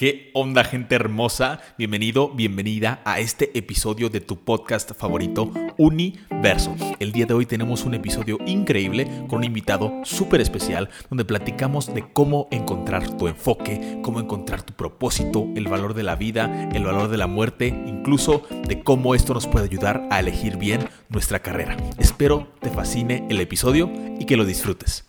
¿Qué 0.00 0.30
onda 0.32 0.64
gente 0.64 0.94
hermosa? 0.94 1.60
Bienvenido, 1.76 2.30
bienvenida 2.30 3.02
a 3.04 3.20
este 3.20 3.50
episodio 3.58 4.08
de 4.08 4.22
tu 4.22 4.38
podcast 4.38 4.92
favorito, 4.94 5.52
Universo. 5.76 6.74
El 7.00 7.12
día 7.12 7.26
de 7.26 7.34
hoy 7.34 7.44
tenemos 7.44 7.84
un 7.84 7.92
episodio 7.92 8.38
increíble 8.46 9.06
con 9.28 9.40
un 9.40 9.44
invitado 9.44 9.92
súper 10.04 10.40
especial 10.40 10.88
donde 11.10 11.26
platicamos 11.26 11.92
de 11.92 12.10
cómo 12.14 12.48
encontrar 12.50 13.14
tu 13.18 13.28
enfoque, 13.28 13.98
cómo 14.00 14.20
encontrar 14.20 14.62
tu 14.62 14.72
propósito, 14.72 15.46
el 15.54 15.68
valor 15.68 15.92
de 15.92 16.04
la 16.04 16.16
vida, 16.16 16.70
el 16.72 16.84
valor 16.84 17.08
de 17.10 17.18
la 17.18 17.26
muerte, 17.26 17.66
incluso 17.66 18.44
de 18.66 18.82
cómo 18.82 19.14
esto 19.14 19.34
nos 19.34 19.46
puede 19.46 19.66
ayudar 19.66 20.08
a 20.10 20.20
elegir 20.20 20.56
bien 20.56 20.80
nuestra 21.10 21.40
carrera. 21.40 21.76
Espero 21.98 22.48
te 22.62 22.70
fascine 22.70 23.26
el 23.28 23.38
episodio 23.38 23.92
y 24.18 24.24
que 24.24 24.38
lo 24.38 24.46
disfrutes. 24.46 25.04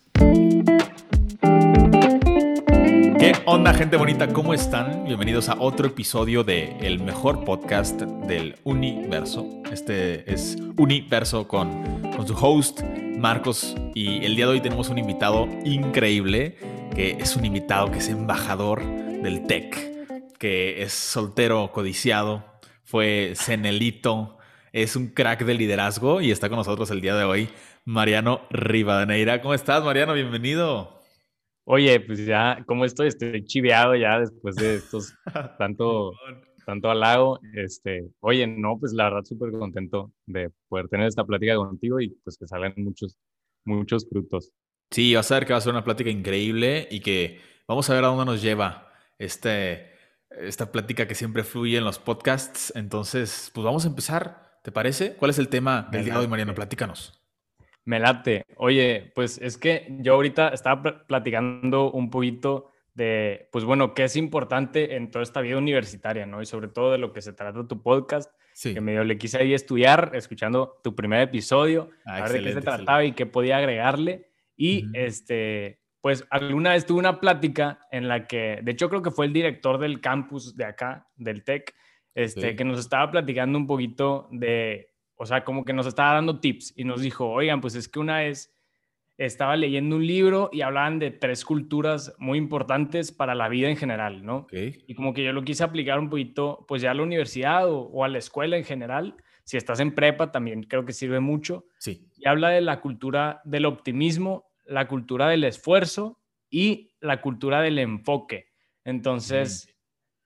¿Qué 3.42 3.48
onda, 3.48 3.74
gente 3.74 3.98
bonita? 3.98 4.32
¿Cómo 4.32 4.54
están? 4.54 5.06
Bienvenidos 5.06 5.50
a 5.50 5.56
otro 5.58 5.88
episodio 5.88 6.44
de 6.44 6.78
el 6.82 7.00
mejor 7.00 7.44
podcast 7.44 8.00
del 8.00 8.56
universo. 8.66 9.64
Este 9.72 10.32
es 10.32 10.58
Universo 10.78 11.48
con, 11.48 12.04
con 12.16 12.28
su 12.28 12.36
host, 12.36 12.84
Marcos. 13.18 13.76
Y 13.96 14.24
el 14.24 14.36
día 14.36 14.46
de 14.46 14.52
hoy 14.52 14.62
tenemos 14.62 14.90
un 14.90 15.00
invitado 15.00 15.48
increíble, 15.66 16.56
que 16.94 17.18
es 17.20 17.36
un 17.36 17.44
invitado 17.44 17.90
que 17.90 17.98
es 17.98 18.10
embajador 18.10 18.86
del 18.86 19.48
tech, 19.48 20.38
que 20.38 20.84
es 20.84 20.94
soltero, 20.94 21.72
codiciado, 21.74 22.46
fue 22.84 23.34
senelito, 23.34 24.38
es 24.72 24.96
un 24.96 25.08
crack 25.08 25.46
de 25.46 25.56
liderazgo 25.56 26.22
y 26.22 26.30
está 26.30 26.48
con 26.48 26.60
nosotros 26.60 26.92
el 26.92 27.02
día 27.02 27.16
de 27.16 27.24
hoy, 27.24 27.50
Mariano 27.86 28.42
Rivadeneira. 28.52 29.42
¿Cómo 29.42 29.56
estás, 29.56 29.84
Mariano? 29.84 30.14
Bienvenido. 30.14 31.01
Oye, 31.74 32.02
pues 32.02 32.26
ya, 32.26 32.62
¿cómo 32.68 32.84
estoy? 32.84 33.08
Estoy 33.08 33.46
chiveado 33.46 33.96
ya 33.96 34.20
después 34.20 34.58
de 34.58 34.76
estos 34.76 35.14
tanto, 35.58 36.12
tanto 36.66 36.92
halago. 36.92 37.40
Este, 37.54 38.10
oye, 38.20 38.46
no, 38.46 38.78
pues 38.78 38.92
la 38.92 39.06
verdad 39.06 39.24
súper 39.24 39.54
contento 39.54 40.12
de 40.26 40.52
poder 40.68 40.90
tener 40.90 41.08
esta 41.08 41.24
plática 41.24 41.56
contigo 41.56 42.02
y 42.02 42.10
pues 42.26 42.38
que 42.38 42.46
salgan 42.46 42.74
muchos, 42.76 43.16
muchos 43.64 44.06
frutos. 44.10 44.52
Sí, 44.90 45.16
vas 45.16 45.32
a 45.32 45.36
ver 45.36 45.46
que 45.46 45.54
va 45.54 45.60
a 45.60 45.62
ser 45.62 45.72
una 45.72 45.86
plática 45.86 46.10
increíble 46.10 46.90
y 46.92 47.00
que 47.00 47.40
vamos 47.70 47.90
a 47.90 47.94
ver 47.94 48.04
a 48.04 48.08
dónde 48.08 48.26
nos 48.26 48.42
lleva 48.42 48.92
este, 49.18 49.92
esta 50.30 50.74
plática 50.74 51.08
que 51.08 51.16
siempre 51.16 51.46
fluye 51.46 51.78
en 51.78 51.86
los 51.86 52.00
podcasts. 52.00 52.74
Entonces, 52.76 53.50
pues 53.54 53.64
vamos 53.64 53.86
a 53.86 53.88
empezar, 53.88 54.60
¿te 54.62 54.74
parece? 54.74 55.16
¿Cuál 55.16 55.32
es 55.32 55.40
el 55.40 55.48
tema 55.48 55.88
del 55.90 56.04
día 56.04 56.16
de 56.16 56.20
hoy, 56.20 56.28
Mariano? 56.28 56.54
Platícanos. 56.54 57.21
Me 57.86 58.00
late. 58.00 58.46
Oye, 58.58 59.12
pues 59.16 59.40
es 59.40 59.58
que 59.58 59.88
yo 60.00 60.14
ahorita 60.14 60.50
estaba 60.50 61.06
platicando 61.08 61.92
un 61.92 62.10
poquito 62.10 62.72
de, 62.94 63.50
pues 63.52 63.64
bueno, 63.64 63.94
qué 63.94 64.04
es 64.04 64.16
importante 64.16 64.96
en 64.96 65.10
toda 65.12 65.24
esta 65.24 65.42
vida 65.42 65.58
universitaria, 65.58 66.26
¿no? 66.26 66.42
Y 66.42 66.46
sobre 66.46 66.68
todo 66.68 66.92
de 66.92 66.98
lo 66.98 67.14
que 67.14 67.22
se 67.22 67.34
trata 67.34 67.68
tu 67.68 67.82
podcast, 67.82 68.32
sí. 68.54 68.74
que 68.74 68.82
medio 68.82 69.04
le 69.04 69.18
quise 69.18 69.38
ahí 69.38 69.54
estudiar, 69.54 70.12
escuchando 70.14 70.80
tu 70.84 70.96
primer 70.96 71.22
episodio, 71.22 71.90
ah, 72.06 72.18
a 72.18 72.22
ver 72.24 72.34
de 72.34 72.44
qué 72.44 72.54
se 72.54 72.62
trataba 72.62 73.04
y 73.04 73.14
qué 73.14 73.26
podía 73.26 73.58
agregarle. 73.58 74.30
Y 74.56 74.86
este, 74.94 75.80
pues 76.02 76.26
alguna 76.30 76.72
vez 76.72 76.86
tuve 76.86 77.00
una 77.00 77.20
plática 77.20 77.88
en 77.92 78.08
la 78.08 78.28
que, 78.28 78.60
de 78.62 78.72
hecho 78.72 78.90
creo 78.90 79.02
que 79.02 79.12
fue 79.12 79.26
el 79.26 79.34
director 79.34 79.80
del 79.80 80.02
campus 80.02 80.56
de 80.56 80.66
acá, 80.66 81.08
del 81.16 81.44
TEC, 81.44 81.74
este, 82.14 82.56
que 82.56 82.64
nos 82.66 82.80
estaba 82.80 83.10
platicando 83.10 83.58
un 83.58 83.66
poquito 83.66 84.28
de 84.32 84.91
o 85.22 85.26
sea, 85.28 85.44
como 85.44 85.64
que 85.64 85.72
nos 85.72 85.86
estaba 85.86 86.16
dando 86.16 86.40
tips 86.40 86.74
y 86.76 86.84
nos 86.84 87.00
dijo, 87.00 87.30
oigan, 87.30 87.62
pues 87.62 87.76
es 87.76 87.88
que 87.88 88.00
una 88.00 88.18
vez 88.18 88.56
estaba 89.20 89.56
leyendo 89.56 89.98
un 89.98 90.08
libro 90.08 90.50
y 90.52 90.62
hablaban 90.62 90.98
de 90.98 91.12
tres 91.12 91.46
culturas 91.46 92.16
muy 92.18 92.40
importantes 92.40 93.12
para 93.12 93.36
la 93.36 93.48
vida 93.48 93.70
en 93.70 93.78
general, 93.78 94.26
¿no? 94.26 94.48
Y 94.52 94.96
como 94.96 95.14
que 95.14 95.24
yo 95.24 95.32
lo 95.32 95.44
quise 95.44 95.64
aplicar 95.64 96.00
un 96.00 96.10
poquito, 96.10 96.66
pues 96.68 96.82
ya 96.82 96.90
a 96.90 96.96
la 96.96 97.04
universidad 97.04 97.70
o, 97.70 98.04
a 98.04 98.08
la 98.08 98.18
escuela 98.18 98.58
en 98.58 98.64
general. 98.64 99.16
Si 99.44 99.58
estás 99.58 99.80
en 99.80 99.94
prepa, 99.94 100.32
también 100.32 100.64
creo 100.64 100.86
que 100.86 100.92
sirve 100.92 101.20
mucho. 101.20 101.68
Sí. 101.78 102.10
Y 102.18 102.28
habla 102.28 102.50
de 102.50 102.62
la 102.62 102.82
cultura 102.82 103.42
del 103.46 103.68
optimismo, 103.68 104.50
la 104.66 104.88
cultura 104.88 105.28
del 105.28 105.44
esfuerzo 105.44 106.20
y 106.50 106.96
la 107.00 107.22
cultura 107.22 107.62
del 107.62 107.78
enfoque. 107.78 108.48
Entonces, 108.84 109.72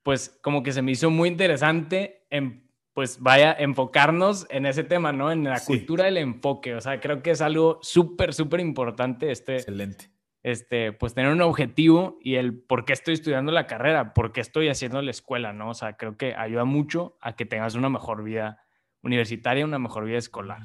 pues 0.03 0.39
como 0.41 0.63
que 0.63 0.71
se 0.71 0.81
me 0.81 0.93
hizo 0.93 1.09
muy 1.09 1.27
interesante 1.27 2.25
en 2.29 2.64
pues 2.95 3.19
vaya, 3.19 3.53
enfocarnos 3.59 4.47
en 4.49 4.65
ese 4.65 4.85
tema, 4.85 5.11
¿no? 5.11 5.29
En 5.29 5.43
la 5.43 5.59
cultura 5.59 6.05
del 6.05 6.15
enfoque. 6.15 6.75
O 6.75 6.81
sea, 6.81 7.01
creo 7.01 7.21
que 7.21 7.31
es 7.31 7.41
algo 7.41 7.77
súper, 7.81 8.33
súper 8.33 8.61
importante 8.61 9.31
este. 9.31 9.57
Excelente. 9.57 10.11
Este, 10.43 10.93
pues 10.93 11.13
tener 11.13 11.29
un 11.33 11.41
objetivo 11.41 12.17
y 12.21 12.35
el 12.35 12.57
por 12.57 12.85
qué 12.85 12.93
estoy 12.93 13.15
estudiando 13.15 13.51
la 13.51 13.67
carrera, 13.67 14.13
por 14.13 14.31
qué 14.31 14.39
estoy 14.39 14.69
haciendo 14.69 15.01
la 15.01 15.11
escuela, 15.11 15.51
¿no? 15.51 15.71
O 15.71 15.73
sea, 15.73 15.97
creo 15.97 16.15
que 16.15 16.35
ayuda 16.35 16.63
mucho 16.63 17.17
a 17.19 17.35
que 17.35 17.45
tengas 17.45 17.75
una 17.75 17.89
mejor 17.89 18.23
vida 18.23 18.63
universitaria, 19.01 19.65
una 19.65 19.79
mejor 19.79 20.05
vida 20.05 20.17
escolar. 20.17 20.61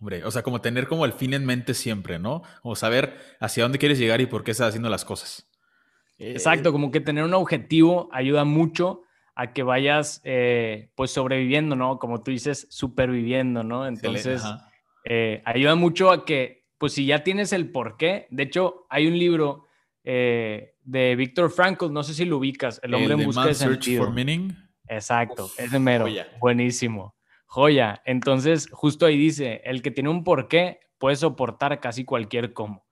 Hombre, 0.00 0.24
o 0.24 0.30
sea, 0.30 0.42
como 0.42 0.62
tener 0.62 0.88
como 0.88 1.04
el 1.04 1.12
fin 1.12 1.34
en 1.34 1.44
mente 1.44 1.74
siempre, 1.74 2.18
¿no? 2.18 2.44
O 2.62 2.76
saber 2.76 3.18
hacia 3.40 3.64
dónde 3.64 3.78
quieres 3.78 3.98
llegar 3.98 4.22
y 4.22 4.26
por 4.26 4.42
qué 4.42 4.52
estás 4.52 4.68
haciendo 4.68 4.88
las 4.88 5.04
cosas. 5.04 5.50
Exacto, 6.16 6.72
como 6.72 6.90
que 6.90 7.00
tener 7.00 7.24
un 7.24 7.34
objetivo 7.34 8.08
ayuda 8.10 8.44
mucho 8.44 9.02
a 9.38 9.52
que 9.52 9.62
vayas 9.62 10.20
eh, 10.24 10.90
pues 10.96 11.12
sobreviviendo, 11.12 11.76
¿no? 11.76 12.00
Como 12.00 12.20
tú 12.24 12.32
dices, 12.32 12.66
superviviendo, 12.70 13.62
¿no? 13.62 13.86
Entonces, 13.86 14.42
eh, 15.04 15.42
ayuda 15.44 15.76
mucho 15.76 16.10
a 16.10 16.24
que, 16.24 16.66
pues 16.76 16.94
si 16.94 17.06
ya 17.06 17.22
tienes 17.22 17.52
el 17.52 17.70
por 17.70 17.96
qué, 17.96 18.26
de 18.30 18.42
hecho, 18.42 18.86
hay 18.90 19.06
un 19.06 19.16
libro 19.16 19.66
eh, 20.02 20.74
de 20.82 21.14
Víctor 21.14 21.52
Frankl, 21.52 21.92
no 21.92 22.02
sé 22.02 22.14
si 22.14 22.24
lo 22.24 22.38
ubicas, 22.38 22.80
El 22.82 22.94
hombre 22.94 23.14
en 23.14 23.24
busca 23.26 23.46
de 23.46 23.54
sentido. 23.54 24.06
For 24.06 24.12
meaning. 24.12 24.56
Exacto, 24.88 25.48
ese 25.56 25.78
mero, 25.78 26.06
buenísimo. 26.40 27.14
Joya. 27.46 28.02
Entonces, 28.06 28.68
justo 28.72 29.06
ahí 29.06 29.16
dice, 29.16 29.60
el 29.64 29.82
que 29.82 29.92
tiene 29.92 30.08
un 30.10 30.24
por 30.24 30.48
qué 30.48 30.80
puede 30.98 31.14
soportar 31.14 31.78
casi 31.78 32.04
cualquier 32.04 32.52
cómo. 32.54 32.88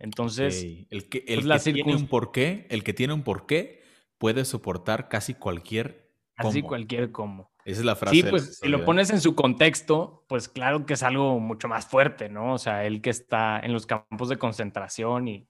Entonces, 0.00 0.66
el 0.90 1.08
que, 1.08 1.18
el 1.28 1.46
pues, 1.46 1.62
que 1.62 1.72
tiene 1.72 1.94
un 1.94 2.08
porqué, 2.08 2.66
el 2.70 2.82
que 2.82 2.92
tiene 2.92 3.12
un 3.12 3.22
porqué 3.22 3.85
puede 4.18 4.44
soportar 4.44 5.08
casi 5.08 5.34
cualquier 5.34 6.10
cómo. 6.36 6.50
Casi 6.50 6.62
cualquier 6.62 7.12
cómo. 7.12 7.50
Esa 7.64 7.80
es 7.80 7.84
la 7.86 7.96
frase. 7.96 8.16
Sí, 8.16 8.22
pues 8.22 8.58
si 8.58 8.68
lo 8.68 8.84
pones 8.84 9.10
en 9.10 9.20
su 9.20 9.34
contexto, 9.34 10.24
pues 10.28 10.48
claro 10.48 10.86
que 10.86 10.94
es 10.94 11.02
algo 11.02 11.40
mucho 11.40 11.66
más 11.66 11.86
fuerte, 11.86 12.28
¿no? 12.28 12.54
O 12.54 12.58
sea, 12.58 12.84
él 12.84 13.02
que 13.02 13.10
está 13.10 13.58
en 13.58 13.72
los 13.72 13.86
campos 13.86 14.28
de 14.28 14.38
concentración 14.38 15.26
y, 15.26 15.48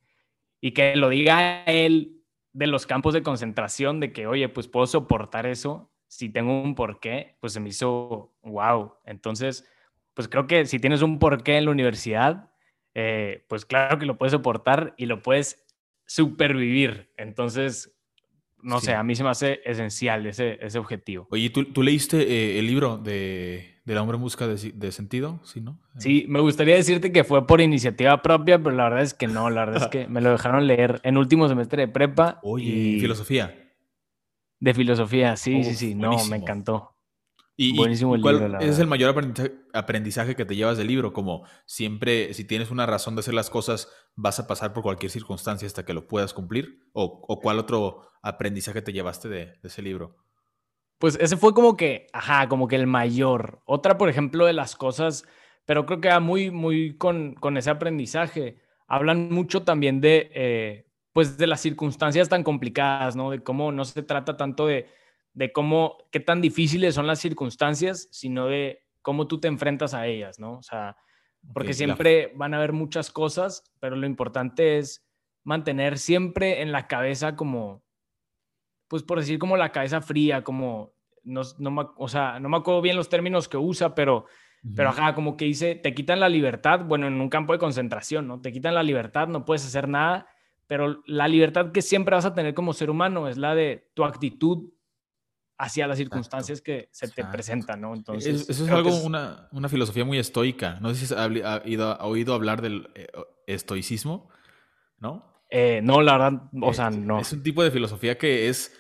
y 0.61 0.73
que 0.73 0.97
lo 0.97 1.11
diga 1.11 1.63
él 1.65 2.23
de 2.55 2.67
los 2.67 2.87
campos 2.87 3.13
de 3.13 3.23
concentración, 3.23 4.01
de 4.01 4.15
que, 4.15 4.27
oye, 4.27 4.49
pues 4.49 4.67
puedo 4.67 4.87
soportar 4.87 5.45
eso, 5.47 5.93
si 6.09 6.31
tengo 6.31 6.63
un 6.63 6.75
porqué, 6.75 7.37
pues 7.41 7.53
se 7.53 7.61
me 7.61 7.69
hizo 7.69 8.35
wow. 8.43 8.95
Entonces, 9.05 9.69
pues 10.15 10.29
creo 10.29 10.47
que 10.47 10.65
si 10.65 10.79
tienes 10.79 11.03
un 11.03 11.19
porqué 11.19 11.59
en 11.59 11.67
la 11.67 11.71
universidad, 11.71 12.51
eh, 12.95 13.45
pues 13.49 13.67
claro 13.67 13.99
que 13.99 14.07
lo 14.07 14.17
puedes 14.17 14.33
soportar 14.33 14.95
y 14.97 15.05
lo 15.05 15.21
puedes 15.21 15.67
supervivir. 16.07 17.13
Entonces, 17.19 17.96
no 18.63 18.81
sé, 18.81 18.95
a 18.95 19.03
mí 19.03 19.15
se 19.15 19.23
me 19.23 19.31
hace 19.31 19.61
esencial 19.65 20.27
ese, 20.27 20.59
ese 20.61 20.79
objetivo. 20.79 21.29
Oye, 21.31 21.51
¿tú, 21.51 21.65
tú 21.65 21.83
leíste 21.83 22.23
eh, 22.23 22.59
el 22.59 22.67
libro 22.67 22.99
de, 22.99 23.81
de, 23.85 23.99
hombre 23.99 24.17
en 24.17 24.23
busca 24.23 24.47
de, 24.47 24.73
de, 24.73 24.93
sentido? 24.93 25.41
¿Sí, 25.45 25.61
no? 25.61 25.79
Sí, 25.99 26.27
me 26.29 26.41
gustaría 26.41 26.75
decirte 26.75 27.13
que 27.13 27.25
fue 27.25 27.47
por 27.47 27.61
iniciativa 27.61 28.23
propia, 28.23 28.59
pero 28.59 28.75
la 28.75 28.85
verdad 28.85 29.03
es 29.03 29.15
que 29.15 29.27
no, 29.27 29.51
la 29.51 29.67
verdad 29.67 29.85
es 29.85 29.89
que 29.89 30.07
me 30.09 30.21
lo 30.21 30.31
dejaron 30.31 30.67
leer 30.67 31.01
en 31.05 31.17
último 31.17 31.49
semestre 31.49 31.87
de 31.87 31.89
prepa. 31.89 32.41
Oye, 32.43 32.99
filosofía. 33.01 33.55
De 34.59 34.75
filosofía, 34.75 35.37
sí, 35.37 35.63
sí, 35.63 35.75
sí, 35.75 35.95
no, 35.95 36.25
me 36.27 36.37
encantó. 36.37 36.97
Y, 37.59 37.75
Buenísimo 37.75 38.15
el 38.15 38.21
libro, 38.21 38.59
es 38.61 38.79
el 38.79 38.87
mayor 38.87 39.15
aprendizaje, 39.73 40.37
que 40.37 40.45
te 40.45 40.57
llevas 40.57 40.77
del 40.77 40.89
libro, 40.89 41.15
como 41.15 41.45
siempre, 41.65 42.35
si 42.35 42.45
tienes 42.45 42.71
una 42.71 42.85
razón 42.85 43.17
de 43.17 43.21
hacer 43.21 43.33
las 43.33 43.49
cosas, 43.49 43.89
vas 44.17 44.41
a 44.41 44.47
pasar 44.47 44.73
por 44.73 44.83
cualquier 44.83 45.11
circunstancia 45.11 45.67
hasta 45.67 45.85
que 45.85 45.95
lo 45.95 46.09
puedas 46.09 46.35
cumplir, 46.35 46.81
o, 46.93 47.23
o 47.27 47.41
cuál 47.41 47.59
otro 47.59 48.09
aprendizaje 48.23 48.83
te 48.83 48.93
llevaste 48.93 49.29
de, 49.29 49.59
ese 49.63 49.83
libro. 49.83 50.17
Pues 50.99 51.17
ese 51.21 51.37
fue 51.37 51.53
como 51.53 51.77
que, 51.77 52.07
ajá, 52.13 52.49
como 52.49 52.69
que 52.69 52.77
el 52.77 52.87
mayor. 52.87 53.61
Otra, 53.67 53.99
por 53.99 54.09
ejemplo, 54.09 54.47
de 54.47 54.55
las 54.55 54.75
cosas, 54.75 55.25
pero 55.67 55.87
creo 55.87 56.01
que 56.01 56.09
va 56.09 56.21
muy, 56.21 56.51
muy 56.51 56.97
con, 56.97 57.35
con 57.35 57.57
ese 57.57 57.71
aprendizaje. 57.71 58.59
Hablan 58.89 59.31
mucho 59.31 59.63
también 59.63 60.01
de, 60.01 60.31
eh, 60.35 60.87
pues, 61.13 61.37
de 61.37 61.47
las 61.47 61.61
circunstancias 61.61 62.29
tan 62.29 62.43
complicadas, 62.43 63.15
¿no? 63.15 63.31
De 63.31 63.43
cómo 63.43 63.73
no 63.73 63.85
se 63.85 64.03
trata 64.03 64.37
tanto 64.37 64.67
de 64.67 64.87
de 65.37 65.53
cómo, 65.53 65.99
qué 66.11 66.19
tan 66.19 66.41
difíciles 66.41 66.95
son 66.95 67.07
las 67.07 67.21
circunstancias, 67.21 68.09
sino 68.11 68.47
de 68.47 68.83
cómo 69.03 69.27
tú 69.27 69.39
te 69.39 69.49
enfrentas 69.49 69.93
a 69.93 70.07
ellas, 70.07 70.39
¿no? 70.39 70.55
O 70.55 70.63
sea, 70.63 70.97
porque 71.53 71.75
siempre 71.75 72.33
van 72.35 72.55
a 72.55 72.59
haber 72.59 72.73
muchas 72.73 73.11
cosas, 73.11 73.65
pero 73.81 73.97
lo 73.97 74.07
importante 74.07 74.79
es 74.79 75.07
mantener 75.45 75.99
siempre 75.99 76.63
en 76.63 76.73
la 76.73 76.87
cabeza 76.87 77.37
como, 77.37 77.83
pues 78.89 79.03
por 79.03 79.21
decir 79.21 79.39
como 79.39 79.57
la 79.57 79.73
cabeza 79.73 80.01
fría, 80.01 80.43
como, 80.43 80.93
no, 81.23 81.43
no 81.59 81.71
me, 81.71 81.87
o 81.97 82.09
sea, 82.09 82.41
no 82.41 82.49
me 82.49 82.57
acuerdo 82.57 82.83
bien 82.83 82.97
los 82.97 83.09
términos 83.09 83.49
que 83.49 83.57
usa, 83.57 83.95
pero, 83.95 84.27
pero 84.75 84.89
ajá, 84.89 85.15
como 85.15 85.37
que 85.37 85.45
dice, 85.45 85.77
te 85.77 85.95
quitan 85.95 86.21
la 86.21 86.29
libertad, 86.29 86.85
bueno, 86.85 87.07
en 87.07 87.21
un 87.21 87.29
campo 87.29 87.53
de 87.53 87.59
concentración, 87.59 88.27
¿no? 88.27 88.41
Te 88.41 88.53
quitan 88.53 88.75
la 88.75 88.83
libertad, 88.83 89.29
no 89.29 89.45
puedes 89.45 89.65
hacer 89.65 89.89
nada, 89.89 90.27
pero 90.67 91.03
la 91.07 91.29
libertad 91.29 91.71
que 91.71 91.83
siempre 91.83 92.17
vas 92.17 92.25
a 92.25 92.35
tener 92.35 92.55
como 92.55 92.73
ser 92.73 92.91
humano 92.91 93.29
es 93.29 93.39
la 93.39 93.55
de 93.55 93.89
tu 93.95 94.05
actitud 94.05 94.71
hacia 95.59 95.87
las 95.87 95.99
circunstancias 95.99 96.61
que 96.61 96.89
se 96.93 97.09
te 97.09 97.25
presentan, 97.25 97.81
¿no? 97.81 97.95
Entonces, 97.95 98.49
eso 98.49 98.65
es 98.65 98.71
algo, 98.71 98.95
Una, 99.03 99.49
una, 99.53 99.69
filosofía 99.69 100.05
muy 100.05 100.19
estoica. 100.19 100.79
No 100.81 100.95
sé 100.95 101.07
si 101.07 101.15
has 101.15 102.01
oído 102.01 102.35
hablar 102.35 102.61
del 102.63 102.91
eh, 102.95 103.07
estoicismo, 103.47 104.29
¿no? 104.99 105.37
Eh, 105.51 105.81
no, 105.83 106.03
la 106.03 106.19
verdad, 106.19 106.43
o 106.61 106.75
sea, 106.75 106.91
no. 106.91 107.21
Es 107.21 107.33
un 107.33 107.43
tipo 107.43 107.63
de 107.63 107.71
filosofía 107.71 108.19
que 108.19 108.49
es 108.49 108.77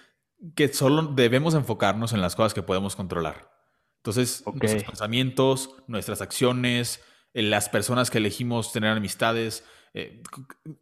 que 0.54 0.68
solo 0.68 1.02
debemos 1.02 1.54
enfocarnos 1.54 2.12
en 2.12 2.20
las 2.20 2.36
cosas 2.36 2.54
que 2.54 2.62
podemos 2.62 2.96
controlar. 2.96 3.50
Entonces, 3.98 4.44
nuestros 4.46 4.84
pensamientos, 4.84 5.74
nuestras 5.86 6.20
acciones, 6.20 7.02
eh, 7.34 7.42
las 7.42 7.68
personas 7.68 8.10
que 8.10 8.18
elegimos 8.18 8.72
tener 8.72 8.90
amistades, 8.90 9.64
eh, 9.98 10.22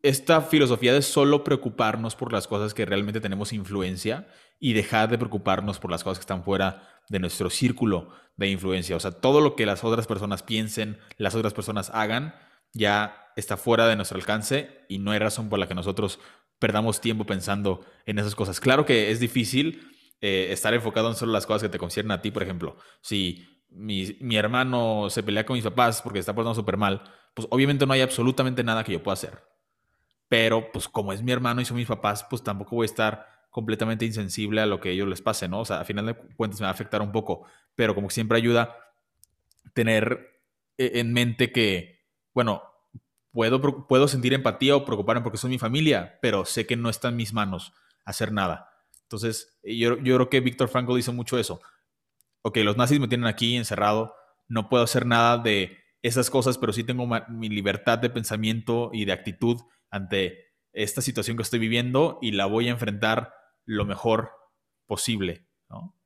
esta 0.03 0.41
filosofía 0.41 0.93
de 0.93 1.01
solo 1.01 1.45
preocuparnos 1.45 2.17
por 2.17 2.33
las 2.33 2.49
cosas 2.49 2.75
que 2.75 2.85
realmente 2.85 3.21
tenemos 3.21 3.53
influencia 3.53 4.27
y 4.59 4.73
dejar 4.73 5.09
de 5.09 5.19
preocuparnos 5.19 5.79
por 5.79 5.93
las 5.93 6.03
cosas 6.03 6.19
que 6.19 6.23
están 6.23 6.43
fuera 6.43 6.89
de 7.09 7.21
nuestro 7.21 7.49
círculo 7.49 8.09
de 8.37 8.49
influencia. 8.49 8.97
O 8.97 9.01
sea, 9.01 9.13
todo 9.13 9.41
lo 9.41 9.55
que 9.55 9.67
las 9.67 9.85
otras 9.85 10.09
personas 10.09 10.43
piensen, 10.43 10.99
las 11.17 11.37
otras 11.37 11.55
personas 11.55 11.91
hagan, 11.95 12.35
ya 12.73 13.31
está 13.37 13.57
fuera 13.57 13.87
de 13.87 13.95
nuestro 13.95 14.19
alcance 14.19 14.85
y 14.89 14.99
no 14.99 15.13
hay 15.13 15.21
razón 15.21 15.49
por 15.49 15.61
la 15.61 15.69
que 15.69 15.77
nosotros 15.77 16.19
perdamos 16.59 17.01
tiempo 17.01 17.25
pensando 17.25 17.87
en 18.07 18.19
esas 18.19 18.35
cosas. 18.35 18.59
Claro 18.59 18.85
que 18.85 19.13
es 19.13 19.21
difícil 19.21 19.93
eh, 20.23 20.49
estar 20.51 20.75
enfocado 20.75 21.09
en 21.09 21.15
solo 21.15 21.31
las 21.31 21.47
cosas 21.47 21.63
que 21.63 21.69
te 21.69 21.79
conciernen 21.79 22.11
a 22.11 22.21
ti, 22.21 22.33
por 22.33 22.43
ejemplo. 22.43 22.79
Si 23.01 23.47
mi, 23.69 24.17
mi 24.21 24.35
hermano 24.35 25.09
se 25.09 25.23
pelea 25.23 25.47
con 25.47 25.55
mis 25.55 25.65
papás 25.65 26.03
porque 26.03 26.19
está 26.19 26.35
portando 26.35 26.57
súper 26.57 26.77
mal, 26.77 27.05
pues 27.35 27.49
obviamente 27.51 27.87
no 27.87 27.93
hay 27.93 28.01
absolutamente 28.01 28.65
nada 28.65 28.85
que 28.85 28.93
yo 28.93 29.03
pueda 29.03 29.15
hacer. 29.15 29.43
Pero 30.29 30.73
pues 30.73 30.89
como 30.89 31.13
es 31.13 31.23
mi 31.23 31.33
hermano 31.33 31.61
y 31.61 31.65
son 31.65 31.77
mis 31.77 31.89
papás, 31.89 32.25
pues 32.29 32.43
tampoco 32.43 32.77
voy 32.77 32.85
a 32.85 32.87
estar 32.87 33.27
completamente 33.51 34.05
insensible 34.05 34.61
a 34.61 34.67
lo 34.67 34.81
que 34.81 34.91
ellos 34.91 35.09
les 35.09 35.23
pase, 35.23 35.49
¿no? 35.49 35.61
O 35.61 35.65
sea, 35.65 35.81
a 35.81 35.85
final 35.85 36.07
de 36.07 36.15
cuentas 36.15 36.61
me 36.61 36.65
va 36.65 36.71
a 36.71 36.75
afectar 36.75 37.03
un 37.03 37.13
poco, 37.13 37.45
pero 37.75 37.95
como 37.95 38.11
siempre 38.11 38.39
ayuda 38.39 38.77
tener 39.75 40.41
eh, 40.79 40.93
en 40.95 41.13
mente 41.13 41.53
que, 41.53 42.05
bueno, 42.33 42.63
puedo, 43.31 43.87
puedo 43.87 44.09
sentir 44.09 44.33
empatía 44.33 44.77
o 44.77 44.85
preocuparme 44.85 45.23
porque 45.23 45.39
son 45.39 45.51
mi 45.51 45.59
familia, 45.59 46.19
pero 46.21 46.45
sé 46.45 46.67
que 46.67 46.77
no 46.77 46.89
está 46.89 47.09
en 47.09 47.17
mis 47.17 47.33
manos 47.33 47.73
hacer 48.05 48.33
nada. 48.33 48.71
Entonces, 49.03 49.59
yo, 49.63 49.99
yo 49.99 50.17
creo 50.17 50.31
que 50.31 50.41
Víctor 50.41 50.69
Frankl 50.69 50.99
hizo 50.99 51.13
mucho 51.13 51.39
eso. 51.39 51.61
Ok, 52.43 52.59
los 52.59 52.77
nazis 52.77 53.01
me 53.01 53.09
tienen 53.09 53.27
aquí 53.27 53.57
encerrado, 53.57 54.15
no 54.49 54.69
puedo 54.69 54.85
hacer 54.85 55.07
nada 55.07 55.39
de 55.39 55.79
esas 56.05 56.29
cosas, 56.29 56.59
pero 56.59 56.73
sí 56.75 56.85
tengo 56.85 57.09
mi 57.31 57.49
libertad 57.49 57.99
de 57.99 58.11
pensamiento 58.11 58.91
y 58.93 59.07
de 59.07 59.13
actitud 59.13 59.63
ante 59.91 60.53
esta 60.75 61.01
situación 61.01 61.39
que 61.39 61.43
estoy 61.43 61.59
viviendo 61.59 62.19
y 62.21 62.33
la 62.33 62.45
voy 62.45 62.69
a 62.69 62.73
enfrentar 62.73 63.33
lo 63.65 63.87
mejor 63.87 64.31
posible, 64.87 65.47
¿no? 65.71 65.97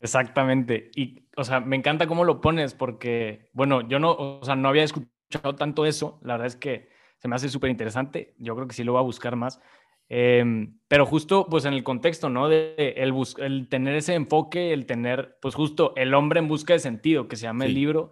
Exactamente. 0.00 0.90
Y, 0.96 1.28
o 1.36 1.44
sea, 1.44 1.60
me 1.60 1.76
encanta 1.76 2.08
cómo 2.08 2.24
lo 2.24 2.40
pones 2.40 2.74
porque, 2.74 3.48
bueno, 3.52 3.86
yo 3.88 4.00
no, 4.00 4.10
o 4.10 4.40
sea, 4.42 4.56
no 4.56 4.68
había 4.68 4.82
escuchado 4.82 5.54
tanto 5.56 5.86
eso. 5.86 6.18
La 6.24 6.34
verdad 6.34 6.48
es 6.48 6.56
que 6.56 6.88
se 7.18 7.28
me 7.28 7.36
hace 7.36 7.48
súper 7.48 7.70
interesante. 7.70 8.34
Yo 8.38 8.56
creo 8.56 8.66
que 8.66 8.74
sí 8.74 8.82
lo 8.82 8.92
voy 8.92 9.00
a 9.00 9.04
buscar 9.04 9.36
más. 9.36 9.60
Em, 10.08 10.80
pero 10.88 11.06
justo, 11.06 11.46
pues 11.48 11.64
en 11.64 11.74
el 11.74 11.84
contexto, 11.84 12.28
¿no? 12.28 12.48
De 12.48 12.74
el, 12.96 13.14
el, 13.38 13.68
tener 13.68 13.94
ese 13.94 14.14
enfoque, 14.14 14.72
el 14.72 14.84
tener, 14.84 15.38
pues 15.40 15.54
justo 15.54 15.92
el 15.94 16.12
hombre 16.12 16.40
en 16.40 16.48
busca 16.48 16.72
de 16.72 16.80
sentido, 16.80 17.28
que 17.28 17.36
se 17.36 17.44
llama 17.44 17.66
el 17.66 17.74
libro. 17.74 18.10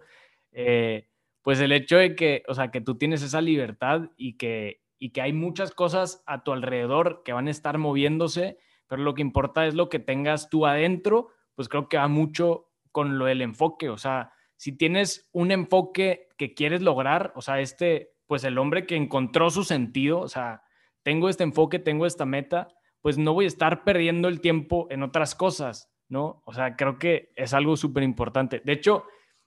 Eh, 0.53 1.09
pues 1.43 1.59
el 1.59 1.71
hecho 1.71 1.97
de 1.97 2.15
que, 2.15 2.43
o 2.47 2.55
sea, 2.55 2.71
que 2.71 2.81
tú 2.81 2.97
tienes 2.97 3.21
esa 3.21 3.41
libertad 3.41 4.09
y 4.17 4.37
que, 4.37 4.81
y 4.97 5.11
que 5.11 5.21
hay 5.21 5.33
muchas 5.33 5.71
cosas 5.71 6.23
a 6.25 6.43
tu 6.43 6.53
alrededor 6.53 7.21
que 7.23 7.33
van 7.33 7.47
a 7.47 7.51
estar 7.51 7.77
moviéndose, 7.77 8.57
pero 8.87 9.03
lo 9.03 9.13
que 9.13 9.21
importa 9.21 9.67
es 9.67 9.75
lo 9.75 9.89
que 9.89 9.99
tengas 9.99 10.49
tú 10.49 10.65
adentro, 10.65 11.27
pues 11.55 11.69
creo 11.69 11.89
que 11.89 11.97
va 11.97 12.07
mucho 12.07 12.69
con 12.91 13.19
lo 13.19 13.25
del 13.25 13.41
enfoque, 13.41 13.89
o 13.89 13.97
sea, 13.97 14.31
si 14.55 14.71
tienes 14.77 15.29
un 15.33 15.51
enfoque 15.51 16.29
que 16.37 16.53
quieres 16.53 16.81
lograr, 16.81 17.33
o 17.35 17.41
sea, 17.41 17.59
este, 17.59 18.13
pues 18.27 18.45
el 18.45 18.57
hombre 18.57 18.85
que 18.85 18.95
encontró 18.95 19.49
su 19.49 19.65
sentido, 19.65 20.21
o 20.21 20.29
sea, 20.29 20.63
tengo 21.03 21.27
este 21.27 21.43
enfoque, 21.43 21.79
tengo 21.79 22.05
esta 22.05 22.25
meta, 22.25 22.69
pues 23.01 23.17
no 23.17 23.33
voy 23.33 23.43
a 23.45 23.49
estar 23.49 23.83
perdiendo 23.83 24.29
el 24.29 24.39
tiempo 24.39 24.87
en 24.89 25.03
otras 25.03 25.35
cosas, 25.35 25.91
¿no? 26.07 26.41
O 26.45 26.53
sea, 26.53 26.77
creo 26.77 26.97
que 26.97 27.33
es 27.35 27.53
algo 27.53 27.75
súper 27.75 28.03
importante. 28.03 28.61
De 28.63 28.71
hecho, 28.71 29.03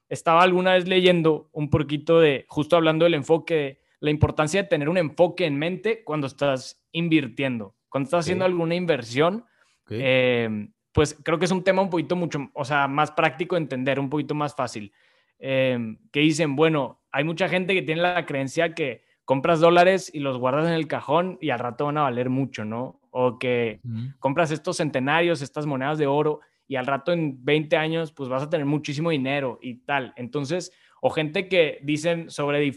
estaba 0.08 0.42
alguna 0.42 0.74
vez 0.74 0.86
leyendo 0.86 1.48
un 1.52 1.70
poquito 1.70 2.20
de, 2.20 2.44
justo 2.48 2.76
hablando 2.76 3.04
del 3.04 3.14
enfoque, 3.14 3.80
la 4.00 4.10
importancia 4.10 4.62
de 4.62 4.68
tener 4.68 4.88
un 4.88 4.98
enfoque 4.98 5.46
en 5.46 5.58
mente 5.58 6.04
cuando 6.04 6.26
estás 6.26 6.84
invirtiendo, 6.92 7.74
cuando 7.88 8.06
estás 8.06 8.20
haciendo 8.20 8.44
alguna 8.44 8.74
inversión, 8.74 9.44
eh, 9.90 10.68
pues 10.92 11.18
creo 11.22 11.38
que 11.38 11.44
es 11.44 11.50
un 11.50 11.64
tema 11.64 11.82
un 11.82 11.90
poquito 11.90 12.16
mucho, 12.16 12.50
o 12.54 12.64
sea, 12.64 12.88
más 12.88 13.10
práctico 13.10 13.54
de 13.54 13.62
entender, 13.62 14.00
un 14.00 14.10
poquito 14.10 14.34
más 14.34 14.54
fácil. 14.54 14.92
Eh, 15.38 15.96
que 16.12 16.20
dicen, 16.20 16.56
bueno, 16.56 17.02
hay 17.10 17.24
mucha 17.24 17.48
gente 17.48 17.74
que 17.74 17.82
tiene 17.82 18.02
la 18.02 18.24
creencia 18.26 18.74
que 18.74 19.04
compras 19.24 19.60
dólares 19.60 20.10
y 20.14 20.20
los 20.20 20.38
guardas 20.38 20.66
en 20.66 20.72
el 20.72 20.86
cajón 20.86 21.36
y 21.40 21.50
al 21.50 21.58
rato 21.58 21.86
van 21.86 21.98
a 21.98 22.02
valer 22.02 22.30
mucho, 22.30 22.64
¿no? 22.64 23.00
O 23.10 23.38
que 23.38 23.80
compras 24.18 24.50
estos 24.50 24.76
centenarios, 24.76 25.42
estas 25.42 25.66
monedas 25.66 25.98
de 25.98 26.06
oro 26.06 26.40
y 26.68 26.76
al 26.76 26.86
rato 26.86 27.12
en 27.12 27.44
20 27.44 27.76
años 27.76 28.12
pues 28.12 28.28
vas 28.28 28.42
a 28.42 28.50
tener 28.50 28.66
muchísimo 28.66 29.10
dinero 29.10 29.58
y 29.62 29.84
tal. 29.84 30.12
Entonces, 30.16 30.72
o 31.00 31.10
gente 31.10 31.48
que 31.48 31.78
dicen 31.82 32.30
sobre, 32.30 32.72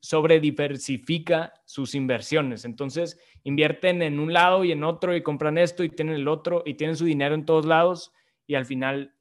sobre 0.00 0.40
diversifica 0.40 1.52
sus 1.64 1.94
inversiones. 1.94 2.64
Entonces, 2.64 3.18
invierten 3.44 4.02
en 4.02 4.18
un 4.18 4.32
lado 4.32 4.64
y 4.64 4.72
en 4.72 4.84
otro 4.84 5.14
y 5.14 5.22
compran 5.22 5.58
esto 5.58 5.84
y 5.84 5.90
tienen 5.90 6.14
el 6.14 6.28
otro 6.28 6.62
y 6.64 6.74
tienen 6.74 6.96
su 6.96 7.04
dinero 7.04 7.34
en 7.34 7.44
todos 7.44 7.66
lados 7.66 8.12
y 8.46 8.54
al 8.54 8.64
final 8.64 9.14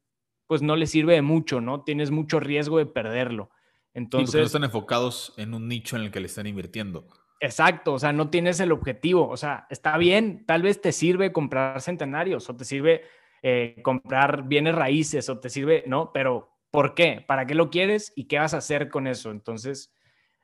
pues 0.47 0.61
no 0.61 0.75
les 0.75 0.91
sirve 0.91 1.15
de 1.15 1.21
mucho, 1.21 1.59
¿no? 1.59 1.83
Tienes 1.83 2.11
mucho 2.11 2.39
riesgo 2.39 2.77
de 2.77 2.85
perderlo. 2.85 3.49
Entonces, 3.93 4.35
no 4.35 4.45
están 4.45 4.63
enfocados 4.63 5.33
en 5.37 5.53
un 5.53 5.67
nicho 5.67 5.95
en 5.95 6.03
el 6.03 6.11
que 6.11 6.19
le 6.19 6.27
están 6.27 6.45
invirtiendo. 6.45 7.07
Exacto, 7.39 7.93
o 7.93 7.99
sea, 7.99 8.13
no 8.13 8.29
tienes 8.29 8.59
el 8.59 8.71
objetivo, 8.71 9.27
o 9.27 9.37
sea, 9.37 9.67
está 9.69 9.97
bien, 9.97 10.45
tal 10.45 10.61
vez 10.61 10.81
te 10.81 10.91
sirve 10.91 11.33
comprar 11.33 11.81
centenarios 11.81 12.49
o 12.49 12.55
te 12.55 12.63
sirve 12.63 13.03
eh, 13.47 13.75
comprar 13.83 14.47
bienes 14.47 14.73
raíces 14.73 15.29
o 15.29 15.37
te 15.37 15.51
sirve, 15.51 15.83
¿no? 15.85 16.11
Pero 16.11 16.49
¿por 16.71 16.95
qué? 16.95 17.23
¿Para 17.27 17.45
qué 17.45 17.53
lo 17.53 17.69
quieres 17.69 18.11
y 18.15 18.23
qué 18.23 18.39
vas 18.39 18.55
a 18.55 18.57
hacer 18.57 18.89
con 18.89 19.05
eso? 19.05 19.29
Entonces, 19.29 19.93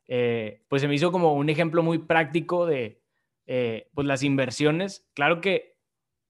eh, 0.08 0.62
pues 0.68 0.84
se 0.84 0.88
me 0.88 0.94
hizo 0.94 1.12
como 1.12 1.34
un 1.34 1.50
ejemplo 1.50 1.82
muy 1.82 1.98
práctico 1.98 2.68
de 2.68 3.02
eh, 3.48 3.90
pues 3.96 4.06
las 4.06 4.22
inversiones. 4.22 5.10
Claro 5.16 5.42
que 5.42 5.80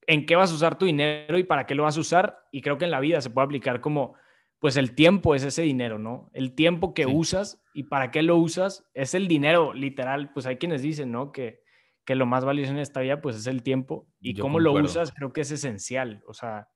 en 0.07 0.25
qué 0.25 0.37
vas 0.37 0.49
a 0.49 0.55
usar 0.55 0.77
tu 0.77 0.85
dinero 0.85 1.37
y 1.37 1.43
para 1.43 1.65
qué 1.65 1.75
lo 1.75 1.83
vas 1.83 1.97
a 1.97 1.99
usar. 1.99 2.47
Y 2.53 2.61
creo 2.61 2.77
que 2.77 2.85
en 2.85 2.91
la 2.91 3.01
vida 3.01 3.19
se 3.19 3.31
puede 3.31 3.47
aplicar 3.47 3.81
como, 3.81 4.13
pues 4.59 4.77
el 4.77 4.95
tiempo 4.95 5.35
es 5.35 5.43
ese 5.43 5.63
dinero, 5.63 5.99
¿no? 5.99 6.29
El 6.31 6.55
tiempo 6.55 6.93
que 6.93 7.05
usas 7.05 7.61
y 7.73 7.83
para 7.83 8.11
qué 8.11 8.21
lo 8.21 8.37
usas 8.37 8.89
es 8.93 9.13
el 9.13 9.27
dinero, 9.27 9.73
literal. 9.73 10.31
Pues 10.31 10.45
hay 10.45 10.55
quienes 10.55 10.81
dicen, 10.81 11.11
¿no? 11.11 11.33
Que 11.33 11.60
que 12.05 12.15
lo 12.15 12.25
más 12.25 12.45
valioso 12.45 12.71
en 12.71 12.79
esta 12.79 13.01
vida 13.01 13.21
pues 13.21 13.35
es 13.35 13.47
el 13.47 13.63
tiempo 13.63 14.07
y 14.19 14.35
cómo 14.35 14.59
lo 14.59 14.73
usas 14.73 15.11
creo 15.11 15.33
que 15.33 15.41
es 15.41 15.51
esencial. 15.51 16.23
O 16.27 16.33
sea, 16.33 16.69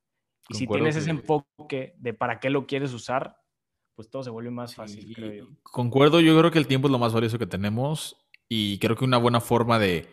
y 0.50 0.56
si 0.56 0.68
tienes 0.68 0.96
ese 0.96 1.10
enfoque 1.10 1.96
de 1.98 2.14
para 2.14 2.40
qué 2.40 2.50
lo 2.50 2.68
quieres 2.68 2.94
usar, 2.94 3.38
pues 3.96 4.10
todo 4.10 4.24
se 4.24 4.30
vuelve 4.30 4.52
más 4.52 4.76
fácil, 4.76 5.14
creo 5.16 5.34
yo. 5.34 5.48
Concuerdo, 5.64 6.20
yo 6.20 6.38
creo 6.38 6.52
que 6.52 6.60
el 6.60 6.68
tiempo 6.68 6.88
es 6.88 6.92
lo 6.92 7.00
más 7.00 7.14
valioso 7.14 7.40
que 7.40 7.48
tenemos 7.48 8.18
y 8.48 8.78
creo 8.80 8.96
que 8.96 9.06
una 9.06 9.18
buena 9.18 9.42
forma 9.42 9.80
de 9.80 10.08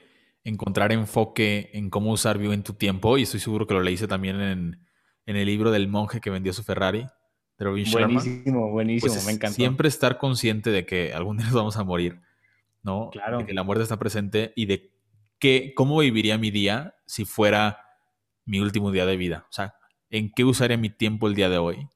encontrar 0.44 0.92
enfoque 0.92 1.70
en 1.72 1.90
cómo 1.90 2.10
usar 2.12 2.38
bien 2.38 2.62
tu 2.62 2.74
tiempo, 2.74 3.18
y 3.18 3.22
estoy 3.22 3.40
seguro 3.40 3.66
que 3.66 3.74
lo 3.74 3.82
leíste 3.82 4.08
también 4.08 4.40
en, 4.40 4.86
en 5.26 5.36
el 5.36 5.46
libro 5.46 5.70
del 5.70 5.88
monje 5.88 6.20
que 6.20 6.30
vendió 6.30 6.52
su 6.52 6.62
Ferrari, 6.62 7.06
de 7.58 7.64
Robin 7.64 7.86
Buenísimo, 7.90 8.70
buenísimo, 8.70 9.12
pues 9.12 9.26
me 9.26 9.32
encanta. 9.32 9.54
Siempre 9.54 9.88
estar 9.88 10.18
consciente 10.18 10.70
de 10.70 10.84
que 10.84 11.12
algún 11.12 11.36
día 11.36 11.46
nos 11.46 11.54
vamos 11.54 11.76
a 11.76 11.84
morir, 11.84 12.20
¿no? 12.82 13.10
Claro. 13.10 13.38
De 13.38 13.46
que 13.46 13.54
la 13.54 13.62
muerte 13.62 13.82
está 13.82 13.98
presente 13.98 14.52
y 14.56 14.66
de 14.66 14.91
¿cómo 15.74 15.98
viviría 15.98 16.38
mi 16.38 16.50
día 16.50 16.94
si 17.06 17.24
fuera 17.24 17.78
mi 18.44 18.60
último 18.60 18.90
día 18.90 19.06
de 19.06 19.16
vida? 19.16 19.46
O 19.48 19.52
sea, 19.52 19.74
¿en 20.10 20.32
qué 20.32 20.44
usaría 20.44 20.76
mi 20.76 20.90
tiempo 20.90 21.26
el 21.28 21.34
día 21.34 21.48
de 21.48 21.58
hoy 21.58 21.88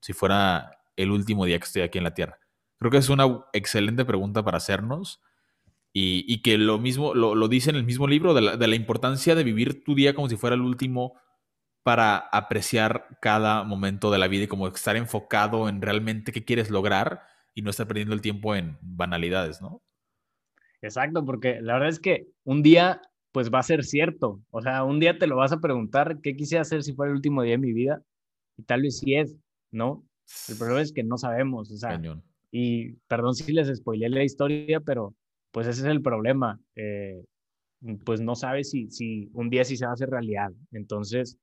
si 0.00 0.12
fuera 0.12 0.78
el 0.96 1.10
último 1.10 1.44
día 1.44 1.58
que 1.58 1.64
estoy 1.64 1.82
aquí 1.82 1.98
en 1.98 2.04
la 2.04 2.14
Tierra? 2.14 2.38
Creo 2.78 2.90
que 2.90 2.98
es 2.98 3.08
una 3.08 3.26
excelente 3.52 4.04
pregunta 4.04 4.44
para 4.44 4.58
hacernos 4.58 5.20
y, 5.92 6.42
que 6.42 6.56
lo 6.56 6.78
mismo 6.78 7.14
lo, 7.14 7.48
dice 7.48 7.70
en 7.70 7.76
el 7.76 7.84
mismo 7.84 8.06
libro 8.06 8.32
de 8.32 8.68
la, 8.68 8.76
importancia 8.76 9.34
de 9.34 9.44
vivir 9.44 9.82
tu 9.82 9.94
día 9.94 10.14
como 10.14 10.28
si 10.28 10.36
fuera 10.36 10.54
el 10.54 10.62
último 10.62 11.14
para 11.82 12.16
apreciar 12.16 13.18
cada 13.20 13.64
momento 13.64 14.10
de 14.10 14.18
la 14.18 14.28
vida 14.28 14.44
y 14.44 14.48
como 14.48 14.68
estar 14.68 14.96
enfocado 14.96 15.68
en 15.68 15.82
realmente 15.82 16.32
qué 16.32 16.44
quieres 16.44 16.70
lograr 16.70 17.22
y 17.54 17.62
no 17.62 17.70
estar 17.70 17.88
perdiendo 17.88 18.14
el 18.14 18.20
tiempo 18.20 18.54
en 18.54 18.78
banalidades, 18.82 19.60
¿no? 19.60 19.82
Exacto, 20.82 21.24
porque 21.24 21.60
la 21.60 21.74
verdad 21.74 21.88
es 21.90 22.00
que 22.00 22.26
un 22.44 22.62
día 22.62 23.00
pues 23.32 23.50
va 23.52 23.60
a 23.60 23.62
ser 23.62 23.84
cierto. 23.84 24.40
O 24.50 24.60
sea, 24.60 24.84
un 24.84 24.98
día 24.98 25.18
te 25.18 25.26
lo 25.26 25.36
vas 25.36 25.52
a 25.52 25.60
preguntar 25.60 26.20
qué 26.20 26.34
quise 26.34 26.58
hacer 26.58 26.82
si 26.82 26.94
fuera 26.94 27.10
el 27.10 27.16
último 27.16 27.42
día 27.42 27.52
de 27.52 27.58
mi 27.58 27.72
vida 27.72 28.02
y 28.56 28.62
tal 28.64 28.82
vez 28.82 28.98
sí 28.98 29.14
es, 29.14 29.36
¿no? 29.70 30.04
El 30.48 30.56
problema 30.56 30.82
es 30.82 30.92
que 30.92 31.02
no 31.02 31.16
sabemos, 31.16 31.70
o 31.70 31.76
sea, 31.76 32.00
y 32.52 32.92
perdón 33.08 33.34
si 33.34 33.52
les 33.52 33.68
spoileé 33.76 34.08
la 34.08 34.24
historia, 34.24 34.80
pero 34.80 35.14
pues 35.52 35.66
ese 35.66 35.82
es 35.82 35.86
el 35.86 36.02
problema. 36.02 36.58
Eh, 36.74 37.24
pues 38.04 38.20
no 38.20 38.34
sabes 38.34 38.70
si, 38.70 38.90
si 38.90 39.30
un 39.32 39.48
día 39.48 39.64
sí 39.64 39.76
se 39.76 39.86
va 39.86 39.92
a 39.92 39.94
hacer 39.94 40.10
realidad. 40.10 40.50
Entonces, 40.72 41.38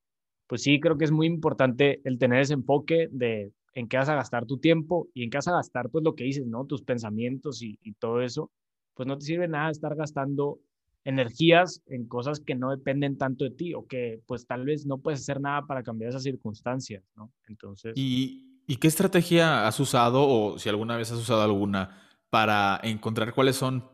pues 0.47 0.61
sí, 0.61 0.79
creo 0.79 0.97
que 0.97 1.05
es 1.05 1.11
muy 1.11 1.27
importante 1.27 2.01
el 2.03 2.17
tener 2.17 2.41
ese 2.41 2.53
enfoque 2.53 3.09
de 3.11 3.51
en 3.73 3.87
qué 3.87 3.97
vas 3.97 4.09
a 4.09 4.15
gastar 4.15 4.45
tu 4.45 4.57
tiempo 4.59 5.07
y 5.13 5.23
en 5.23 5.29
qué 5.29 5.37
vas 5.37 5.47
a 5.47 5.53
gastar, 5.53 5.89
pues 5.89 6.03
lo 6.03 6.15
que 6.15 6.23
dices, 6.23 6.45
¿no? 6.47 6.65
Tus 6.65 6.83
pensamientos 6.83 7.61
y, 7.61 7.77
y 7.83 7.93
todo 7.93 8.21
eso, 8.21 8.51
pues 8.97 9.07
no 9.07 9.17
te 9.17 9.25
sirve 9.25 9.47
nada 9.47 9.69
estar 9.69 9.95
gastando 9.95 10.59
energías 11.05 11.81
en 11.85 12.07
cosas 12.07 12.41
que 12.41 12.55
no 12.55 12.71
dependen 12.71 13.17
tanto 13.17 13.45
de 13.45 13.51
ti 13.51 13.73
o 13.73 13.85
que 13.85 14.19
pues 14.25 14.45
tal 14.45 14.65
vez 14.65 14.85
no 14.85 14.97
puedes 14.97 15.21
hacer 15.21 15.39
nada 15.39 15.65
para 15.65 15.83
cambiar 15.83 16.09
esas 16.09 16.23
circunstancias, 16.23 17.03
¿no? 17.15 17.31
Entonces... 17.47 17.93
¿Y, 17.95 18.63
¿Y 18.67 18.77
qué 18.77 18.87
estrategia 18.87 19.67
has 19.67 19.79
usado 19.79 20.27
o 20.27 20.59
si 20.59 20.67
alguna 20.67 20.97
vez 20.97 21.11
has 21.11 21.19
usado 21.19 21.43
alguna 21.43 22.01
para 22.29 22.79
encontrar 22.83 23.33
cuáles 23.33 23.55
son 23.55 23.85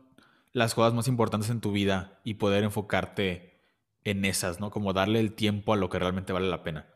las 0.52 0.74
cosas 0.74 0.94
más 0.94 1.06
importantes 1.06 1.50
en 1.50 1.60
tu 1.60 1.70
vida 1.70 2.20
y 2.24 2.34
poder 2.34 2.64
enfocarte 2.64 3.60
en 4.02 4.24
esas, 4.24 4.58
¿no? 4.58 4.70
Como 4.70 4.92
darle 4.92 5.20
el 5.20 5.34
tiempo 5.34 5.72
a 5.72 5.76
lo 5.76 5.88
que 5.90 5.98
realmente 5.98 6.32
vale 6.32 6.48
la 6.48 6.62
pena. 6.62 6.93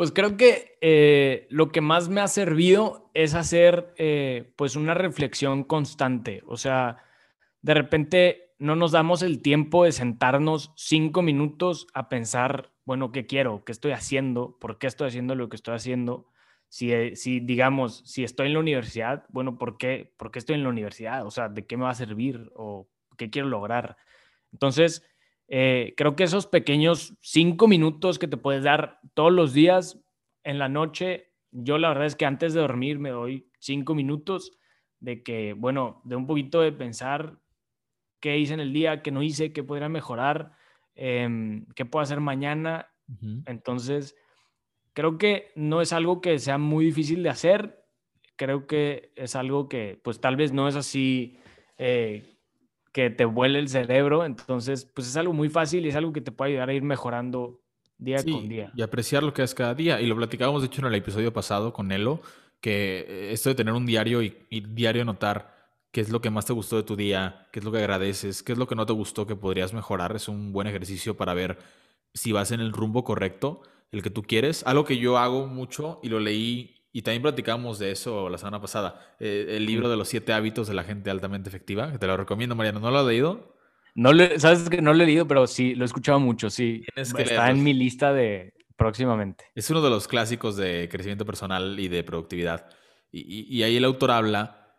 Pues 0.00 0.12
creo 0.12 0.38
que 0.38 0.78
eh, 0.80 1.46
lo 1.50 1.72
que 1.72 1.82
más 1.82 2.08
me 2.08 2.22
ha 2.22 2.26
servido 2.26 3.10
es 3.12 3.34
hacer 3.34 3.92
eh, 3.98 4.50
pues 4.56 4.74
una 4.74 4.94
reflexión 4.94 5.62
constante. 5.62 6.42
O 6.46 6.56
sea, 6.56 7.04
de 7.60 7.74
repente 7.74 8.54
no 8.58 8.76
nos 8.76 8.92
damos 8.92 9.20
el 9.20 9.42
tiempo 9.42 9.84
de 9.84 9.92
sentarnos 9.92 10.72
cinco 10.74 11.20
minutos 11.20 11.86
a 11.92 12.08
pensar, 12.08 12.72
bueno, 12.86 13.12
¿qué 13.12 13.26
quiero? 13.26 13.62
¿Qué 13.66 13.72
estoy 13.72 13.92
haciendo? 13.92 14.56
¿Por 14.58 14.78
qué 14.78 14.86
estoy 14.86 15.08
haciendo 15.08 15.34
lo 15.34 15.50
que 15.50 15.56
estoy 15.56 15.74
haciendo? 15.74 16.30
Si, 16.70 16.90
eh, 16.94 17.14
si 17.14 17.40
digamos, 17.40 18.02
si 18.06 18.24
estoy 18.24 18.46
en 18.46 18.54
la 18.54 18.60
universidad, 18.60 19.26
bueno, 19.28 19.58
¿por 19.58 19.76
qué? 19.76 20.14
¿por 20.16 20.30
qué 20.30 20.38
estoy 20.38 20.54
en 20.54 20.62
la 20.62 20.70
universidad? 20.70 21.26
O 21.26 21.30
sea, 21.30 21.50
¿de 21.50 21.66
qué 21.66 21.76
me 21.76 21.84
va 21.84 21.90
a 21.90 21.94
servir? 21.94 22.50
¿O 22.54 22.88
qué 23.18 23.28
quiero 23.28 23.48
lograr? 23.48 23.98
Entonces, 24.50 25.04
eh, 25.52 25.94
creo 25.96 26.14
que 26.14 26.22
esos 26.22 26.46
pequeños 26.46 27.16
cinco 27.20 27.66
minutos 27.66 28.20
que 28.20 28.28
te 28.28 28.36
puedes 28.36 28.62
dar 28.62 29.00
todos 29.14 29.32
los 29.32 29.52
días 29.52 30.00
en 30.44 30.60
la 30.60 30.68
noche, 30.68 31.32
yo 31.50 31.76
la 31.76 31.88
verdad 31.88 32.06
es 32.06 32.14
que 32.14 32.24
antes 32.24 32.54
de 32.54 32.60
dormir 32.60 33.00
me 33.00 33.10
doy 33.10 33.50
cinco 33.58 33.96
minutos 33.96 34.52
de 35.00 35.24
que, 35.24 35.54
bueno, 35.54 36.02
de 36.04 36.14
un 36.14 36.28
poquito 36.28 36.60
de 36.60 36.70
pensar 36.70 37.40
qué 38.20 38.38
hice 38.38 38.54
en 38.54 38.60
el 38.60 38.72
día, 38.72 39.02
qué 39.02 39.10
no 39.10 39.24
hice, 39.24 39.52
qué 39.52 39.64
podría 39.64 39.88
mejorar, 39.88 40.52
em, 40.94 41.66
qué 41.74 41.84
puedo 41.84 42.04
hacer 42.04 42.20
mañana. 42.20 42.86
Entonces, 43.46 44.14
creo 44.92 45.18
que 45.18 45.50
no 45.56 45.80
es 45.80 45.92
algo 45.92 46.20
que 46.20 46.38
sea 46.38 46.58
muy 46.58 46.84
difícil 46.84 47.24
de 47.24 47.30
hacer. 47.30 47.84
Creo 48.36 48.68
que 48.68 49.12
es 49.16 49.34
algo 49.34 49.68
que, 49.68 50.00
pues 50.04 50.20
tal 50.20 50.36
vez 50.36 50.52
no 50.52 50.68
es 50.68 50.76
así 50.76 51.40
eh, 51.76 52.38
que 52.92 53.10
te 53.10 53.24
vuele 53.24 53.58
el 53.58 53.68
cerebro. 53.68 54.24
Entonces, 54.24 54.84
pues 54.84 55.08
es 55.08 55.16
algo 55.16 55.32
muy 55.32 55.48
fácil 55.48 55.84
y 55.84 55.88
es 55.88 55.96
algo 55.96 56.12
que 56.12 56.20
te 56.20 56.32
puede 56.32 56.52
ayudar 56.52 56.70
a 56.70 56.74
ir 56.74 56.82
mejorando 56.82 57.60
día 57.98 58.22
con 58.24 58.48
día. 58.48 58.72
Y 58.74 58.82
apreciar 58.82 59.22
lo 59.22 59.32
que 59.32 59.42
es 59.42 59.54
cada 59.54 59.74
día. 59.74 60.00
Y 60.00 60.06
lo 60.06 60.16
platicábamos, 60.16 60.62
de 60.62 60.66
hecho, 60.66 60.80
en 60.80 60.88
el 60.88 60.94
episodio 60.94 61.32
pasado 61.32 61.72
con 61.72 61.92
Elo, 61.92 62.20
que 62.60 63.06
eh, 63.08 63.32
esto 63.32 63.50
de 63.50 63.54
tener 63.54 63.74
un 63.74 63.86
diario 63.86 64.22
y, 64.22 64.34
diario 64.50 65.02
anotar 65.02 65.54
qué 65.92 66.00
es 66.00 66.10
lo 66.10 66.20
que 66.20 66.30
más 66.30 66.46
te 66.46 66.52
gustó 66.52 66.76
de 66.76 66.82
tu 66.82 66.96
día, 66.96 67.48
qué 67.52 67.58
es 67.58 67.64
lo 67.64 67.72
que 67.72 67.78
agradeces, 67.78 68.42
qué 68.42 68.52
es 68.52 68.58
lo 68.58 68.66
que 68.66 68.76
no 68.76 68.86
te 68.86 68.92
gustó 68.92 69.26
que 69.26 69.36
podrías 69.36 69.72
mejorar, 69.72 70.14
es 70.14 70.28
un 70.28 70.52
buen 70.52 70.66
ejercicio 70.66 71.16
para 71.16 71.34
ver 71.34 71.58
si 72.14 72.32
vas 72.32 72.52
en 72.52 72.60
el 72.60 72.72
rumbo 72.72 73.02
correcto, 73.04 73.62
el 73.90 74.02
que 74.02 74.10
tú 74.10 74.22
quieres. 74.22 74.64
Algo 74.66 74.84
que 74.84 74.98
yo 74.98 75.18
hago 75.18 75.46
mucho 75.46 76.00
y 76.02 76.08
lo 76.08 76.20
leí 76.20 76.79
y 76.92 77.02
también 77.02 77.22
platicamos 77.22 77.78
de 77.78 77.92
eso 77.92 78.28
la 78.28 78.38
semana 78.38 78.60
pasada. 78.60 79.14
Eh, 79.20 79.46
el 79.50 79.66
libro 79.66 79.88
de 79.88 79.96
los 79.96 80.08
siete 80.08 80.32
hábitos 80.32 80.66
de 80.66 80.74
la 80.74 80.82
gente 80.82 81.10
altamente 81.10 81.48
efectiva, 81.48 81.92
que 81.92 81.98
te 81.98 82.06
lo 82.06 82.16
recomiendo, 82.16 82.56
Mariano. 82.56 82.80
¿No 82.80 82.90
lo 82.90 82.98
has 82.98 83.06
leído? 83.06 83.56
No 83.94 84.12
le, 84.12 84.38
sabes 84.40 84.68
que 84.68 84.82
no 84.82 84.92
lo 84.92 85.02
he 85.02 85.06
leído, 85.06 85.26
pero 85.28 85.46
sí, 85.46 85.74
lo 85.74 85.84
he 85.84 85.86
escuchado 85.86 86.18
mucho, 86.18 86.50
sí. 86.50 86.84
Está 86.96 87.50
en 87.50 87.62
mi 87.62 87.74
lista 87.74 88.12
de 88.12 88.54
próximamente. 88.76 89.44
Es 89.54 89.70
uno 89.70 89.82
de 89.82 89.90
los 89.90 90.08
clásicos 90.08 90.56
de 90.56 90.88
crecimiento 90.90 91.24
personal 91.24 91.78
y 91.78 91.88
de 91.88 92.02
productividad. 92.02 92.66
Y, 93.12 93.62
ahí 93.62 93.76
el 93.76 93.84
autor 93.84 94.12
habla, 94.12 94.74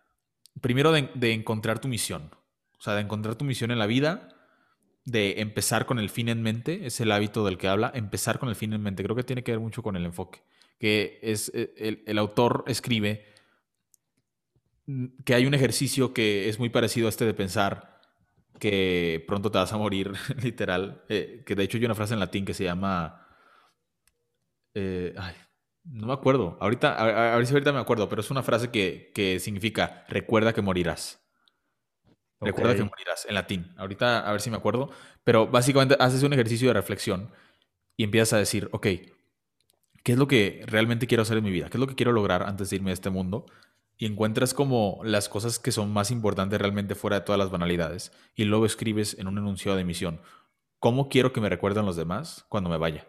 primero, 0.61 0.91
de, 0.91 1.09
de 1.15 1.33
encontrar 1.33 1.79
tu 1.79 1.87
misión. 1.87 2.31
O 2.79 2.81
sea, 2.81 2.95
de 2.95 3.01
encontrar 3.01 3.35
tu 3.35 3.45
misión 3.45 3.71
en 3.71 3.79
la 3.79 3.85
vida, 3.85 4.29
de 5.05 5.41
empezar 5.41 5.85
con 5.85 5.99
el 5.99 6.09
fin 6.09 6.29
en 6.29 6.41
mente, 6.41 6.85
es 6.85 6.99
el 6.99 7.11
hábito 7.11 7.45
del 7.45 7.57
que 7.57 7.67
habla, 7.67 7.91
empezar 7.93 8.39
con 8.39 8.49
el 8.49 8.55
fin 8.55 8.73
en 8.73 8.81
mente. 8.81 9.03
Creo 9.03 9.15
que 9.15 9.23
tiene 9.23 9.43
que 9.43 9.51
ver 9.51 9.59
mucho 9.59 9.83
con 9.83 9.95
el 9.95 10.05
enfoque 10.05 10.41
que 10.81 11.19
es 11.21 11.51
eh, 11.53 12.01
el, 12.07 12.17
autor 12.17 12.63
escribe 12.65 13.23
que 15.23 15.35
hay 15.35 15.45
un 15.45 15.53
ejercicio 15.53 16.11
que 16.11 16.49
es 16.49 16.57
muy 16.57 16.69
parecido 16.69 17.05
a 17.05 17.09
este 17.09 17.23
de 17.23 17.35
pensar 17.35 18.01
que 18.59 19.23
pronto 19.27 19.51
te 19.51 19.59
vas 19.59 19.71
a 19.73 19.77
morir, 19.77 20.11
literal. 20.41 21.03
Eh, 21.07 21.43
que 21.45 21.53
de 21.53 21.63
hecho 21.63 21.77
hay 21.77 21.85
una 21.85 21.93
frase 21.93 22.15
en 22.15 22.19
latín 22.19 22.45
que 22.45 22.55
se 22.55 22.63
llama. 22.63 23.27
Eh, 24.73 25.13
ay, 25.19 25.35
no 25.83 26.07
me 26.07 26.13
acuerdo. 26.13 26.57
Ahorita, 26.59 26.95
a, 26.95 27.37
ver 27.37 27.45
si 27.45 27.53
ahorita 27.53 27.73
me 27.73 27.79
acuerdo, 27.79 28.09
pero 28.09 28.21
es 28.21 28.31
una 28.31 28.41
frase 28.41 28.71
que, 28.71 29.11
que 29.13 29.39
significa 29.39 30.03
recuerda 30.09 30.51
que 30.51 30.63
morirás. 30.63 31.21
Recuerda 32.39 32.75
que 32.75 32.83
morirás 32.83 33.27
en 33.27 33.35
latín. 33.35 33.71
Ahorita 33.77 34.27
a 34.27 34.31
ver 34.31 34.41
si 34.41 34.49
me 34.49 34.57
acuerdo. 34.57 34.89
Pero 35.23 35.45
básicamente 35.45 35.95
haces 35.99 36.23
un 36.23 36.33
ejercicio 36.33 36.69
de 36.69 36.73
reflexión 36.73 37.31
y 37.97 38.03
empiezas 38.03 38.33
a 38.33 38.37
decir, 38.39 38.67
ok, 38.71 38.87
qué 40.03 40.13
es 40.13 40.17
lo 40.17 40.27
que 40.27 40.63
realmente 40.65 41.07
quiero 41.07 41.23
hacer 41.23 41.37
en 41.37 41.43
mi 41.43 41.51
vida, 41.51 41.69
qué 41.69 41.77
es 41.77 41.81
lo 41.81 41.87
que 41.87 41.95
quiero 41.95 42.11
lograr 42.11 42.43
antes 42.43 42.69
de 42.69 42.77
irme 42.77 42.89
de 42.89 42.95
este 42.95 43.09
mundo. 43.09 43.45
Y 43.97 44.07
encuentras 44.07 44.55
como 44.55 44.99
las 45.03 45.29
cosas 45.29 45.59
que 45.59 45.71
son 45.71 45.93
más 45.93 46.09
importantes 46.09 46.59
realmente 46.59 46.95
fuera 46.95 47.19
de 47.19 47.25
todas 47.25 47.37
las 47.37 47.51
banalidades. 47.51 48.11
Y 48.35 48.45
luego 48.45 48.65
escribes 48.65 49.15
en 49.19 49.27
un 49.27 49.37
enunciado 49.37 49.77
de 49.77 49.83
misión, 49.83 50.21
¿cómo 50.79 51.07
quiero 51.07 51.33
que 51.33 51.41
me 51.41 51.49
recuerden 51.49 51.85
los 51.85 51.95
demás 51.95 52.45
cuando 52.49 52.69
me 52.69 52.77
vaya? 52.77 53.05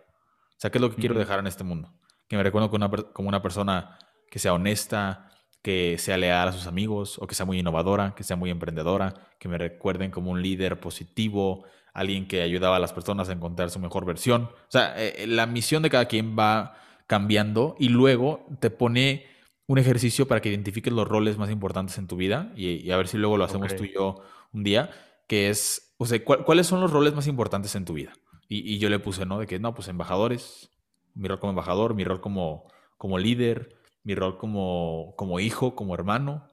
O 0.50 0.58
sea, 0.58 0.70
¿qué 0.70 0.76
es 0.76 0.82
lo 0.82 0.90
que 0.90 0.96
quiero 0.96 1.18
dejar 1.18 1.38
en 1.38 1.46
este 1.46 1.64
mundo? 1.64 1.94
Que 2.28 2.36
me 2.36 2.42
recuerden 2.42 2.68
como 2.68 2.84
una, 2.84 3.02
como 3.14 3.28
una 3.28 3.40
persona 3.40 3.98
que 4.30 4.38
sea 4.38 4.52
honesta, 4.52 5.30
que 5.62 5.96
sea 5.98 6.18
leal 6.18 6.48
a 6.48 6.52
sus 6.52 6.66
amigos, 6.66 7.18
o 7.18 7.26
que 7.26 7.34
sea 7.34 7.46
muy 7.46 7.58
innovadora, 7.58 8.14
que 8.14 8.24
sea 8.24 8.36
muy 8.36 8.50
emprendedora, 8.50 9.14
que 9.38 9.48
me 9.48 9.56
recuerden 9.56 10.10
como 10.10 10.30
un 10.30 10.42
líder 10.42 10.78
positivo, 10.78 11.64
alguien 11.92 12.26
que 12.26 12.42
ayudaba 12.42 12.76
a 12.76 12.80
las 12.80 12.92
personas 12.92 13.28
a 13.28 13.32
encontrar 13.32 13.70
su 13.70 13.78
mejor 13.78 14.04
versión. 14.04 14.44
O 14.44 14.70
sea, 14.70 14.94
eh, 14.96 15.26
la 15.26 15.46
misión 15.46 15.82
de 15.82 15.90
cada 15.90 16.06
quien 16.06 16.36
va 16.38 16.76
cambiando 17.06 17.76
y 17.78 17.88
luego 17.88 18.46
te 18.60 18.70
pone 18.70 19.26
un 19.66 19.78
ejercicio 19.78 20.26
para 20.26 20.40
que 20.40 20.48
identifiques 20.48 20.92
los 20.92 21.06
roles 21.06 21.38
más 21.38 21.50
importantes 21.50 21.98
en 21.98 22.06
tu 22.06 22.16
vida 22.16 22.52
y, 22.56 22.90
a 22.90 22.96
ver 22.96 23.08
si 23.08 23.16
luego 23.16 23.36
lo 23.36 23.44
hacemos 23.44 23.74
tú 23.76 23.84
y 23.84 23.92
yo 23.92 24.22
un 24.52 24.64
día, 24.64 24.90
que 25.26 25.50
es, 25.50 25.94
o 25.98 26.06
sea, 26.06 26.22
¿cuáles 26.24 26.66
son 26.66 26.80
los 26.80 26.90
roles 26.90 27.14
más 27.14 27.26
importantes 27.26 27.74
en 27.74 27.84
tu 27.84 27.94
vida? 27.94 28.12
Y, 28.48 28.78
yo 28.78 28.90
le 28.90 28.98
puse, 28.98 29.24
¿no? 29.24 29.38
De 29.38 29.46
que, 29.46 29.58
no, 29.58 29.74
pues 29.74 29.88
embajadores, 29.88 30.70
mi 31.14 31.26
rol 31.28 31.38
como 31.38 31.52
embajador, 31.52 31.94
mi 31.94 32.04
rol 32.04 32.20
como, 32.20 32.66
como 32.98 33.18
líder, 33.18 33.76
mi 34.04 34.14
rol 34.14 34.36
como, 34.36 35.14
como 35.16 35.40
hijo, 35.40 35.74
como 35.74 35.94
hermano, 35.94 36.48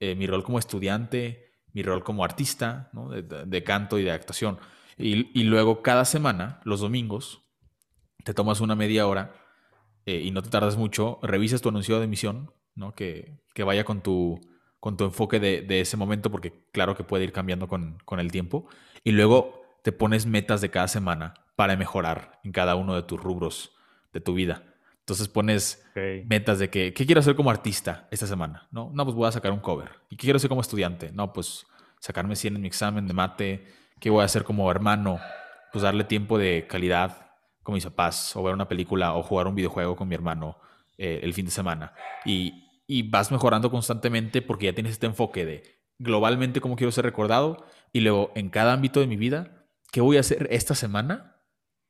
eh, 0.00 0.14
mi 0.14 0.26
rol 0.26 0.44
como 0.44 0.58
estudiante, 0.58 1.45
mi 1.76 1.82
rol 1.82 2.02
como 2.02 2.24
artista, 2.24 2.88
¿no? 2.94 3.10
de, 3.10 3.62
canto 3.62 3.98
y 3.98 4.02
de 4.02 4.10
actuación. 4.10 4.58
Y, 4.96 5.44
luego 5.44 5.82
cada 5.82 6.06
semana, 6.06 6.58
los 6.64 6.80
domingos, 6.80 7.42
te 8.24 8.32
tomas 8.32 8.62
una 8.62 8.74
media 8.74 9.06
hora 9.06 9.34
eh, 10.06 10.22
y 10.24 10.30
no 10.30 10.40
te 10.40 10.48
tardas 10.48 10.78
mucho, 10.78 11.18
revisas 11.22 11.60
tu 11.60 11.68
anuncio 11.68 11.98
de 11.98 12.06
emisión. 12.06 12.50
Que, 12.94 13.42
vaya 13.62 13.84
con 13.84 14.00
tu, 14.00 14.40
enfoque 14.82 15.38
de, 15.38 15.80
ese 15.80 15.98
momento, 15.98 16.30
porque 16.30 16.66
claro 16.72 16.96
que 16.96 17.04
puede 17.04 17.24
ir 17.24 17.32
cambiando 17.32 17.68
con, 17.68 17.98
el 18.18 18.32
tiempo. 18.32 18.66
Y 19.04 19.12
luego 19.12 19.60
te 19.82 19.92
pones 19.92 20.24
metas 20.24 20.62
de 20.62 20.70
cada 20.70 20.88
semana 20.88 21.34
para 21.56 21.76
mejorar 21.76 22.40
en 22.42 22.52
cada 22.52 22.74
uno 22.74 22.94
de 22.94 23.02
tus 23.02 23.20
rubros 23.20 23.76
de 24.14 24.22
tu 24.22 24.32
vida. 24.32 24.64
Entonces 25.06 25.28
pones 25.28 25.86
metas 26.26 26.58
de 26.58 26.68
que, 26.68 26.92
¿qué 26.92 27.06
quiero 27.06 27.20
hacer 27.20 27.36
como 27.36 27.48
artista 27.48 28.08
esta 28.10 28.26
semana? 28.26 28.66
No, 28.72 28.90
no, 28.92 29.04
pues 29.04 29.14
voy 29.14 29.28
a 29.28 29.30
sacar 29.30 29.52
un 29.52 29.60
cover. 29.60 29.88
¿Y 30.10 30.16
qué 30.16 30.22
quiero 30.22 30.38
hacer 30.38 30.48
como 30.48 30.60
estudiante? 30.60 31.12
No, 31.12 31.32
pues 31.32 31.64
sacarme 32.00 32.34
100 32.34 32.56
en 32.56 32.62
mi 32.62 32.66
examen 32.66 33.06
de 33.06 33.14
mate. 33.14 33.66
¿Qué 34.00 34.10
voy 34.10 34.22
a 34.22 34.24
hacer 34.24 34.42
como 34.42 34.68
hermano? 34.68 35.20
Pues 35.72 35.82
darle 35.82 36.02
tiempo 36.02 36.38
de 36.38 36.66
calidad 36.68 37.30
con 37.62 37.76
mis 37.76 37.84
papás 37.84 38.34
o 38.34 38.42
ver 38.42 38.52
una 38.52 38.66
película 38.66 39.14
o 39.14 39.22
jugar 39.22 39.46
un 39.46 39.54
videojuego 39.54 39.94
con 39.94 40.08
mi 40.08 40.16
hermano 40.16 40.58
eh, 40.98 41.20
el 41.22 41.32
fin 41.34 41.44
de 41.44 41.52
semana. 41.52 41.92
Y, 42.24 42.64
y, 42.88 43.08
vas 43.08 43.30
mejorando 43.30 43.70
constantemente 43.70 44.42
porque 44.42 44.66
ya 44.66 44.72
tienes 44.72 44.94
este 44.94 45.06
enfoque 45.06 45.46
de 45.46 45.62
globalmente 46.00 46.60
cómo 46.60 46.74
quiero 46.74 46.90
ser 46.90 47.04
recordado 47.04 47.64
y 47.92 48.00
luego 48.00 48.32
en 48.34 48.50
cada 48.50 48.72
ámbito 48.72 48.98
de 48.98 49.06
mi 49.06 49.16
vida, 49.16 49.68
¿qué 49.92 50.00
voy 50.00 50.16
a 50.16 50.20
hacer 50.20 50.48
esta 50.50 50.74
semana 50.74 51.35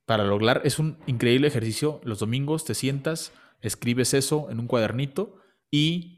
para 0.07 0.25
lograr? 0.25 0.63
Es 0.65 0.79
un 0.79 0.99
increíble 1.07 1.49
ejercicio. 1.49 2.01
Los 2.05 2.21
domingos 2.21 2.65
te 2.65 2.75
sientas, 2.75 3.33
escribes 3.61 4.15
eso 4.15 4.51
en 4.51 4.61
un 4.61 4.67
cuadernito 4.67 5.39
y 5.71 6.17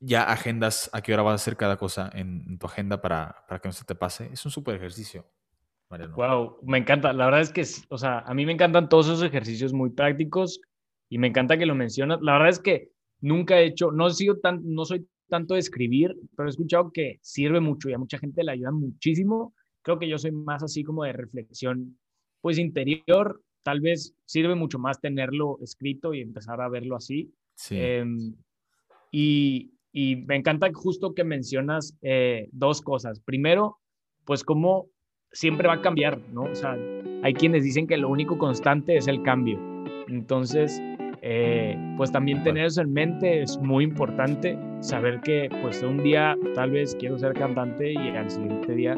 ya 0.00 0.24
agendas 0.24 0.90
a 0.92 1.02
qué 1.02 1.14
hora 1.14 1.22
vas 1.22 1.32
a 1.32 1.34
hacer 1.36 1.56
cada 1.56 1.76
cosa 1.76 2.10
en, 2.12 2.58
tu 2.58 2.66
agenda 2.66 3.00
para, 3.00 3.44
para 3.48 3.60
que 3.60 3.68
no 3.68 3.72
se 3.72 3.84
te 3.84 3.94
pase. 3.94 4.30
Es 4.32 4.44
un 4.44 4.50
súper 4.50 4.74
ejercicio. 4.74 5.24
Wow, 5.88 6.58
me 6.62 6.78
encanta. 6.78 7.12
La 7.12 7.26
verdad 7.26 7.42
es 7.42 7.52
que, 7.52 7.64
o 7.90 7.98
sea, 7.98 8.20
a 8.20 8.34
mí 8.34 8.44
me 8.44 8.52
encantan 8.52 8.88
todos 8.88 9.06
esos 9.06 9.22
ejercicios 9.22 9.72
muy 9.72 9.90
prácticos 9.90 10.60
y 11.08 11.18
me 11.18 11.28
encanta 11.28 11.56
que 11.56 11.66
lo 11.66 11.74
mencionas. 11.74 12.20
La 12.22 12.32
verdad 12.32 12.48
es 12.48 12.58
que 12.58 12.90
nunca 13.20 13.58
he 13.58 13.66
hecho, 13.66 13.92
no, 13.92 14.10
sido 14.10 14.38
tan, 14.38 14.62
no 14.64 14.84
soy 14.84 15.06
tanto 15.28 15.54
de 15.54 15.60
escribir, 15.60 16.16
pero 16.36 16.48
he 16.48 16.50
escuchado 16.50 16.90
que 16.92 17.18
sirve 17.22 17.60
mucho 17.60 17.88
y 17.88 17.92
a 17.92 17.98
mucha 17.98 18.18
gente 18.18 18.42
le 18.42 18.52
ayuda 18.52 18.72
muchísimo. 18.72 19.54
creo 19.82 19.98
que 19.98 20.08
yo 20.08 20.18
soy 20.18 20.32
más 20.32 20.64
así 20.64 20.82
como 20.82 21.04
de 21.04 21.12
reflexión, 21.12 21.96
pues 22.40 22.58
interior, 22.58 23.42
tal 23.62 23.80
vez 23.80 24.14
sirve 24.24 24.54
mucho 24.54 24.78
más 24.78 25.00
tenerlo 25.00 25.58
escrito 25.60 26.14
y 26.14 26.20
empezar 26.20 26.60
a 26.60 26.68
verlo 26.68 26.96
así. 26.96 27.32
Sí. 27.54 27.76
Em, 27.78 28.34
y, 29.10 29.72
y, 29.92 30.16
me 30.26 30.36
encanta 30.36 30.68
justo 30.72 31.14
que 31.14 31.24
mencionas 31.24 31.96
eh, 32.02 32.48
dos 32.52 32.82
cosas. 32.82 33.20
Primero, 33.20 33.78
pues 34.24 34.44
como 34.44 34.88
siempre 35.32 35.68
va 35.68 35.74
a 35.74 35.80
cambiar, 35.80 36.18
¿no? 36.32 36.42
O 36.42 36.54
sea, 36.54 36.76
hay 37.22 37.34
quienes 37.34 37.64
dicen 37.64 37.86
que 37.86 37.96
lo 37.96 38.08
único 38.08 38.38
constante 38.38 38.96
es 38.96 39.08
el 39.08 39.22
cambio. 39.22 39.58
Entonces, 40.08 40.80
eh, 41.22 41.76
pues 41.96 42.12
también 42.12 42.42
tener 42.42 42.66
eso 42.66 42.82
en 42.82 42.92
mente 42.92 43.42
es 43.42 43.58
muy 43.58 43.84
importante, 43.84 44.58
saber 44.80 45.20
que 45.22 45.48
pues 45.62 45.82
un 45.82 46.02
día 46.02 46.36
tal 46.54 46.70
vez 46.70 46.94
quiero 46.94 47.18
ser 47.18 47.32
cantante 47.34 47.92
y 47.92 48.08
al 48.10 48.30
siguiente 48.30 48.74
día 48.74 48.96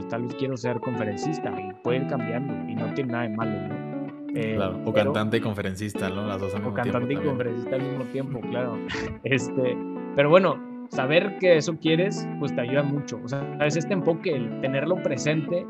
pues 0.00 0.08
tal 0.08 0.22
vez 0.22 0.34
quiero 0.36 0.56
ser 0.56 0.80
conferencista 0.80 1.54
y 1.60 1.74
puede 1.82 1.98
ir 1.98 2.06
cambiando 2.06 2.54
y 2.70 2.74
no 2.74 2.92
tiene 2.94 3.12
nada 3.12 3.24
de 3.24 3.36
malo, 3.36 3.68
¿no? 3.68 4.00
Eh, 4.34 4.54
claro, 4.54 4.80
o 4.86 4.92
cantante 4.94 5.36
y 5.36 5.40
conferencista, 5.40 6.08
¿no? 6.08 6.26
Las 6.26 6.40
dos 6.40 6.54
al 6.54 6.60
mismo 6.60 6.72
o 6.72 6.74
cantante 6.74 7.12
y 7.12 7.16
conferencista 7.16 7.76
al 7.76 7.82
mismo 7.82 8.04
tiempo, 8.04 8.40
claro. 8.40 8.78
Este, 9.24 9.76
pero 10.16 10.30
bueno, 10.30 10.58
saber 10.88 11.36
que 11.38 11.56
eso 11.58 11.76
quieres, 11.78 12.26
pues 12.38 12.54
te 12.54 12.62
ayuda 12.62 12.82
mucho. 12.82 13.20
O 13.22 13.28
sea, 13.28 13.58
es 13.60 13.76
este 13.76 13.92
enfoque, 13.92 14.34
el 14.34 14.60
tenerlo 14.62 14.96
presente 15.02 15.66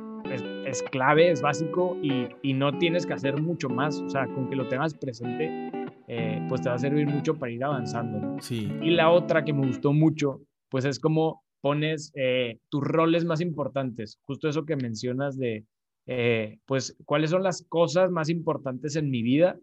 es, 0.64 0.82
clave, 0.92 1.32
es 1.32 1.42
básico 1.42 1.98
y, 2.00 2.28
y, 2.42 2.52
no 2.52 2.78
tienes 2.78 3.06
que 3.06 3.14
hacer 3.14 3.40
mucho 3.42 3.68
más. 3.68 4.00
O 4.00 4.10
sea, 4.10 4.26
con 4.26 4.48
que 4.48 4.54
lo 4.54 4.68
tengas 4.68 4.94
presente, 4.94 5.72
eh, 6.06 6.40
pues 6.48 6.60
te 6.60 6.68
va 6.68 6.76
a 6.76 6.78
servir 6.78 7.08
mucho 7.08 7.36
para 7.36 7.50
ir 7.50 7.64
avanzando. 7.64 8.36
Sí. 8.40 8.72
Y 8.80 8.90
la 8.90 9.10
otra 9.10 9.44
que 9.44 9.52
me 9.52 9.66
gustó 9.66 9.92
mucho, 9.92 10.42
pues 10.68 10.84
es 10.84 11.00
como 11.00 11.42
pones 11.60 12.12
eh, 12.14 12.58
tus 12.68 12.82
roles 12.82 13.24
más 13.24 13.40
importantes. 13.40 14.18
Justo 14.22 14.48
eso 14.48 14.64
que 14.64 14.76
mencionas 14.76 15.38
de, 15.38 15.64
eh, 16.06 16.58
pues, 16.66 16.96
cuáles 17.04 17.30
son 17.30 17.42
las 17.42 17.64
cosas 17.68 18.10
más 18.10 18.28
importantes 18.28 18.96
en 18.96 19.10
mi 19.10 19.22
vida. 19.22 19.58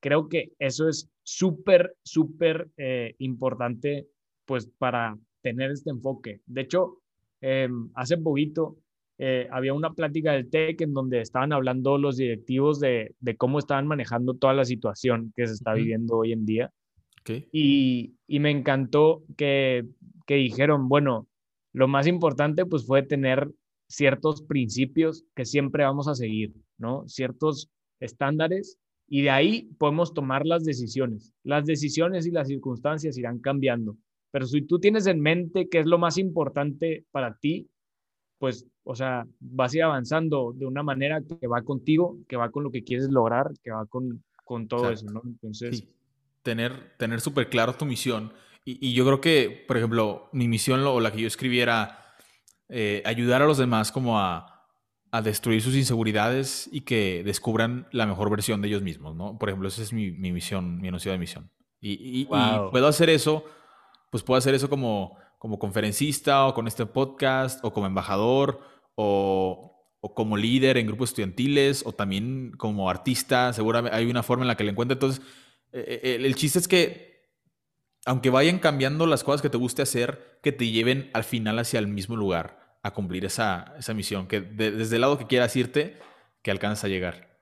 Creo 0.00 0.28
que 0.28 0.52
eso 0.58 0.88
es 0.88 1.10
súper, 1.22 1.96
súper 2.02 2.68
importante, 3.18 4.06
pues, 4.44 4.70
para 4.78 5.18
tener 5.42 5.70
este 5.70 5.90
enfoque. 5.90 6.40
De 6.46 6.60
hecho, 6.62 7.00
hace 7.94 8.18
poquito 8.18 8.76
eh, 9.18 9.48
había 9.50 9.72
una 9.72 9.94
plática 9.94 10.32
del 10.32 10.50
TEC 10.50 10.82
en 10.82 10.92
donde 10.92 11.20
estaban 11.20 11.52
hablando 11.52 11.96
los 11.96 12.18
directivos 12.18 12.80
de, 12.80 13.14
cómo 13.38 13.58
estaban 13.58 13.86
manejando 13.86 14.34
toda 14.34 14.52
la 14.52 14.64
situación 14.64 15.32
que 15.34 15.46
se 15.46 15.54
está 15.54 15.72
viviendo 15.72 16.18
hoy 16.18 16.32
en 16.32 16.44
día. 16.44 16.70
Y, 17.50 18.14
me 18.28 18.50
encantó 18.50 19.24
que, 19.36 19.84
dijeron, 20.28 20.88
bueno, 20.88 21.26
lo 21.76 21.88
más 21.88 22.06
importante 22.06 22.64
pues 22.64 22.86
fue 22.86 23.02
tener 23.02 23.50
ciertos 23.86 24.40
principios 24.40 25.26
que 25.34 25.44
siempre 25.44 25.84
vamos 25.84 26.08
a 26.08 26.14
seguir, 26.14 26.54
¿no? 26.78 27.06
Ciertos 27.06 27.68
estándares 28.00 28.78
y 29.06 29.20
de 29.20 29.30
ahí 29.30 29.68
podemos 29.78 30.14
tomar 30.14 30.46
las 30.46 30.64
decisiones. 30.64 31.34
Las 31.44 31.66
decisiones 31.66 32.26
y 32.26 32.30
las 32.30 32.48
circunstancias 32.48 33.18
irán 33.18 33.40
cambiando, 33.40 33.94
pero 34.30 34.46
si 34.46 34.62
tú 34.62 34.78
tienes 34.78 35.06
en 35.06 35.20
mente 35.20 35.68
qué 35.68 35.80
es 35.80 35.86
lo 35.86 35.98
más 35.98 36.16
importante 36.16 37.04
para 37.10 37.36
ti, 37.36 37.68
pues, 38.38 38.66
o 38.84 38.94
sea, 38.94 39.26
vas 39.38 39.74
a 39.74 39.76
ir 39.76 39.82
avanzando 39.82 40.54
de 40.56 40.64
una 40.64 40.82
manera 40.82 41.20
que 41.20 41.46
va 41.46 41.60
contigo, 41.60 42.16
que 42.26 42.36
va 42.36 42.50
con 42.50 42.64
lo 42.64 42.70
que 42.70 42.84
quieres 42.84 43.10
lograr, 43.10 43.52
que 43.62 43.70
va 43.70 43.84
con, 43.84 44.24
con 44.46 44.66
todo 44.66 44.90
eso, 44.90 45.04
¿no? 45.10 45.20
Entonces... 45.26 45.86
Tener, 46.42 46.96
tener 46.96 47.20
súper 47.20 47.50
claro 47.50 47.74
tu 47.74 47.84
misión. 47.84 48.32
Y, 48.68 48.94
yo 48.94 49.04
creo 49.06 49.20
que, 49.20 49.64
por 49.68 49.76
ejemplo, 49.76 50.28
mi 50.32 50.48
misión 50.48 50.84
o 50.84 50.98
la 50.98 51.12
que 51.12 51.20
yo 51.20 51.28
escribiera, 51.28 52.16
eh, 52.68 53.00
ayudar 53.06 53.40
a 53.40 53.46
los 53.46 53.58
demás 53.58 53.92
como 53.92 54.18
a, 54.18 54.66
a, 55.12 55.22
destruir 55.22 55.62
sus 55.62 55.76
inseguridades 55.76 56.68
y 56.72 56.80
que 56.80 57.22
descubran 57.24 57.86
la 57.92 58.06
mejor 58.06 58.28
versión 58.28 58.60
de 58.60 58.68
ellos 58.68 58.82
mismos, 58.82 59.14
¿no? 59.14 59.38
Por 59.38 59.48
ejemplo, 59.48 59.68
esa 59.68 59.82
es 59.82 59.92
mi, 59.92 60.10
mi 60.10 60.32
misión, 60.32 60.80
mi 60.80 60.88
enunciado 60.88 61.12
de 61.12 61.20
misión. 61.20 61.50
Y, 61.80 61.92
y, 61.92 62.22
y 62.22 62.24
puedo 62.24 62.88
hacer 62.88 63.08
eso, 63.08 63.44
pues 64.10 64.24
puedo 64.24 64.36
hacer 64.36 64.54
eso 64.54 64.68
como 64.68 65.16
como 65.38 65.58
conferencista 65.58 66.46
o 66.46 66.54
con 66.54 66.66
este 66.66 66.86
podcast 66.86 67.64
o 67.64 67.72
como 67.72 67.86
embajador 67.86 68.60
o, 68.94 69.62
como 70.14 70.36
líder 70.36 70.76
en 70.76 70.86
grupos 70.86 71.10
estudiantiles 71.10 71.84
o 71.84 71.92
también 71.92 72.52
como 72.56 72.88
artista, 72.88 73.52
seguramente 73.52 73.96
hay 73.96 74.06
una 74.06 74.22
forma 74.22 74.44
en 74.44 74.48
la 74.48 74.56
que 74.56 74.62
le 74.62 74.70
encuentre. 74.70 74.94
Entonces, 74.94 75.20
eh, 75.72 76.00
eh, 76.02 76.18
el, 76.20 76.34
chiste 76.36 76.60
es 76.60 76.68
que, 76.68 77.15
aunque 78.06 78.30
vayan 78.30 78.60
cambiando 78.60 79.06
las 79.06 79.24
cosas 79.24 79.42
que 79.42 79.50
te 79.50 79.58
guste 79.58 79.82
hacer, 79.82 80.38
que 80.42 80.52
te 80.52 80.70
lleven 80.70 81.10
al 81.12 81.24
final 81.24 81.58
hacia 81.58 81.80
el 81.80 81.88
mismo 81.88 82.16
lugar 82.16 82.78
a 82.82 82.92
cumplir 82.92 83.24
esa, 83.24 83.74
esa 83.78 83.94
misión, 83.94 84.28
que 84.28 84.40
desde 84.40 84.94
el 84.94 85.00
lado 85.00 85.18
que 85.18 85.26
quieras 85.26 85.56
irte, 85.56 85.96
que 86.40 86.52
alcances 86.52 86.84
a 86.84 86.88
llegar. 86.88 87.36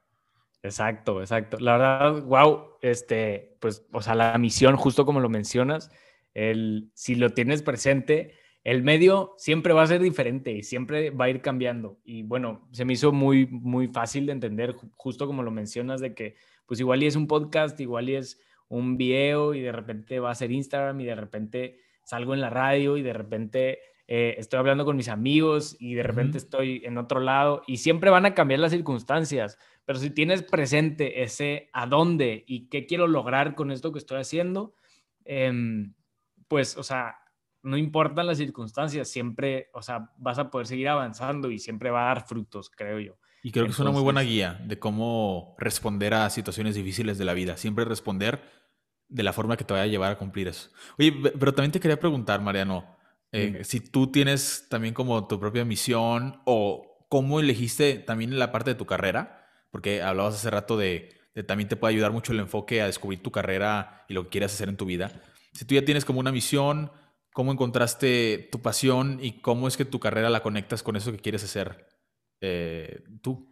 Exacto, 0.62 1.20
exacto. 1.20 1.58
La 1.60 1.72
verdad, 1.72 2.22
wow, 2.22 2.78
este, 2.80 3.58
pues, 3.60 3.86
o 3.92 4.00
sea, 4.00 4.14
la 4.14 4.38
misión, 4.38 4.76
justo 4.76 5.04
como 5.04 5.20
lo 5.20 5.28
mencionas, 5.28 5.90
el, 6.32 6.90
si 6.94 7.14
lo 7.14 7.28
tienes 7.30 7.62
presente, 7.62 8.32
el 8.64 8.82
medio 8.82 9.34
siempre 9.36 9.74
va 9.74 9.82
a 9.82 9.86
ser 9.86 10.00
diferente 10.00 10.52
y 10.52 10.62
siempre 10.62 11.10
va 11.10 11.26
a 11.26 11.28
ir 11.28 11.42
cambiando. 11.42 11.98
Y 12.02 12.22
bueno, 12.22 12.66
se 12.72 12.86
me 12.86 12.94
hizo 12.94 13.12
muy, 13.12 13.46
muy 13.46 13.88
fácil 13.88 14.24
de 14.24 14.32
entender, 14.32 14.74
justo 14.96 15.26
como 15.26 15.42
lo 15.42 15.50
mencionas, 15.50 16.00
de 16.00 16.14
que 16.14 16.36
pues 16.64 16.80
igual 16.80 17.02
y 17.02 17.06
es 17.06 17.16
un 17.16 17.26
podcast, 17.26 17.78
igual 17.80 18.08
y 18.08 18.16
es 18.16 18.40
un 18.68 18.96
video 18.96 19.54
y 19.54 19.60
de 19.60 19.72
repente 19.72 20.20
va 20.20 20.30
a 20.30 20.34
ser 20.34 20.50
Instagram 20.50 21.00
y 21.00 21.04
de 21.04 21.14
repente 21.14 21.78
salgo 22.04 22.34
en 22.34 22.40
la 22.40 22.50
radio 22.50 22.96
y 22.96 23.02
de 23.02 23.12
repente 23.12 23.78
eh, 24.06 24.34
estoy 24.38 24.58
hablando 24.58 24.84
con 24.84 24.96
mis 24.96 25.08
amigos 25.08 25.76
y 25.78 25.94
de 25.94 26.02
repente 26.02 26.38
estoy 26.38 26.82
en 26.84 26.98
otro 26.98 27.20
lado 27.20 27.62
y 27.66 27.78
siempre 27.78 28.10
van 28.10 28.26
a 28.26 28.34
cambiar 28.34 28.60
las 28.60 28.72
circunstancias, 28.72 29.58
pero 29.84 29.98
si 29.98 30.10
tienes 30.10 30.42
presente 30.42 31.22
ese 31.22 31.70
a 31.72 31.86
dónde 31.86 32.44
y 32.46 32.68
qué 32.68 32.86
quiero 32.86 33.06
lograr 33.06 33.54
con 33.54 33.70
esto 33.70 33.92
que 33.92 33.98
estoy 33.98 34.20
haciendo, 34.20 34.74
eh, 35.24 35.52
pues, 36.48 36.76
o 36.76 36.82
sea, 36.82 37.16
no 37.62 37.78
importan 37.78 38.26
las 38.26 38.38
circunstancias, 38.38 39.08
siempre, 39.08 39.70
o 39.72 39.80
sea, 39.80 40.10
vas 40.18 40.38
a 40.38 40.50
poder 40.50 40.66
seguir 40.66 40.88
avanzando 40.88 41.50
y 41.50 41.58
siempre 41.58 41.90
va 41.90 42.02
a 42.02 42.14
dar 42.14 42.26
frutos, 42.26 42.70
creo 42.70 43.00
yo. 43.00 43.16
Y 43.44 43.52
creo 43.52 43.66
que 43.66 43.70
es 43.70 43.78
una 43.78 43.92
muy 43.92 44.02
buena 44.02 44.22
guía 44.22 44.60
de 44.64 44.78
cómo 44.78 45.54
responder 45.58 46.14
a 46.14 46.30
situaciones 46.30 46.74
difíciles 46.74 47.18
de 47.18 47.24
la 47.24 47.34
vida. 47.34 47.56
Siempre 47.56 47.84
responder 47.84 48.42
de 49.08 49.22
la 49.22 49.32
forma 49.32 49.56
que 49.56 49.64
te 49.64 49.72
vaya 49.72 49.84
a 49.84 49.86
llevar 49.86 50.10
a 50.10 50.18
cumplir 50.18 50.48
eso. 50.48 50.70
Oye, 50.98 51.12
pero 51.38 51.54
también 51.54 51.70
te 51.70 51.78
quería 51.78 52.00
preguntar, 52.00 52.40
Mariano, 52.40 52.96
eh, 53.30 53.60
si 53.62 53.80
tú 53.80 54.10
tienes 54.10 54.66
también 54.68 54.94
como 54.94 55.28
tu 55.28 55.38
propia 55.38 55.64
misión 55.64 56.40
o 56.46 57.06
cómo 57.08 57.38
elegiste 57.38 57.98
también 57.98 58.36
la 58.38 58.50
parte 58.50 58.70
de 58.70 58.76
tu 58.76 58.86
carrera, 58.86 59.46
porque 59.70 60.02
hablabas 60.02 60.34
hace 60.34 60.50
rato 60.50 60.76
de, 60.76 61.12
de 61.34 61.44
también 61.44 61.68
te 61.68 61.76
puede 61.76 61.94
ayudar 61.94 62.12
mucho 62.12 62.32
el 62.32 62.40
enfoque 62.40 62.80
a 62.80 62.86
descubrir 62.86 63.22
tu 63.22 63.30
carrera 63.30 64.04
y 64.08 64.14
lo 64.14 64.24
que 64.24 64.30
quieras 64.30 64.54
hacer 64.54 64.68
en 64.68 64.76
tu 64.76 64.86
vida 64.86 65.12
si 65.54 65.64
tú 65.64 65.74
ya 65.74 65.84
tienes 65.84 66.04
como 66.04 66.20
una 66.20 66.32
misión, 66.32 66.90
cómo 67.32 67.52
encontraste 67.52 68.48
tu 68.50 68.60
pasión 68.60 69.18
y 69.22 69.40
cómo 69.40 69.68
es 69.68 69.76
que 69.76 69.84
tu 69.84 70.00
carrera 70.00 70.28
la 70.28 70.42
conectas 70.42 70.82
con 70.82 70.96
eso 70.96 71.12
que 71.12 71.18
quieres 71.18 71.44
hacer 71.44 71.86
eh, 72.44 73.02
tú. 73.22 73.48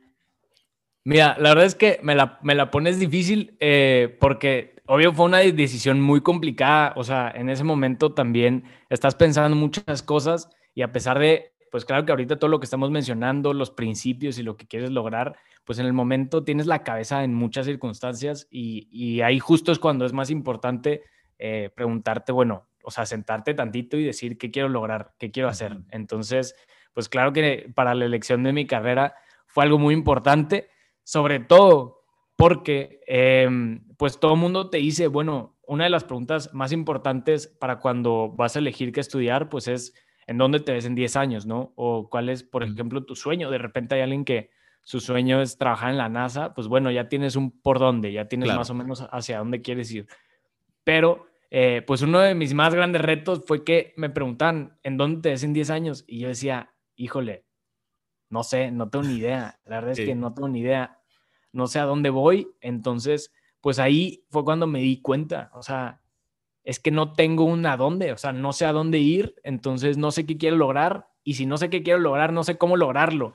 Mira, 1.05 1.37
la 1.39 1.51
verdad 1.51 1.65
es 1.65 1.75
que 1.75 1.99
me 2.03 2.15
la, 2.15 2.39
me 2.43 2.55
la 2.55 2.71
pones 2.71 2.99
difícil 2.99 3.57
eh, 3.59 4.17
porque 4.21 4.77
obvio 4.87 5.13
fue 5.13 5.27
una 5.27 5.39
decisión 5.39 6.01
muy 6.01 6.21
complicada. 6.21 6.93
O 6.97 7.05
sea, 7.05 7.33
en 7.35 7.49
ese 7.49 7.65
momento 7.65 8.13
también 8.13 8.65
estás 8.89 9.15
pensando 9.15 9.57
muchas 9.57 10.03
cosas 10.03 10.49
y 10.75 10.83
a 10.83 10.93
pesar 10.93 11.19
de, 11.19 11.55
pues 11.71 11.85
claro 11.85 12.05
que 12.05 12.13
ahorita 12.13 12.39
todo 12.39 12.51
lo 12.51 12.61
que 12.61 12.67
estamos 12.67 12.91
mencionando, 12.91 13.53
los 13.53 13.71
principios 13.71 14.39
y 14.39 14.43
lo 14.43 14.57
que 14.57 14.67
quieres 14.67 14.91
lograr, 14.91 15.37
pues 15.65 15.79
en 15.79 15.87
el 15.87 15.93
momento 15.93 16.45
tienes 16.45 16.67
la 16.67 16.85
cabeza 16.85 17.25
en 17.25 17.35
muchas 17.35 17.67
circunstancias 17.67 18.47
y, 18.51 18.89
y 18.91 19.23
ahí 19.23 19.41
justo 19.41 19.73
es 19.73 19.79
cuando 19.79 20.05
es 20.05 20.13
más 20.13 20.31
importante 20.31 21.03
eh, 21.39 21.71
preguntarte, 21.75 22.31
bueno, 22.31 22.69
o 22.85 22.93
sea, 22.93 23.07
sentarte 23.07 23.55
tantito 23.55 23.97
y 23.97 24.05
decir 24.05 24.39
qué 24.39 24.53
quiero 24.53 24.69
lograr, 24.69 25.15
qué 25.19 25.33
quiero 25.33 25.49
hacer. 25.49 25.79
Entonces, 25.91 26.55
pues 26.95 27.09
claro 27.09 27.33
que 27.33 27.71
para 27.75 27.95
la 27.95 28.05
elección 28.05 28.43
de 28.43 28.53
mi 28.53 28.67
carrera 28.67 29.15
fue 29.47 29.65
algo 29.65 29.79
muy 29.79 29.95
importante, 29.95 30.69
sobre 31.05 31.41
todo 31.41 32.03
porque 32.37 33.01
em, 33.07 33.85
pues 33.97 34.19
todo 34.19 34.35
el 34.35 34.41
mundo 34.41 34.71
te 34.71 34.79
dice, 34.79 35.07
bueno, 35.07 35.57
una 35.67 35.85
de 35.85 35.91
las 35.91 36.05
preguntas 36.05 36.53
más 36.53 36.73
importantes 36.73 37.47
para 37.47 37.79
cuando 37.79 38.31
vas 38.31 38.57
a 38.57 38.59
elegir 38.59 38.93
qué 38.93 39.01
estudiar, 39.01 39.49
pues 39.49 39.69
es 39.69 39.95
en 40.27 40.39
dónde 40.39 40.61
te 40.61 40.73
ves 40.73 40.85
en 40.85 40.95
10 40.95 41.17
años, 41.17 41.47
¿no? 41.47 41.73
O 41.77 42.09
cuál 42.11 42.29
es, 42.29 42.43
por 42.43 42.63
ejemplo, 42.63 43.05
tu 43.05 43.15
sueño. 43.15 43.51
De 43.51 43.59
repente 43.59 43.95
hay 43.95 44.01
alguien 44.01 44.25
que 44.25 44.51
su 44.83 45.01
sueño 45.01 45.41
es 45.41 45.59
trabajar 45.59 45.91
en 45.91 45.99
la 45.99 46.09
NASA, 46.09 46.55
pues 46.55 46.67
bueno, 46.67 46.91
ya 46.91 47.09
tienes 47.09 47.37
un 47.37 47.51
por 47.51 47.79
dónde, 47.79 48.13
ya 48.13 48.27
tienes 48.27 48.53
más 48.55 48.71
o 48.71 48.75
menos 48.75 49.07
hacia 49.11 49.39
dónde 49.39 49.63
quieres 49.63 49.93
ir. 49.93 50.07
Pero 50.85 51.27
eh, 51.51 51.83
pues 51.87 52.03
uno 52.03 52.19
de 52.19 52.35
mis 52.35 52.55
más 52.55 52.75
grandes 52.75 53.03
retos 53.03 53.45
fue 53.47 53.63
que 53.63 53.93
me 53.97 54.11
preguntan, 54.11 54.79
¿en 54.83 54.97
dónde 54.97 55.21
te 55.21 55.29
ves 55.31 55.45
en 55.45 55.53
10 55.53 55.71
años? 55.71 56.05
Y 56.07 56.21
yo 56.21 56.29
decía, 56.29 56.73
híjole, 56.97 57.45
no 58.29 58.43
sé, 58.43 58.71
no 58.71 58.89
tengo 58.89 59.05
ni 59.05 59.17
idea. 59.17 59.61
La 59.65 59.77
verdad 59.77 59.93
es 59.93 59.99
que 59.99 60.15
no 60.15 60.33
tengo 60.33 60.49
ni 60.49 60.61
idea. 60.61 60.99
No 61.53 61.67
sé 61.67 61.79
a 61.79 61.85
dónde 61.85 62.11
voy. 62.11 62.49
Entonces, 62.61 63.33
pues 63.61 63.79
ahí 63.79 64.25
fue 64.31 64.45
cuando 64.45 64.67
me 64.67 64.81
di 64.81 65.03
cuenta. 65.03 65.51
O 65.55 65.63
sea, 65.63 66.01
es 66.65 66.81
que 66.81 66.91
no 66.91 67.13
tengo 67.13 67.45
un 67.45 67.67
a 67.67 67.77
dónde. 67.77 68.13
O 68.13 68.17
sea, 68.17 68.33
no 68.33 68.53
sé 68.53 68.65
a 68.65 68.73
dónde 68.73 68.99
ir. 68.99 69.35
Entonces, 69.43 69.99
no 69.99 70.11
sé 70.11 70.25
qué 70.25 70.39
quiero 70.39 70.57
lograr. 70.57 71.09
y 71.25 71.35
si 71.35 71.47
no 71.47 71.57
sé 71.57 71.71
qué 71.71 71.85
quiero 71.85 72.01
lograr, 72.01 72.33
no 72.33 72.43
sé 72.43 72.59
cómo 72.59 72.77
lograrlo. 72.77 73.33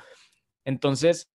Entonces, 0.66 1.32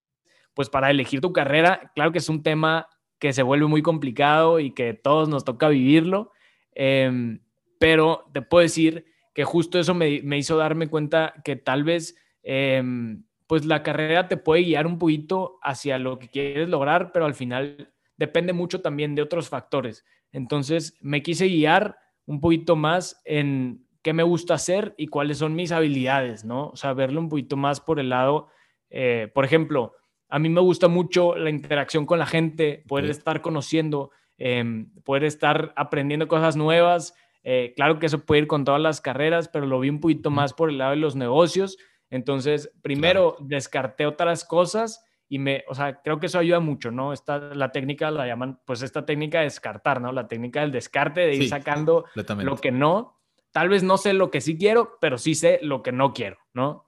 pues 0.53 0.69
para 0.69 0.91
elegir 0.91 1.21
tu 1.21 1.33
carrera, 1.33 1.91
claro 1.95 2.11
que 2.11 2.19
es 2.19 2.29
un 2.29 2.43
tema 2.43 2.87
que 3.17 3.33
se 3.33 3.41
vuelve 3.41 3.65
muy 3.67 3.81
complicado 3.81 4.59
y 4.59 4.71
que 4.71 4.93
todos 4.93 5.29
nos 5.29 5.45
toca 5.45 5.69
vivirlo, 5.69 6.31
em, 6.73 7.39
pero 7.79 8.25
te 8.33 8.41
puedo 8.41 8.61
decir 8.61 9.05
que 9.33 9.43
justo 9.43 9.79
eso 9.79 9.93
me, 9.93 10.09
hizo 10.37 10.57
darme 10.57 10.87
cuenta 10.87 11.33
que 11.43 11.55
tal 11.55 11.83
vez, 11.83 12.15
em, 12.43 13.23
pues 13.47 13.65
la 13.65 13.83
carrera 13.83 14.27
te 14.27 14.37
puede 14.37 14.63
guiar 14.63 14.87
un 14.87 14.99
poquito 14.99 15.59
hacia 15.61 15.97
lo 15.97 16.19
que 16.19 16.29
quieres 16.29 16.69
lograr, 16.69 17.11
pero 17.11 17.25
al 17.25 17.33
final 17.33 17.93
depende 18.17 18.53
mucho 18.53 18.81
también 18.81 19.15
de 19.15 19.21
otros 19.21 19.49
factores. 19.49 20.05
Entonces 20.31 20.97
me 21.01 21.21
quise 21.21 21.47
guiar 21.47 21.97
un 22.25 22.39
poquito 22.39 22.75
más 22.75 23.21
en 23.25 23.85
qué 24.01 24.13
me 24.13 24.23
gusta 24.23 24.53
hacer 24.53 24.93
y 24.97 25.07
cuáles 25.07 25.37
son 25.37 25.55
mis 25.55 25.71
habilidades, 25.71 26.45
¿no? 26.45 26.67
O 26.67 26.75
sea, 26.75 26.93
verlo 26.93 27.19
un 27.19 27.29
poquito 27.29 27.57
más 27.57 27.79
por 27.79 27.99
el 27.99 28.09
lado, 28.09 28.49
eh, 28.89 29.31
por 29.33 29.45
ejemplo, 29.45 29.93
a 30.29 30.39
mí 30.39 30.49
me 30.49 30.61
gusta 30.61 30.87
mucho 30.87 31.35
la 31.35 31.49
interacción 31.49 32.05
con 32.05 32.19
la 32.19 32.25
gente, 32.25 32.83
poder 32.87 33.09
estar 33.09 33.41
conociendo, 33.41 34.11
em, 34.37 34.89
poder 35.03 35.23
estar 35.25 35.73
aprendiendo 35.75 36.27
cosas 36.27 36.55
nuevas. 36.55 37.13
Eh, 37.43 37.73
claro 37.75 37.99
que 37.99 38.05
eso 38.05 38.25
puede 38.25 38.41
ir 38.41 38.47
con 38.47 38.63
todas 38.63 38.81
las 38.81 39.01
carreras, 39.01 39.49
pero 39.49 39.65
lo 39.65 39.79
vi 39.79 39.89
un 39.89 39.99
poquito 39.99 40.31
más 40.31 40.53
por 40.53 40.69
el 40.69 40.77
lado 40.77 40.91
de 40.91 40.97
los 40.97 41.15
negocios. 41.15 41.77
Entonces, 42.09 42.71
primero 42.81 43.37
descarté 43.39 44.05
otras 44.05 44.45
cosas 44.45 45.05
y 45.27 45.39
me, 45.39 45.63
o 45.67 45.73
sea, 45.73 46.01
creo 46.01 46.19
que 46.19 46.27
eso 46.27 46.39
ayuda 46.39 46.59
mucho, 46.59 46.91
¿no? 46.91 47.11
Esta, 47.11 47.39
la 47.39 47.71
técnica 47.71 48.11
la 48.11 48.27
llaman, 48.27 48.61
pues 48.65 48.81
esta 48.81 49.05
técnica 49.05 49.39
de 49.39 49.45
descartar, 49.45 49.99
¿no? 49.99 50.11
La 50.11 50.27
técnica 50.27 50.61
del 50.61 50.71
descarte, 50.71 51.21
de 51.21 51.35
ir 51.35 51.49
sacando 51.49 52.05
lo 52.15 52.57
que 52.57 52.71
no. 52.71 53.19
Tal 53.51 53.69
vez 53.69 53.83
no 53.83 53.97
sé 53.97 54.13
lo 54.13 54.31
que 54.31 54.41
sí 54.41 54.57
quiero, 54.57 54.97
pero 55.01 55.17
sí 55.17 55.35
sé 55.35 55.59
lo 55.61 55.81
que 55.81 55.91
no 55.91 56.13
quiero, 56.13 56.37
¿no? 56.53 56.85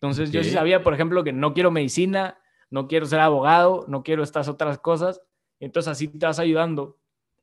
Entonces 0.00 0.32
yo 0.32 0.42
sí 0.42 0.50
sabía, 0.50 0.82
por 0.82 0.92
ejemplo, 0.92 1.24
que 1.24 1.32
no 1.32 1.54
quiero 1.54 1.70
medicina, 1.70 2.38
no 2.68 2.88
quiero 2.88 3.06
ser 3.06 3.20
abogado, 3.20 3.84
no 3.88 4.02
quiero 4.02 4.22
estas 4.22 4.48
otras 4.48 4.78
cosas. 4.78 5.22
Entonces 5.60 5.90
así 5.90 6.08
te 6.08 6.26
vas 6.26 6.38
ayudando. 6.38 6.98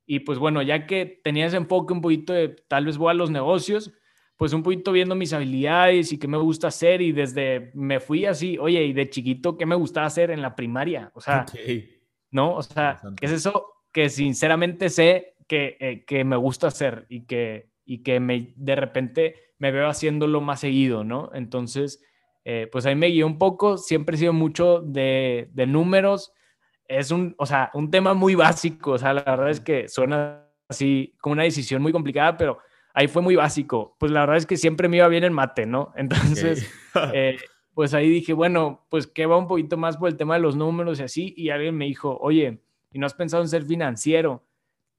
Y 0.06 0.20
pues 0.20 0.38
bueno, 0.38 0.62
ya 0.62 0.86
que 0.86 1.20
tenía 1.22 1.46
ese 1.46 1.56
enfoque 1.56 1.92
un 1.92 2.00
poquito 2.00 2.32
de 2.32 2.48
tal 2.68 2.86
vez 2.86 2.98
voy 2.98 3.10
a 3.10 3.14
los 3.14 3.30
negocios, 3.30 3.92
pues 4.36 4.52
un 4.52 4.62
poquito 4.62 4.92
viendo 4.92 5.14
mis 5.14 5.32
habilidades 5.32 6.12
y 6.12 6.18
qué 6.18 6.26
me 6.26 6.38
gusta 6.38 6.68
hacer 6.68 7.00
y 7.00 7.12
desde 7.12 7.70
me 7.74 8.00
fui 8.00 8.26
así, 8.26 8.58
oye, 8.58 8.84
y 8.84 8.92
de 8.92 9.08
chiquito, 9.08 9.56
¿qué 9.56 9.66
me 9.66 9.76
gustaba 9.76 10.06
hacer 10.06 10.30
en 10.30 10.42
la 10.42 10.56
primaria? 10.56 11.12
O 11.14 11.20
sea, 11.20 11.46
¿no? 12.30 12.54
O 12.54 12.62
sea, 12.62 13.00
¿qué 13.16 13.26
es 13.26 13.32
eso 13.32 13.66
que 13.92 14.08
sinceramente 14.08 14.88
sé 14.88 15.36
que, 15.46 15.76
eh, 15.78 16.04
que 16.06 16.24
me 16.24 16.36
gusta 16.36 16.68
hacer 16.68 17.06
y 17.08 17.26
que, 17.26 17.70
y 17.84 18.02
que 18.02 18.18
me, 18.20 18.52
de 18.56 18.74
repente 18.74 19.36
me 19.58 19.70
veo 19.70 19.88
haciéndolo 19.88 20.40
más 20.40 20.60
seguido, 20.60 21.04
¿no? 21.04 21.30
Entonces, 21.34 22.02
eh, 22.44 22.68
pues 22.72 22.86
ahí 22.86 22.96
me 22.96 23.08
guió 23.08 23.26
un 23.26 23.38
poco, 23.38 23.78
siempre 23.78 24.16
he 24.16 24.18
sido 24.18 24.32
mucho 24.32 24.80
de, 24.80 25.50
de 25.52 25.66
números, 25.66 26.32
es 26.98 27.10
un, 27.10 27.34
o 27.38 27.46
sea, 27.46 27.70
un 27.74 27.90
tema 27.90 28.14
muy 28.14 28.34
básico, 28.34 28.92
o 28.92 28.98
sea, 28.98 29.14
la 29.14 29.22
verdad 29.22 29.50
es 29.50 29.60
que 29.60 29.88
suena 29.88 30.46
así 30.68 31.14
como 31.20 31.34
una 31.34 31.44
decisión 31.44 31.82
muy 31.82 31.92
complicada, 31.92 32.36
pero 32.36 32.58
ahí 32.94 33.08
fue 33.08 33.22
muy 33.22 33.36
básico. 33.36 33.96
Pues 33.98 34.12
la 34.12 34.20
verdad 34.20 34.36
es 34.36 34.46
que 34.46 34.56
siempre 34.56 34.88
me 34.88 34.98
iba 34.98 35.08
bien 35.08 35.24
en 35.24 35.32
mate, 35.32 35.66
¿no? 35.66 35.92
Entonces, 35.96 36.70
eh, 37.12 37.38
pues 37.74 37.94
ahí 37.94 38.08
dije, 38.10 38.32
bueno, 38.32 38.86
pues 38.90 39.06
que 39.06 39.26
va 39.26 39.36
un 39.36 39.46
poquito 39.46 39.76
más 39.76 39.96
por 39.96 40.08
el 40.08 40.16
tema 40.16 40.34
de 40.34 40.40
los 40.40 40.56
números 40.56 41.00
y 41.00 41.02
así. 41.02 41.34
Y 41.36 41.50
alguien 41.50 41.76
me 41.76 41.86
dijo, 41.86 42.18
oye, 42.20 42.60
¿y 42.92 42.98
no 42.98 43.06
has 43.06 43.14
pensado 43.14 43.42
en 43.42 43.48
ser 43.48 43.64
financiero? 43.64 44.44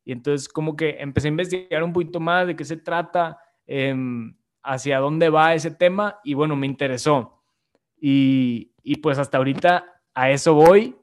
Y 0.06 0.12
entonces 0.12 0.50
como 0.50 0.76
que 0.76 0.98
empecé 1.00 1.28
a 1.28 1.30
investigar 1.30 1.84
un 1.84 1.94
poquito 1.94 2.20
más 2.20 2.48
de 2.48 2.56
qué 2.56 2.66
se 2.66 2.78
trata, 2.78 3.38
em, 3.66 4.36
hacia 4.62 5.00
dónde 5.00 5.30
va 5.30 5.54
ese 5.54 5.72
tema 5.72 6.20
y 6.24 6.34
bueno, 6.34 6.56
me 6.56 6.68
interesó. 6.68 7.42
Y, 8.00 8.72
y 8.82 8.98
pues 8.98 9.18
hasta 9.18 9.38
ahorita 9.38 10.02
a 10.14 10.32
eso 10.32 10.54
voy. 10.54 10.96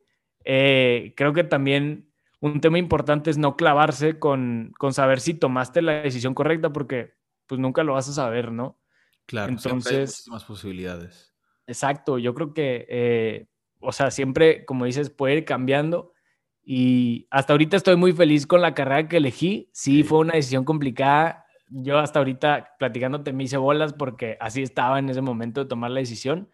Eh, 0.45 1.15
creo 1.17 1.33
que 1.33 1.45
también 1.45 2.11
un 2.41 2.61
tema 2.61 2.79
importante 2.79 3.31
es 3.31 3.39
no 3.39 3.57
clavarse 3.57 4.19
con, 4.19 4.73
con 4.79 4.95
saber 4.95 5.21
si 5.21 5.35
tomaste 5.35 5.83
la 5.83 6.01
decisión 6.01 6.35
correcta, 6.35 6.73
porque 6.73 7.15
pues 7.47 7.61
nunca 7.61 7.85
lo 7.85 7.95
vas 7.95 8.09
a 8.09 8.13
saber, 8.13 8.53
¿no? 8.53 8.81
Claro, 9.27 9.53
entonces 9.53 10.25
hay 10.27 10.33
más 10.33 10.45
posibilidades. 10.45 11.35
Exacto, 11.67 12.19
yo 12.19 12.35
creo 12.35 12.53
que, 12.53 12.87
eh, 12.89 13.47
o 13.81 13.93
sea, 13.93 14.11
siempre, 14.11 14.65
como 14.65 14.87
dices, 14.87 15.11
puede 15.11 15.37
ir 15.37 15.45
cambiando. 15.45 16.13
Y 16.63 17.27
hasta 17.31 17.53
ahorita 17.53 17.77
estoy 17.77 17.97
muy 17.97 18.13
feliz 18.13 18.47
con 18.47 18.61
la 18.61 18.75
carrera 18.75 19.09
que 19.09 19.19
elegí. 19.19 19.71
Sí, 19.73 20.03
fue 20.03 20.19
una 20.19 20.35
decisión 20.35 20.65
complicada. 20.65 21.47
Yo 21.69 21.99
hasta 21.99 22.19
ahorita 22.19 22.75
platicándote 22.79 23.33
me 23.33 23.45
hice 23.45 23.57
bolas 23.57 23.93
porque 23.93 24.37
así 24.41 24.63
estaba 24.63 24.99
en 24.99 25.09
ese 25.09 25.21
momento 25.21 25.61
de 25.61 25.69
tomar 25.69 25.91
la 25.91 26.01
decisión. 26.01 26.51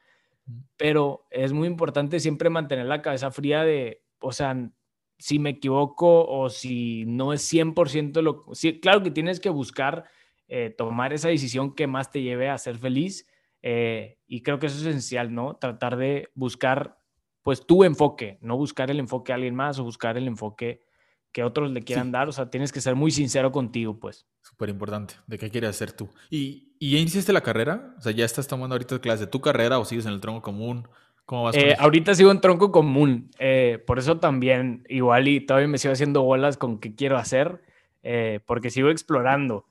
Pero 0.77 1.27
es 1.31 1.53
muy 1.53 1.67
importante 1.67 2.21
siempre 2.21 2.51
mantener 2.51 2.87
la 2.87 3.03
cabeza 3.03 3.31
fría 3.31 3.65
de, 3.65 4.03
o 4.21 4.33
sea, 4.33 4.71
si 5.19 5.39
me 5.39 5.51
equivoco 5.51 6.27
o 6.27 6.51
si 6.51 7.05
no 7.07 7.33
es 7.33 7.53
100% 7.53 8.23
lo... 8.23 8.45
Sí, 8.53 8.81
claro 8.81 9.03
que 9.03 9.11
tienes 9.11 9.41
que 9.41 9.49
buscar 9.49 10.05
eh, 10.49 10.75
tomar 10.77 11.13
esa 11.13 11.29
decisión 11.29 11.75
que 11.75 11.87
más 11.87 12.11
te 12.11 12.23
lleve 12.23 12.49
a 12.49 12.59
ser 12.59 12.79
feliz 12.79 13.27
eh, 13.63 14.19
y 14.27 14.43
creo 14.43 14.59
que 14.59 14.67
eso 14.67 14.77
es 14.77 14.87
esencial, 14.87 15.35
¿no? 15.35 15.57
Tratar 15.57 15.97
de 15.97 16.29
buscar 16.35 16.99
pues 17.43 17.67
tu 17.67 17.85
enfoque, 17.85 18.39
no 18.41 18.57
buscar 18.57 18.91
el 18.91 19.01
enfoque 19.01 19.33
a 19.33 19.37
alguien 19.37 19.55
más 19.55 19.79
o 19.79 19.85
buscar 19.85 20.17
el 20.17 20.27
enfoque 20.27 20.86
que 21.33 21.43
otros 21.43 21.71
le 21.71 21.83
quieran 21.83 22.13
dar, 22.13 22.29
o 22.29 22.33
sea, 22.33 22.51
tienes 22.51 22.73
que 22.73 22.81
ser 22.81 22.95
muy 22.95 23.11
sincero 23.11 23.53
contigo, 23.53 23.99
pues. 23.99 24.27
Súper 24.43 24.69
importante, 24.69 25.15
de 25.27 25.39
qué 25.39 25.51
quieres 25.51 25.71
hacer 25.71 25.93
tú. 25.93 26.09
¿Y, 26.31 26.75
¿Y 26.79 26.93
ya 26.93 26.99
iniciaste 26.99 27.33
la 27.33 27.41
carrera? 27.41 27.95
O 27.99 28.01
sea, 28.01 28.13
¿ya 28.13 28.25
estás 28.25 28.49
tomando 28.49 28.75
ahorita 28.75 29.01
clases 29.01 29.21
de 29.21 29.27
tu 29.27 29.41
carrera 29.41 29.79
o 29.79 29.85
sigues 29.85 30.07
en 30.07 30.13
el 30.13 30.21
tronco 30.21 30.43
común? 30.43 30.89
¿Cómo 31.25 31.43
vas? 31.43 31.57
Eh, 31.57 31.75
ahorita 31.79 32.15
sigo 32.15 32.31
en 32.31 32.41
tronco 32.41 32.71
común, 32.71 33.31
eh, 33.39 33.83
por 33.85 33.99
eso 33.99 34.19
también 34.19 34.85
igual 34.89 35.27
y 35.27 35.41
todavía 35.41 35.69
me 35.69 35.79
sigo 35.79 35.93
haciendo 35.93 36.23
bolas 36.23 36.57
con 36.57 36.79
qué 36.79 36.95
quiero 36.95 37.19
hacer, 37.19 37.63
eh, 38.03 38.41
porque 38.47 38.71
sigo 38.71 38.91
explorando. 38.91 39.67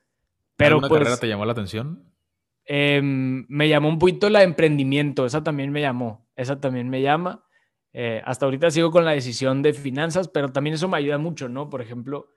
Pero 0.58 0.76
¿Alguna 0.76 0.90
pues, 0.90 1.00
carrera 1.00 1.18
te 1.18 1.28
llamó 1.28 1.46
la 1.46 1.54
atención? 1.54 2.04
Em, 2.66 3.46
me 3.48 3.70
llamó 3.70 3.90
un 3.90 4.00
poquito 4.00 4.30
la 4.30 4.40
de 4.40 4.46
emprendimiento, 4.46 5.26
esa 5.26 5.44
también 5.44 5.72
me 5.72 5.82
llamó, 5.82 6.28
esa 6.36 6.60
también 6.60 6.90
me 6.90 7.02
llama. 7.02 7.45
Hasta 8.24 8.46
ahorita 8.46 8.72
sigo 8.72 8.92
con 8.92 9.06
la 9.06 9.12
decisión 9.12 9.62
de 9.62 9.74
finanzas, 9.74 10.28
pero 10.28 10.52
también 10.52 10.74
eso 10.74 10.88
me 10.88 10.98
ayuda 10.98 11.18
mucho, 11.18 11.48
¿no? 11.50 11.70
Por 11.70 11.82
ejemplo, 11.82 12.30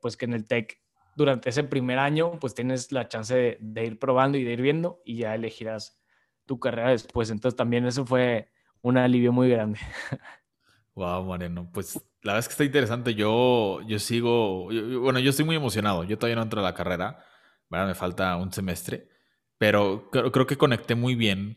pues 0.00 0.16
que 0.16 0.26
en 0.26 0.34
el 0.34 0.46
TEC 0.46 0.80
durante 1.20 1.50
ese 1.50 1.64
primer 1.64 1.98
año, 1.98 2.38
pues 2.40 2.54
tienes 2.54 2.92
la 2.92 3.08
chance 3.08 3.58
de, 3.60 3.84
ir 3.84 3.98
probando 3.98 4.38
y 4.38 4.44
de 4.44 4.52
ir 4.52 4.62
viendo 4.62 5.02
y 5.04 5.18
ya 5.18 5.34
elegirás 5.34 6.00
tu 6.46 6.58
carrera 6.58 6.90
después. 6.90 7.30
Entonces 7.30 7.56
también 7.56 7.84
eso 7.86 8.06
fue 8.06 8.50
un 8.82 8.96
alivio 8.96 9.32
muy 9.32 9.48
grande. 9.48 9.78
Wow, 10.96 11.24
Moreno. 11.24 11.70
Pues 11.72 11.94
la 12.20 12.32
verdad 12.32 12.40
es 12.40 12.48
que 12.48 12.52
está 12.52 12.64
interesante. 12.64 13.14
Yo, 13.14 13.80
yo 13.86 13.98
sigo, 14.00 14.64
bueno, 15.00 15.18
yo 15.20 15.30
estoy 15.30 15.46
muy 15.46 15.56
emocionado. 15.56 16.04
Yo 16.04 16.18
todavía 16.18 16.36
no 16.36 16.42
entro 16.42 16.60
a 16.60 16.64
la 16.64 16.74
carrera. 16.74 17.24
Me 17.70 17.94
falta 17.94 18.36
un 18.36 18.52
semestre. 18.52 19.08
Pero 19.56 20.10
creo, 20.10 20.30
creo 20.32 20.46
que 20.46 20.58
conecté 20.58 20.96
muy 20.96 21.14
bien 21.14 21.56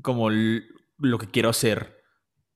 como 0.00 0.30
lo 0.30 1.18
que 1.18 1.26
quiero 1.26 1.50
hacer 1.50 1.95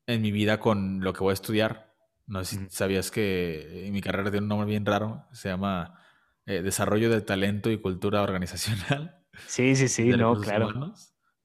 en 0.07 0.23
mi 0.23 0.33
vida 0.33 0.61
con 0.61 1.01
lo 1.01 1.13
que 1.13 1.21
voy 1.21 1.31
a 1.31 1.35
estudiar. 1.35 1.95
No 2.27 2.45
sé 2.45 2.57
si 2.57 2.67
sabías 2.71 3.11
que 3.11 3.89
mi 3.93 4.01
carrera 4.01 4.31
tiene 4.31 4.45
un 4.45 4.49
nombre 4.49 4.69
bien 4.69 4.87
raro. 4.87 5.27
Se 5.33 5.49
llama 5.49 5.99
eh, 6.47 6.63
Desarrollo 6.63 7.11
de 7.11 7.21
Talento 7.21 7.71
y 7.71 7.79
Cultura 7.79 8.23
Organizacional. 8.23 9.17
Sí, 9.47 9.75
sí, 9.75 9.89
sí, 9.89 10.09
no, 10.09 10.39
claro 10.39 10.93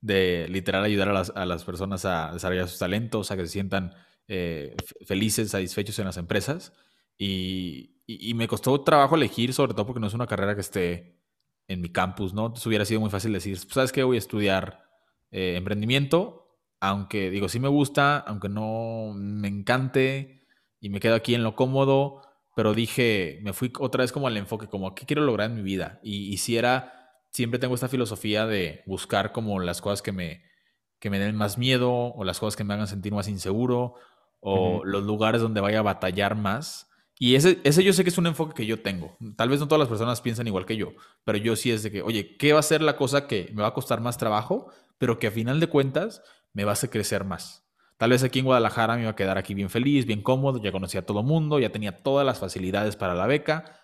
de 0.05 0.47
literal 0.49 0.83
ayudar 0.83 1.09
a 1.09 1.13
las, 1.13 1.33
a 1.35 1.47
las, 1.47 1.63
personas 1.63 2.05
a 2.05 2.31
desarrollar 2.31 2.67
sus 2.67 2.77
talentos, 2.77 3.31
a 3.31 3.35
que 3.35 3.41
se 3.47 3.53
sientan 3.53 3.95
eh, 4.27 4.75
felices, 5.07 5.49
satisfechos 5.49 5.97
en 5.97 6.05
las 6.05 6.17
empresas. 6.17 6.73
Y, 7.17 8.03
y, 8.05 8.35
me 8.35 8.47
costó 8.47 8.79
trabajo 8.81 9.15
elegir, 9.15 9.51
sobre 9.51 9.73
todo 9.73 9.87
porque 9.87 9.99
no 9.99 10.05
es 10.05 10.13
una 10.13 10.27
carrera 10.27 10.53
que 10.53 10.61
esté 10.61 11.23
en 11.67 11.81
mi 11.81 11.89
campus, 11.89 12.35
¿no? 12.35 12.45
Entonces 12.45 12.67
hubiera 12.67 12.85
sido 12.85 12.99
muy 12.99 13.09
fácil 13.09 13.33
decir, 13.33 13.57
pues, 13.57 13.73
¿sabes 13.73 13.91
qué? 13.91 14.03
Voy 14.03 14.17
a 14.17 14.19
estudiar 14.19 14.83
eh, 15.31 15.55
emprendimiento, 15.55 16.44
aunque 16.79 17.29
digo, 17.29 17.49
sí 17.49 17.59
me 17.59 17.67
gusta, 17.67 18.17
aunque 18.19 18.49
no 18.49 19.13
me 19.15 19.47
encante 19.47 20.47
y 20.79 20.89
me 20.89 20.99
quedo 20.99 21.15
aquí 21.15 21.35
en 21.35 21.43
lo 21.43 21.55
cómodo, 21.55 22.21
pero 22.55 22.73
dije, 22.73 23.39
me 23.43 23.53
fui 23.53 23.71
otra 23.79 24.03
vez 24.03 24.11
como 24.11 24.27
al 24.27 24.37
enfoque, 24.37 24.67
como, 24.67 24.95
¿qué 24.95 25.05
quiero 25.05 25.23
lograr 25.23 25.49
en 25.49 25.55
mi 25.55 25.61
vida? 25.61 25.99
Y, 26.03 26.33
y 26.33 26.37
si 26.37 26.57
era 26.57 26.95
siempre 27.35 27.59
tengo 27.59 27.75
esta 27.75 27.89
filosofía 27.89 28.45
de 28.45 28.81
buscar 28.85 29.33
como 29.33 29.59
las 29.59 29.81
cosas 29.81 30.01
que 30.01 30.13
me, 30.13 30.43
que 30.99 31.09
me 31.09 31.19
den 31.19 31.35
más 31.35 31.57
miedo 31.57 31.91
o 31.91 32.23
las 32.23 32.39
cosas 32.39 32.55
que 32.55 32.63
me 32.63 32.73
hagan 32.73 32.87
sentir 32.87 33.13
más 33.13 33.27
inseguro 33.27 33.95
o 34.39 34.85
los 34.85 35.03
lugares 35.03 35.41
donde 35.41 35.59
vaya 35.59 35.79
a 35.79 35.83
batallar 35.83 36.35
más. 36.35 36.89
Y 37.19 37.35
ese, 37.35 37.59
ese 37.63 37.83
yo 37.83 37.91
sé 37.91 38.03
que 38.03 38.09
es 38.09 38.17
un 38.17 38.27
enfoque 38.27 38.53
que 38.53 38.65
yo 38.65 38.81
tengo. 38.81 39.17
Tal 39.35 39.49
vez 39.49 39.59
no 39.59 39.67
todas 39.67 39.79
las 39.79 39.89
personas 39.89 40.21
piensan 40.21 40.47
igual 40.47 40.65
que 40.65 40.77
yo, 40.77 40.93
pero 41.25 41.37
yo 41.37 41.57
sí 41.57 41.71
es 41.71 41.83
de 41.83 41.91
que, 41.91 42.01
oye, 42.01 42.37
¿qué 42.37 42.53
va 42.53 42.59
a 42.59 42.63
ser 42.63 42.81
la 42.81 42.95
cosa 42.95 43.27
que 43.27 43.51
me 43.53 43.63
va 43.63 43.69
a 43.69 43.73
costar 43.73 43.99
más 43.99 44.17
trabajo, 44.17 44.71
pero 44.97 45.19
que 45.19 45.27
a 45.27 45.31
final 45.31 45.59
de 45.59 45.67
cuentas 45.67 46.21
me 46.55 46.63
va 46.63 46.73
a 46.73 46.87
crecer 46.87 47.23
más? 47.23 47.63
Tal 47.97 48.09
vez 48.09 48.23
aquí 48.23 48.39
en 48.39 48.45
Guadalajara 48.45 48.95
me 48.95 49.01
iba 49.01 49.11
a 49.11 49.15
quedar 49.15 49.37
aquí 49.37 49.53
bien 49.53 49.69
feliz, 49.69 50.05
bien 50.05 50.21
cómodo, 50.21 50.61
ya 50.61 50.71
conocía 50.71 51.01
a 51.01 51.05
todo 51.05 51.21
mundo, 51.21 51.59
ya 51.59 51.71
tenía 51.71 51.95
todas 51.95 52.25
las 52.25 52.39
facilidades 52.39 52.95
para 52.95 53.13
la 53.13 53.27
beca, 53.27 53.79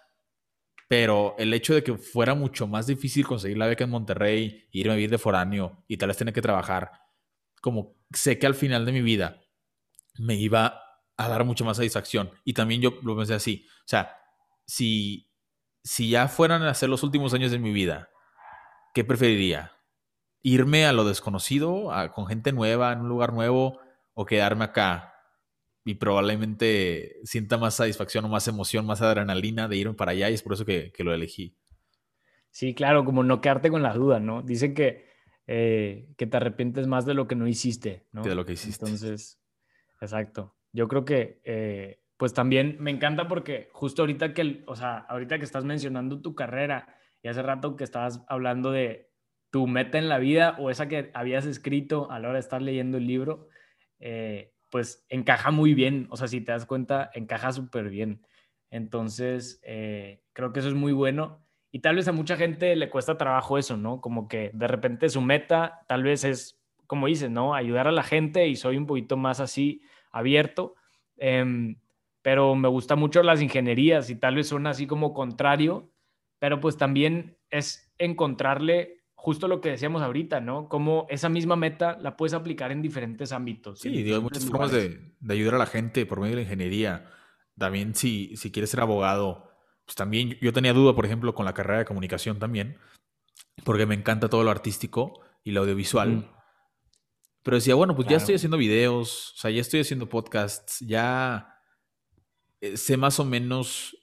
pero 0.88 1.36
el 1.38 1.54
hecho 1.54 1.74
de 1.74 1.84
que 1.84 1.98
fuera 1.98 2.34
mucho 2.34 2.68
más 2.68 2.88
difícil 2.88 3.26
conseguir 3.26 3.58
la 3.58 3.68
beca 3.68 3.84
en 3.84 3.90
Monterrey, 3.92 4.68
irme 4.72 4.94
a 4.94 4.96
vivir 4.96 5.12
de 5.12 5.18
foráneo 5.18 5.84
y 5.88 5.98
tal 5.98 6.08
vez 6.08 6.18
tener 6.18 6.34
que 6.34 6.42
trabajar, 6.42 6.92
como 7.62 7.96
sé 8.12 8.40
que 8.40 8.48
al 8.48 8.56
final 8.56 8.86
de 8.86 8.92
mi 8.92 9.02
vida 9.02 9.42
me 10.18 10.36
iba 10.36 10.82
a 11.16 11.30
dar 11.30 11.46
mucha 11.46 11.64
más 11.64 11.78
satisfacción. 11.78 12.32
Y 12.44 12.54
también 12.54 12.82
yo 12.82 13.00
lo 13.04 13.16
pensé 13.16 13.34
así, 13.34 13.66
o 13.86 13.88
sea, 13.88 14.18
si, 14.66 15.30
si 15.84 16.10
ya 16.10 16.28
fueran 16.28 16.64
a 16.64 16.74
ser 16.74 16.90
los 16.90 17.04
últimos 17.04 17.34
años 17.34 17.52
de 17.52 17.60
mi 17.60 17.72
vida, 17.72 18.10
¿qué 18.94 19.04
preferiría? 19.06 19.72
¿Irme 20.42 20.86
a 20.86 20.94
lo 20.94 21.04
desconocido, 21.04 21.92
con 22.14 22.26
gente 22.26 22.52
nueva, 22.52 22.94
en 22.94 23.02
un 23.02 23.10
lugar 23.10 23.34
nuevo, 23.34 23.80
o 24.14 24.26
quedarme 24.26 24.66
acá 24.66 25.12
y 25.84 25.96
probablemente 25.96 27.20
sienta 27.24 27.58
más 27.58 27.76
satisfacción 27.76 28.26
o 28.26 28.30
más 28.30 28.48
emoción, 28.48 28.86
más 28.86 29.02
adrenalina 29.02 29.68
de 29.68 29.78
irme 29.78 29.94
para 29.94 30.12
allá 30.12 30.30
y 30.30 30.34
es 30.34 30.44
por 30.44 30.54
eso 30.54 30.66
que, 30.66 30.94
lo 31.00 31.14
elegí. 31.14 31.58
Sí, 32.52 32.76
claro, 32.76 33.06
como 33.06 33.24
no 33.24 33.42
quedarte 33.42 33.70
con 33.70 33.82
las 33.82 33.96
dudas, 33.96 34.22
¿no? 34.22 34.42
Dicen 34.42 34.74
que, 34.74 35.06
eh, 35.48 36.10
que 36.18 36.28
te 36.28 36.38
arrepientes 36.38 36.86
más 36.86 37.06
de 37.06 37.14
lo 37.14 37.28
que 37.28 37.36
no 37.36 37.48
hiciste, 37.48 38.06
¿no? 38.12 38.24
De 38.24 38.36
lo 38.36 38.46
que 38.46 38.54
hiciste. 38.54 38.86
Entonces, 38.86 39.40
exacto. 40.00 40.56
Yo 40.74 40.88
creo 40.88 41.06
que, 41.06 41.42
eh, 41.44 42.04
pues 42.18 42.34
también 42.34 42.78
me 42.80 42.92
encanta 42.92 43.28
porque 43.28 43.70
justo 43.72 44.04
ahorita 44.04 44.34
que, 44.34 44.64
o 44.68 44.76
sea, 44.76 44.98
ahorita 44.98 45.40
que 45.40 45.46
estás 45.46 45.64
mencionando 45.64 46.22
tu 46.22 46.36
carrera 46.36 46.96
y 47.24 47.30
hace 47.30 47.42
rato 47.42 47.76
que 47.76 47.84
estabas 47.84 48.24
hablando 48.28 48.72
de 48.72 49.11
tu 49.52 49.68
meta 49.68 49.98
en 49.98 50.10
la 50.10 50.18
vida 50.18 50.56
o 50.60 50.70
esa 50.70 50.88
que 50.88 51.12
habías 51.14 51.46
escrito 51.46 52.10
a 52.10 52.20
la 52.20 52.30
hora 52.30 52.38
de 52.38 52.42
estar 52.42 52.62
leyendo 52.62 52.98
el 52.98 53.06
libro, 53.06 53.50
eh, 54.00 54.54
pues 54.70 55.06
encaja 55.10 55.52
muy 55.52 55.74
bien. 55.74 56.08
O 56.10 56.18
sea, 56.18 56.28
si 56.28 56.42
te 56.42 56.54
das 56.54 56.66
cuenta, 56.66 57.12
encaja 57.14 57.52
súper 57.52 57.90
bien. 57.90 58.26
Entonces, 58.70 59.60
eh, 59.64 60.24
creo 60.34 60.54
que 60.54 60.60
eso 60.60 60.70
es 60.70 60.74
muy 60.74 60.94
bueno. 60.94 61.46
Y 61.70 61.80
tal 61.80 61.98
vez 61.98 62.08
a 62.08 62.14
mucha 62.14 62.38
gente 62.38 62.76
le 62.76 62.90
cuesta 62.90 63.18
trabajo 63.18 63.58
eso, 63.58 63.78
¿no? 63.78 64.02
Como 64.02 64.28
que 64.28 64.52
de 64.54 64.68
repente 64.68 65.10
su 65.10 65.22
meta 65.22 65.82
tal 65.88 66.04
vez 66.04 66.24
es, 66.24 66.62
como 66.88 67.08
dices, 67.08 67.30
¿no? 67.30 67.54
Ayudar 67.54 67.88
a 67.88 67.92
la 67.92 68.04
gente 68.04 68.48
y 68.48 68.56
soy 68.56 68.78
un 68.78 68.88
poquito 68.88 69.18
más 69.18 69.42
así 69.42 69.82
abierto. 70.12 70.76
Em, 71.18 71.76
pero 72.22 72.56
me 72.56 72.70
gusta 72.70 72.96
mucho 72.96 73.24
las 73.24 73.42
ingenierías 73.42 74.10
y 74.10 74.16
tal 74.16 74.36
vez 74.36 74.48
son 74.48 74.68
así 74.68 74.88
como 74.88 75.14
contrario, 75.14 75.92
pero 76.40 76.60
pues 76.60 76.78
también 76.78 77.38
es 77.50 77.94
encontrarle 77.98 79.01
justo 79.22 79.48
lo 79.48 79.62
que 79.62 79.70
decíamos 79.70 80.02
ahorita, 80.02 80.42
¿no? 80.42 80.68
Como 80.68 81.06
esa 81.08 81.30
misma 81.30 81.56
meta 81.56 81.96
la 82.02 82.18
puedes 82.18 82.34
aplicar 82.34 82.72
en 82.72 82.82
diferentes 82.82 83.32
ámbitos. 83.32 83.80
Sí, 83.80 83.90
hay 83.90 84.20
muchas 84.20 84.46
formas 84.46 84.72
de, 84.72 85.14
ayudar 85.30 85.54
a 85.54 85.58
la 85.60 85.68
gente 85.68 86.08
por 86.08 86.20
medio 86.20 86.32
de 86.32 86.38
la 86.38 86.42
ingeniería. 86.42 87.08
También 87.56 87.94
si, 87.94 88.36
si 88.36 88.52
quieres 88.52 88.72
ser 88.72 88.80
abogado, 88.80 89.48
pues 89.86 89.96
también 89.96 90.40
yo 90.42 90.52
tenía 90.54 90.74
duda, 90.74 90.96
por 90.96 91.06
ejemplo, 91.06 91.36
con 91.36 91.46
la 91.46 91.54
carrera 91.54 91.78
de 91.78 91.86
comunicación 91.86 92.40
también, 92.40 92.80
porque 93.64 93.86
me 93.86 93.94
encanta 93.94 94.28
todo 94.28 94.44
lo 94.44 94.50
artístico 94.50 95.22
y 95.44 95.52
lo 95.52 95.62
audiovisual. 95.62 96.28
Pero 97.44 97.58
decía, 97.58 97.76
bueno, 97.76 97.96
pues 97.96 98.08
ya 98.08 98.18
estoy 98.18 98.34
haciendo 98.34 98.58
videos, 98.58 99.34
o 99.36 99.38
sea, 99.38 99.52
ya 99.52 99.62
estoy 99.62 99.82
haciendo 99.82 100.10
podcasts, 100.10 100.80
ya 100.80 101.60
eh, 102.60 102.76
sé 102.76 102.98
más 102.98 103.20
o 103.20 103.26
menos 103.26 103.96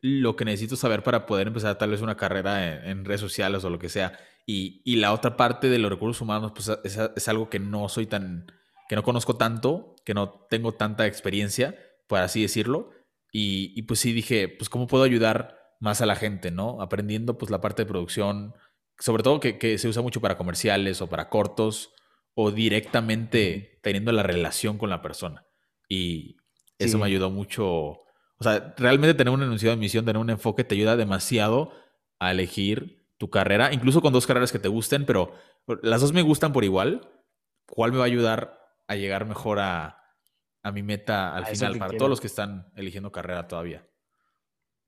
lo 0.00 0.34
que 0.34 0.46
necesito 0.46 0.76
saber 0.76 1.02
para 1.02 1.26
poder 1.26 1.48
empezar 1.48 1.76
tal 1.76 1.90
vez 1.90 2.00
una 2.00 2.16
carrera 2.16 2.88
en 2.88 3.04
redes 3.04 3.20
sociales 3.20 3.64
o 3.64 3.70
lo 3.70 3.78
que 3.78 3.90
sea. 3.90 4.18
Y, 4.46 4.96
la 4.96 5.12
otra 5.12 5.36
parte 5.36 5.68
de 5.68 5.78
los 5.78 5.90
recursos 5.90 6.20
humanos, 6.20 6.52
pues 6.54 6.70
es, 6.84 7.28
algo 7.28 7.48
que 7.48 7.58
no 7.58 7.88
soy 7.88 8.06
tan, 8.06 8.46
que 8.88 8.96
no 8.96 9.02
conozco 9.02 9.36
tanto, 9.36 9.94
que 10.04 10.14
no 10.14 10.46
tengo 10.50 10.72
tanta 10.72 11.06
experiencia, 11.06 11.76
por 12.08 12.18
así 12.18 12.42
decirlo. 12.42 12.90
Y, 13.32 13.82
pues 13.82 14.00
sí 14.00 14.12
dije, 14.12 14.48
pues 14.48 14.68
cómo 14.68 14.86
puedo 14.86 15.04
ayudar 15.04 15.58
más 15.80 16.00
a 16.00 16.06
la 16.06 16.16
gente, 16.16 16.50
¿no? 16.50 16.80
Aprendiendo 16.82 17.38
pues 17.38 17.50
la 17.50 17.60
parte 17.60 17.82
de 17.82 17.86
producción, 17.86 18.54
sobre 18.98 19.22
todo 19.22 19.40
que, 19.40 19.78
se 19.78 19.88
usa 19.88 20.02
mucho 20.02 20.20
para 20.20 20.36
comerciales 20.36 21.00
o 21.00 21.08
para 21.08 21.28
cortos 21.28 21.92
o 22.34 22.50
directamente 22.50 23.78
teniendo 23.82 24.12
la 24.12 24.22
relación 24.22 24.78
con 24.78 24.90
la 24.90 25.02
persona. 25.02 25.44
Y 25.88 26.36
eso 26.78 26.98
me 26.98 27.06
ayudó 27.06 27.30
mucho. 27.30 27.66
O 27.66 28.42
sea, 28.44 28.74
realmente 28.76 29.14
tener 29.14 29.32
un 29.32 29.42
enunciado 29.42 29.76
de 29.76 29.80
misión, 29.80 30.04
tener 30.04 30.20
un 30.20 30.30
enfoque 30.30 30.64
te 30.64 30.74
ayuda 30.74 30.96
demasiado 30.96 31.72
a 32.18 32.30
elegir 32.32 33.01
tu 33.22 33.30
carrera, 33.30 33.72
incluso 33.72 34.02
con 34.02 34.12
dos 34.12 34.26
carreras 34.26 34.50
que 34.50 34.58
te 34.58 34.66
gusten, 34.66 35.06
pero 35.06 35.32
las 35.80 36.00
dos 36.00 36.12
me 36.12 36.22
gustan 36.22 36.52
por 36.52 36.64
igual. 36.64 37.08
¿Cuál 37.68 37.92
me 37.92 37.98
va 37.98 38.02
a 38.02 38.08
ayudar 38.08 38.58
a 38.88 38.96
llegar 38.96 39.26
mejor 39.26 39.60
a, 39.60 39.96
mi 40.74 40.82
meta 40.82 41.36
al 41.36 41.46
final 41.46 41.78
para 41.78 41.96
todos 41.96 42.10
los 42.10 42.20
que 42.20 42.26
están 42.26 42.72
eligiendo 42.74 43.12
carrera 43.12 43.46
todavía? 43.46 43.86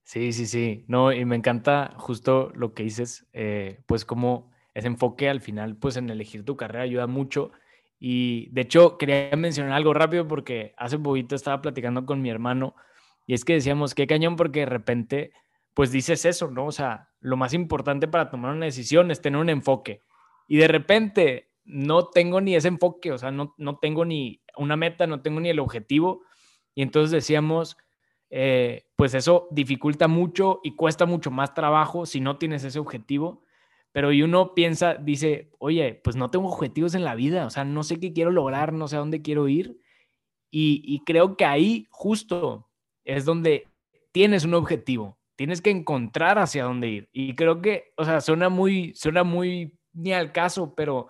Sí, 0.03 0.33
sí, 0.33 0.47
sí. 0.47 0.85
No, 0.89 1.13
y 1.13 1.25
me 1.25 1.37
encanta 1.37 1.95
justo 1.97 2.51
lo 2.57 2.75
que 2.75 2.83
dices, 2.83 3.29
eh, 3.33 3.85
pues 3.87 4.05
como 4.05 4.51
ese 4.75 4.89
enfoque 4.89 5.29
al 5.29 5.41
final, 5.41 5.77
pues 5.77 5.97
en 5.97 6.11
elegir 6.11 6.45
tu 6.45 6.57
carrera 6.57 6.83
ayuda 6.83 7.07
mucho. 7.07 7.53
Y 8.01 8.49
de 8.51 8.63
hecho, 8.63 8.99
quería 8.99 9.31
mencionar 9.37 9.75
algo 9.75 9.95
rápido 9.95 10.27
porque 10.27 10.75
hace 10.77 10.97
un 10.97 11.05
poquito 11.05 11.37
estaba 11.37 11.63
platicando 11.63 12.05
con 12.05 12.21
mi 12.21 12.31
hermano 12.31 12.75
y 13.27 13.35
es 13.35 13.45
que 13.45 13.55
decíamos, 13.55 13.95
qué 13.95 14.09
cañón 14.09 14.35
porque 14.35 14.61
de 14.61 14.67
repente 14.67 15.33
pues 15.75 15.91
dices 15.91 16.25
eso, 16.25 16.51
¿no? 16.51 16.67
O 16.67 16.73
sea, 16.73 17.11
lo 17.21 17.37
más 17.37 17.53
importante 17.53 18.09
para 18.09 18.31
tomar 18.31 18.55
una 18.55 18.67
decisión 18.67 19.11
es 19.11 19.21
tener 19.21 19.41
un 19.41 19.51
enfoque. 19.51 20.01
Y 20.47 20.57
de 20.57 20.69
repente 20.69 21.51
no 21.65 22.09
tengo 22.09 22.41
ni 22.41 22.55
ese 22.55 22.69
enfoque, 22.69 23.13
o 23.13 23.19
sea, 23.19 23.31
no, 23.31 23.55
no 23.59 23.79
tengo 23.79 24.05
ni 24.05 24.43
una 24.57 24.77
meta, 24.77 25.07
no 25.07 25.21
tengo 25.21 25.41
ni 25.41 25.51
el 25.51 25.59
objetivo. 25.59 26.23
Y 26.75 26.83
entonces 26.83 27.11
decíamos, 27.11 27.77
eh, 28.31 28.87
pues 28.97 29.15
eso 29.15 29.49
dificulta 29.51 30.09
mucho 30.09 30.61
y 30.63 30.77
cuesta 30.77 31.07
mucho 31.07 31.31
más 31.31 31.55
trabajo 31.55 32.07
si 32.07 32.21
no 32.21 32.39
tienes 32.39 32.65
ese 32.65 32.79
objetivo. 32.79 33.43
Pero 33.93 34.13
y 34.13 34.23
uno 34.23 34.55
piensa, 34.55 34.95
dice, 34.95 35.51
oye, 35.59 36.01
pues 36.03 36.17
no 36.17 36.31
tengo 36.31 36.49
objetivos 36.49 36.95
en 36.95 37.05
la 37.05 37.15
vida, 37.15 37.47
o 37.47 37.51
sea, 37.51 37.65
no 37.65 37.85
sé 37.85 38.01
qué 38.01 38.13
quiero 38.13 38.31
lograr, 38.33 38.73
no 38.73 38.89
sé 38.89 38.97
a 38.97 39.01
dónde 39.01 39.23
quiero 39.23 39.49
ir. 39.49 39.79
Y, 40.51 40.83
y 40.85 41.05
creo 41.05 41.37
que 41.37 41.45
ahí 41.45 41.87
justo 41.91 42.69
es 43.05 43.25
donde 43.25 43.69
tienes 44.13 44.45
un 44.45 44.55
objetivo, 44.55 45.19
tienes 45.37 45.61
que 45.61 45.71
encontrar 45.71 46.39
hacia 46.39 46.65
dónde 46.65 46.89
ir. 46.89 47.09
Y 47.13 47.35
creo 47.35 47.61
que, 47.61 47.93
o 47.97 48.05
sea, 48.05 48.21
suena 48.21 48.49
muy, 48.49 48.93
suena 48.95 49.25
muy 49.25 49.79
ni 49.93 50.13
al 50.13 50.33
caso, 50.33 50.75
pero, 50.75 51.09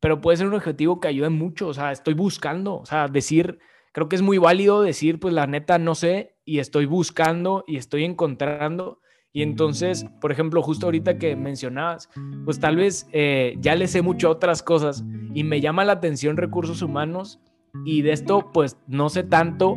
pero 0.00 0.20
puede 0.20 0.36
ser 0.36 0.46
un 0.46 0.54
objetivo 0.54 1.00
que 1.00 1.08
ayude 1.08 1.30
mucho. 1.30 1.68
O 1.68 1.74
sea, 1.74 1.92
estoy 1.92 2.14
buscando, 2.14 2.76
o 2.76 2.86
sea, 2.86 3.08
decir, 3.08 3.58
creo 3.92 4.08
que 4.08 4.16
es 4.16 4.22
muy 4.22 4.38
válido 4.38 4.82
decir, 4.82 5.20
pues 5.20 5.34
la 5.34 5.46
neta 5.46 5.78
no 5.78 5.94
sé 5.94 6.36
y 6.44 6.58
estoy 6.58 6.86
buscando 6.86 7.64
y 7.66 7.76
estoy 7.76 8.04
encontrando. 8.04 9.00
Y 9.32 9.42
entonces, 9.42 10.06
por 10.20 10.32
ejemplo, 10.32 10.62
justo 10.62 10.86
ahorita 10.86 11.18
que 11.18 11.36
mencionabas, 11.36 12.08
pues 12.44 12.58
tal 12.60 12.76
vez 12.76 13.08
eh, 13.12 13.56
ya 13.60 13.74
le 13.76 13.86
sé 13.86 14.00
mucho 14.00 14.30
otras 14.30 14.62
cosas 14.62 15.04
y 15.34 15.44
me 15.44 15.60
llama 15.60 15.84
la 15.84 15.92
atención 15.92 16.38
recursos 16.38 16.80
humanos 16.80 17.38
y 17.84 18.02
de 18.02 18.12
esto 18.12 18.50
pues 18.52 18.78
no 18.86 19.10
sé 19.10 19.24
tanto, 19.24 19.76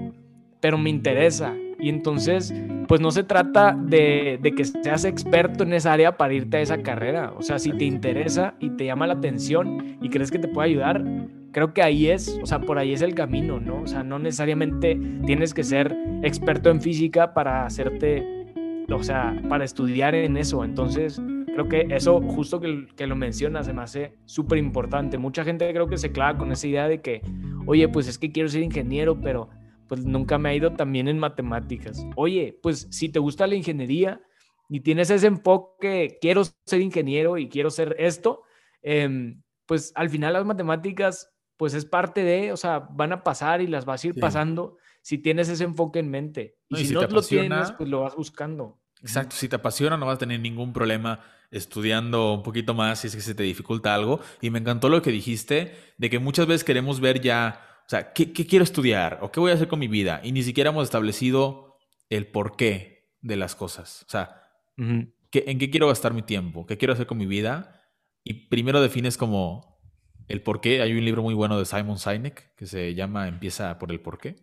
pero 0.62 0.78
me 0.78 0.90
interesa 0.90 1.54
y 1.82 1.90
entonces, 1.90 2.54
pues 2.88 3.02
no 3.02 3.10
se 3.10 3.24
trata 3.24 3.76
de, 3.76 4.40
que 4.56 4.66
seas 4.66 5.04
experto 5.04 5.64
en 5.64 5.74
esa 5.74 5.94
área 5.94 6.16
para 6.16 6.34
irte 6.34 6.58
a 6.58 6.62
esa 6.62 6.84
carrera. 6.84 7.34
O 7.36 7.42
sea, 7.42 7.58
si 7.58 7.72
te 7.72 7.86
interesa 7.86 8.54
y 8.60 8.70
te 8.72 8.86
llama 8.86 9.08
la 9.08 9.14
atención 9.14 9.98
y 10.00 10.10
crees 10.10 10.30
que 10.30 10.38
te 10.38 10.48
puede 10.48 10.70
ayudar, 10.70 11.04
creo 11.52 11.74
que 11.74 11.82
ahí 11.82 12.08
es, 12.08 12.40
o 12.42 12.46
sea, 12.46 12.60
por 12.60 12.78
ahí 12.78 12.94
es 12.94 13.02
el 13.02 13.16
camino, 13.16 13.60
¿no? 13.60 13.82
O 13.82 13.88
sea, 13.88 14.04
no 14.04 14.20
necesariamente 14.20 15.00
tienes 15.26 15.56
que 15.56 15.64
ser 15.64 15.98
experto 16.22 16.70
en 16.70 16.82
física 16.82 17.34
para 17.34 17.66
hacerte, 17.66 18.46
o 18.92 19.02
sea, 19.02 19.42
para 19.50 19.66
estudiar 19.66 20.14
en 20.14 20.38
eso. 20.38 20.64
Entonces, 20.64 21.20
creo 21.48 21.68
que 21.68 21.88
eso, 21.90 22.22
justo 22.22 22.60
que, 22.60 22.86
que 22.96 23.08
lo 23.08 23.16
mencionas, 23.16 23.66
se 23.66 23.74
me 23.74 23.82
hace 23.82 24.14
súper 24.26 24.60
importante. 24.60 25.18
Mucha 25.18 25.44
gente 25.44 25.68
creo 25.72 25.88
que 25.88 25.98
se 25.98 26.12
clava 26.12 26.38
con 26.38 26.52
esa 26.52 26.68
idea 26.68 26.88
de 26.88 27.02
que, 27.02 27.24
oye, 27.66 27.88
pues 27.90 28.08
es 28.08 28.20
que 28.20 28.32
quiero 28.32 28.50
ser 28.50 28.62
ingeniero, 28.62 29.20
pero 29.20 29.50
pues 29.92 30.06
nunca 30.06 30.38
me 30.38 30.48
ha 30.48 30.56
ido 30.56 30.72
también 30.72 31.10
en 31.10 31.20
matemáticas. 31.20 32.06
Oye, 32.16 32.58
pues 32.64 32.88
si 32.92 33.10
te 33.10 33.20
gusta 33.20 33.46
la 33.46 33.56
ingeniería 33.56 34.22
y 34.70 34.80
tienes 34.80 35.10
ese 35.10 35.28
enfoque, 35.28 36.18
quiero 36.22 36.44
ser 36.46 36.80
ingeniero 36.80 37.38
y 37.38 37.50
quiero 37.50 37.70
ser 37.70 37.98
esto, 38.00 38.44
em, 38.82 39.42
pues 39.66 39.92
al 39.96 40.10
final 40.10 40.32
las 40.32 40.46
matemáticas, 40.46 41.34
pues 41.58 41.74
es 41.74 41.84
parte 41.84 42.24
de, 42.24 42.54
o 42.54 42.56
sea, 42.56 42.80
van 42.80 43.12
a 43.12 43.22
pasar 43.22 43.60
y 43.60 43.68
las 43.68 43.84
vas 43.84 44.02
a 44.02 44.08
ir 44.08 44.16
pasando 44.18 44.78
si 45.02 45.18
tienes 45.18 45.50
ese 45.50 45.66
enfoque 45.66 46.00
en 46.00 46.10
mente. 46.10 46.56
Y, 46.70 46.86
si, 46.86 46.94
no 46.94 47.02
lo 47.02 47.22
tienes, 47.22 47.74
pues 47.74 47.90
lo 47.90 48.00
vas 48.00 48.16
buscando. 48.16 48.80
Exacto, 49.02 49.36
si 49.36 49.50
te 49.50 49.58
apasiona 49.58 49.98
no 49.98 50.06
vas 50.06 50.16
a 50.16 50.20
tener 50.20 50.40
ningún 50.40 50.72
problema 50.72 51.20
estudiando 51.50 52.36
un 52.36 52.44
poquito 52.44 52.74
más 52.74 53.00
si 53.00 53.08
es 53.08 53.16
que 53.16 53.22
se 53.22 53.36
te 53.36 53.44
dificulta 53.44 53.94
algo. 53.94 54.22
Y 54.40 54.52
me 54.52 54.60
encantó 54.60 54.88
lo 54.88 55.02
que 55.02 55.12
dijiste 55.12 55.76
de 55.98 56.10
que 56.10 56.20
muchas 56.20 56.48
veces 56.48 56.64
queremos 56.64 57.02
ver 57.02 57.20
ya 57.20 57.71
sea, 57.92 58.14
¿qué, 58.14 58.32
quiero 58.32 58.64
estudiar? 58.64 59.20
¿O 59.22 59.32
qué 59.32 59.42
voy 59.42 59.52
a 59.52 59.56
hacer 59.56 59.68
con 59.68 59.80
mi 59.80 59.90
vida? 59.90 60.22
Y 60.24 60.32
ni 60.32 60.44
siquiera 60.44 60.70
hemos 60.70 60.86
establecido 60.86 61.78
el 62.10 62.28
porqué 62.28 63.10
de 63.22 63.36
las 63.36 63.54
cosas. 63.54 64.06
O 64.08 64.10
sea, 64.10 64.44
¿en 64.78 65.14
qué 65.60 65.70
quiero 65.70 65.90
gastar 65.90 66.14
mi 66.14 66.22
tiempo? 66.22 66.66
¿Qué 66.66 66.78
quiero 66.78 66.94
hacer 66.94 67.06
con 67.06 67.18
mi 67.18 67.26
vida? 67.26 67.84
Y 68.24 68.48
primero 68.48 68.82
defines 68.82 69.18
como 69.18 69.82
el 70.30 70.42
porqué. 70.42 70.82
Hay 70.82 70.94
un 70.94 71.04
libro 71.04 71.22
muy 71.22 71.34
bueno 71.34 71.60
de 71.60 71.66
Simon 71.66 72.00
Sinek 72.00 72.56
que 72.56 72.66
se 72.66 72.94
llama 72.94 73.28
Empieza 73.28 73.78
por 73.78 73.92
el 73.92 74.00
porqué. 74.00 74.38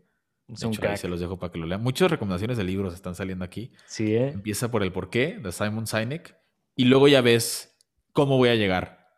ahí 0.83 0.97
se 0.99 1.09
los 1.09 1.19
dejo 1.19 1.39
para 1.39 1.51
que 1.51 1.59
lo 1.59 1.67
lean. 1.67 1.83
Muchas 1.83 2.11
recomendaciones 2.11 2.59
de 2.59 2.65
libros 2.65 2.93
están 2.93 3.15
saliendo 3.15 3.47
aquí. 3.47 3.73
Sí, 3.87 4.15
¿eh? 4.15 4.29
Empieza 4.29 4.71
por 4.71 4.83
el 4.83 4.93
porqué 4.93 5.39
de 5.39 5.53
Simon 5.53 5.87
Sinek 5.87 6.37
y 6.77 6.85
luego 6.85 7.09
ya 7.09 7.23
ves 7.23 7.79
cómo 8.13 8.37
voy 8.37 8.51
a 8.51 8.55
llegar 8.57 9.09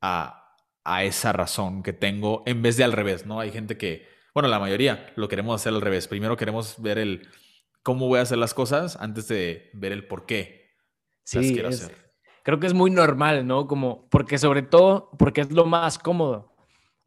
a, 0.00 0.43
a 0.84 1.04
esa 1.04 1.32
razón 1.32 1.82
que 1.82 1.92
tengo 1.92 2.42
en 2.46 2.62
vez 2.62 2.76
de 2.76 2.84
al 2.84 2.92
revés, 2.92 3.26
¿no? 3.26 3.40
Hay 3.40 3.50
gente 3.50 3.76
que, 3.76 4.06
bueno, 4.34 4.48
la 4.48 4.58
mayoría 4.58 5.12
lo 5.16 5.28
queremos 5.28 5.60
hacer 5.60 5.72
al 5.72 5.80
revés. 5.80 6.08
Primero 6.08 6.36
queremos 6.36 6.80
ver 6.80 6.98
el 6.98 7.28
cómo 7.82 8.06
voy 8.08 8.18
a 8.18 8.22
hacer 8.22 8.38
las 8.38 8.54
cosas 8.54 8.96
antes 9.00 9.28
de 9.28 9.70
ver 9.72 9.92
el 9.92 10.06
por 10.06 10.26
qué 10.26 10.76
sí, 11.24 11.38
las 11.38 11.46
quiero 11.46 11.68
hacer. 11.68 11.96
Creo 12.42 12.60
que 12.60 12.66
es 12.66 12.74
muy 12.74 12.90
normal, 12.90 13.46
¿no? 13.46 13.66
Como, 13.66 14.08
porque 14.10 14.36
sobre 14.36 14.62
todo, 14.62 15.10
porque 15.18 15.40
es 15.40 15.50
lo 15.50 15.64
más 15.64 15.98
cómodo, 15.98 16.54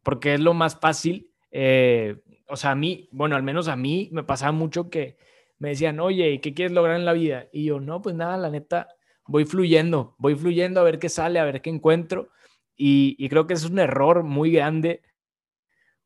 porque 0.04 0.34
es 0.34 0.40
lo 0.40 0.56
más 0.56 0.80
fácil. 0.80 1.32
Eh, 1.52 2.18
o 2.48 2.56
sea, 2.56 2.72
a 2.72 2.76
mí, 2.76 3.08
bueno, 3.12 3.36
al 3.36 3.44
menos 3.44 3.68
a 3.68 3.76
mí 3.76 4.10
me 4.12 4.24
pasaba 4.24 4.52
mucho 4.52 4.90
que 4.90 5.18
me 5.60 5.70
decían, 5.70 6.00
oye, 6.00 6.40
¿qué 6.42 6.54
quieres 6.54 6.72
lograr 6.72 6.96
en 6.96 7.06
la 7.06 7.14
vida? 7.14 7.48
Y 7.52 7.66
yo, 7.66 7.80
no, 7.80 8.02
pues 8.02 8.16
nada, 8.16 8.38
la 8.38 8.50
neta, 8.50 8.88
voy 9.28 9.46
fluyendo, 9.46 10.16
voy 10.18 10.36
fluyendo 10.36 10.80
a 10.80 10.84
ver 10.84 10.98
qué 10.98 11.10
sale, 11.10 11.40
a 11.40 11.46
ver 11.46 11.62
qué 11.62 11.70
encuentro. 11.70 12.30
Y, 12.78 13.28
creo 13.30 13.48
que 13.48 13.56
es 13.56 13.66
un 13.66 13.80
error 13.80 14.24
muy 14.24 14.52
grande 14.52 15.02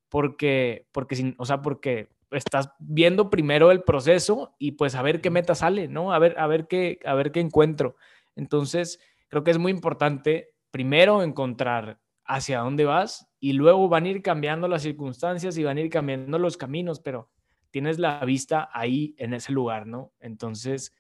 porque, 0.10 0.88
porque, 0.92 1.16
sin, 1.16 1.36
o 1.38 1.46
sea, 1.46 1.62
porque 1.62 2.10
estás 2.32 2.72
viendo 2.80 3.30
primero 3.30 3.72
el 3.72 3.84
proceso 3.84 4.56
y 4.58 4.74
pues 4.74 4.96
a 4.96 5.02
ver 5.02 5.20
qué 5.20 5.30
meta 5.30 5.54
sale, 5.54 5.88
¿no? 5.88 6.14
A 6.14 6.20
ver, 6.20 6.40
a 6.40 6.48
ver 6.48 6.68
qué, 6.68 7.00
a 7.06 7.14
ver 7.14 7.32
qué 7.32 7.42
encuentro. 7.42 7.98
Entonces, 8.36 9.00
creo 9.28 9.44
que 9.44 9.52
es 9.52 9.58
muy 9.58 9.72
importante 9.72 10.54
primero 10.72 11.24
encontrar 11.24 12.00
hacia 12.26 12.60
dónde 12.60 12.86
vas 12.86 13.28
y 13.40 13.54
luego 13.54 13.90
van 13.90 14.06
a 14.06 14.10
ir 14.10 14.22
cambiando 14.22 14.68
las 14.68 14.84
circunstancias 14.84 15.58
y 15.58 15.64
van 15.64 15.78
a 15.78 15.82
ir 15.82 15.90
cambiando 15.90 16.40
los 16.40 16.56
caminos, 16.56 17.02
pero 17.02 17.30
tienes 17.72 18.00
la 18.00 18.24
vista 18.24 18.70
ahí 18.74 19.16
en 19.18 19.34
ese 19.34 19.52
lugar, 19.52 19.88
¿no? 19.88 20.14
Entonces, 20.20 20.96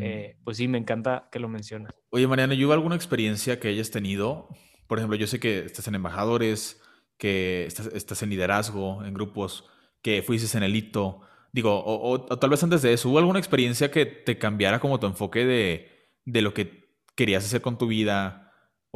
eh, 0.00 0.36
pues 0.44 0.56
sí, 0.56 0.68
me 0.68 0.78
encanta 0.78 1.28
que 1.30 1.38
lo 1.38 1.48
mencionas. 1.48 1.92
Oye, 2.10 2.26
Mariano, 2.26 2.54
¿y 2.54 2.64
hubo 2.64 2.72
alguna 2.72 2.96
experiencia 2.96 3.58
que 3.58 3.68
hayas 3.68 3.90
tenido? 3.90 4.48
Por 4.86 4.98
ejemplo, 4.98 5.16
yo 5.16 5.26
sé 5.26 5.40
que 5.40 5.60
estás 5.60 5.88
en 5.88 5.94
embajadores, 5.94 6.82
que 7.18 7.66
estás, 7.66 8.22
en 8.22 8.30
liderazgo, 8.30 9.04
en 9.04 9.14
grupos, 9.14 9.64
que 10.02 10.22
fuiste 10.22 10.56
en 10.56 10.64
el 10.64 10.76
hito. 10.76 11.20
Digo, 11.52 11.82
o, 11.84 12.20
tal 12.38 12.50
vez 12.50 12.62
antes 12.62 12.82
de 12.82 12.92
eso, 12.92 13.08
¿hubo 13.08 13.18
alguna 13.18 13.38
experiencia 13.38 13.90
que 13.90 14.06
te 14.06 14.38
cambiara 14.38 14.78
como 14.78 15.00
tu 15.00 15.06
enfoque 15.06 15.44
de, 15.44 16.10
de 16.24 16.42
lo 16.42 16.52
que 16.52 16.90
querías 17.14 17.44
hacer 17.44 17.62
con 17.62 17.78
tu 17.78 17.86
vida? 17.86 18.46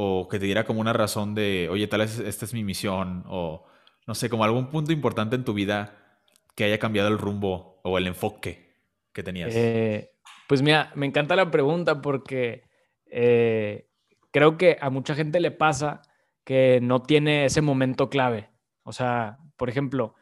o 0.02 0.28
que 0.28 0.38
te 0.38 0.46
diera 0.46 0.64
como 0.64 0.80
una 0.80 0.94
razón 0.94 1.34
de, 1.34 1.68
oye, 1.70 1.86
tal 1.86 2.00
vez 2.00 2.18
esta 2.20 2.46
es 2.46 2.54
mi 2.54 2.64
misión, 2.64 3.22
o 3.26 3.66
no 4.06 4.14
sé, 4.14 4.30
como 4.30 4.44
algún 4.44 4.70
punto 4.70 4.92
importante 4.92 5.36
en 5.36 5.44
tu 5.44 5.52
vida 5.52 6.22
que 6.56 6.64
haya 6.64 6.78
cambiado 6.78 7.08
el 7.08 7.18
rumbo 7.18 7.82
o 7.84 7.98
el 7.98 8.06
enfoque 8.06 8.78
que 9.12 9.22
tenías. 9.22 9.52
Eh, 9.54 10.12
pues 10.48 10.62
mira, 10.62 10.90
me 10.94 11.04
encanta 11.04 11.36
la 11.36 11.50
pregunta 11.50 12.00
porque 12.00 12.64
eh, 13.10 13.89
creo 14.30 14.56
que 14.56 14.76
a 14.80 14.90
mucha 14.90 15.14
gente 15.14 15.40
le 15.40 15.50
pasa 15.50 16.02
que 16.44 16.80
no 16.82 17.02
tiene 17.02 17.44
ese 17.44 17.60
momento 17.60 18.10
clave. 18.10 18.50
O 18.82 18.92
sea, 18.92 19.38
por 19.56 19.68
ejemplo, 19.68 20.14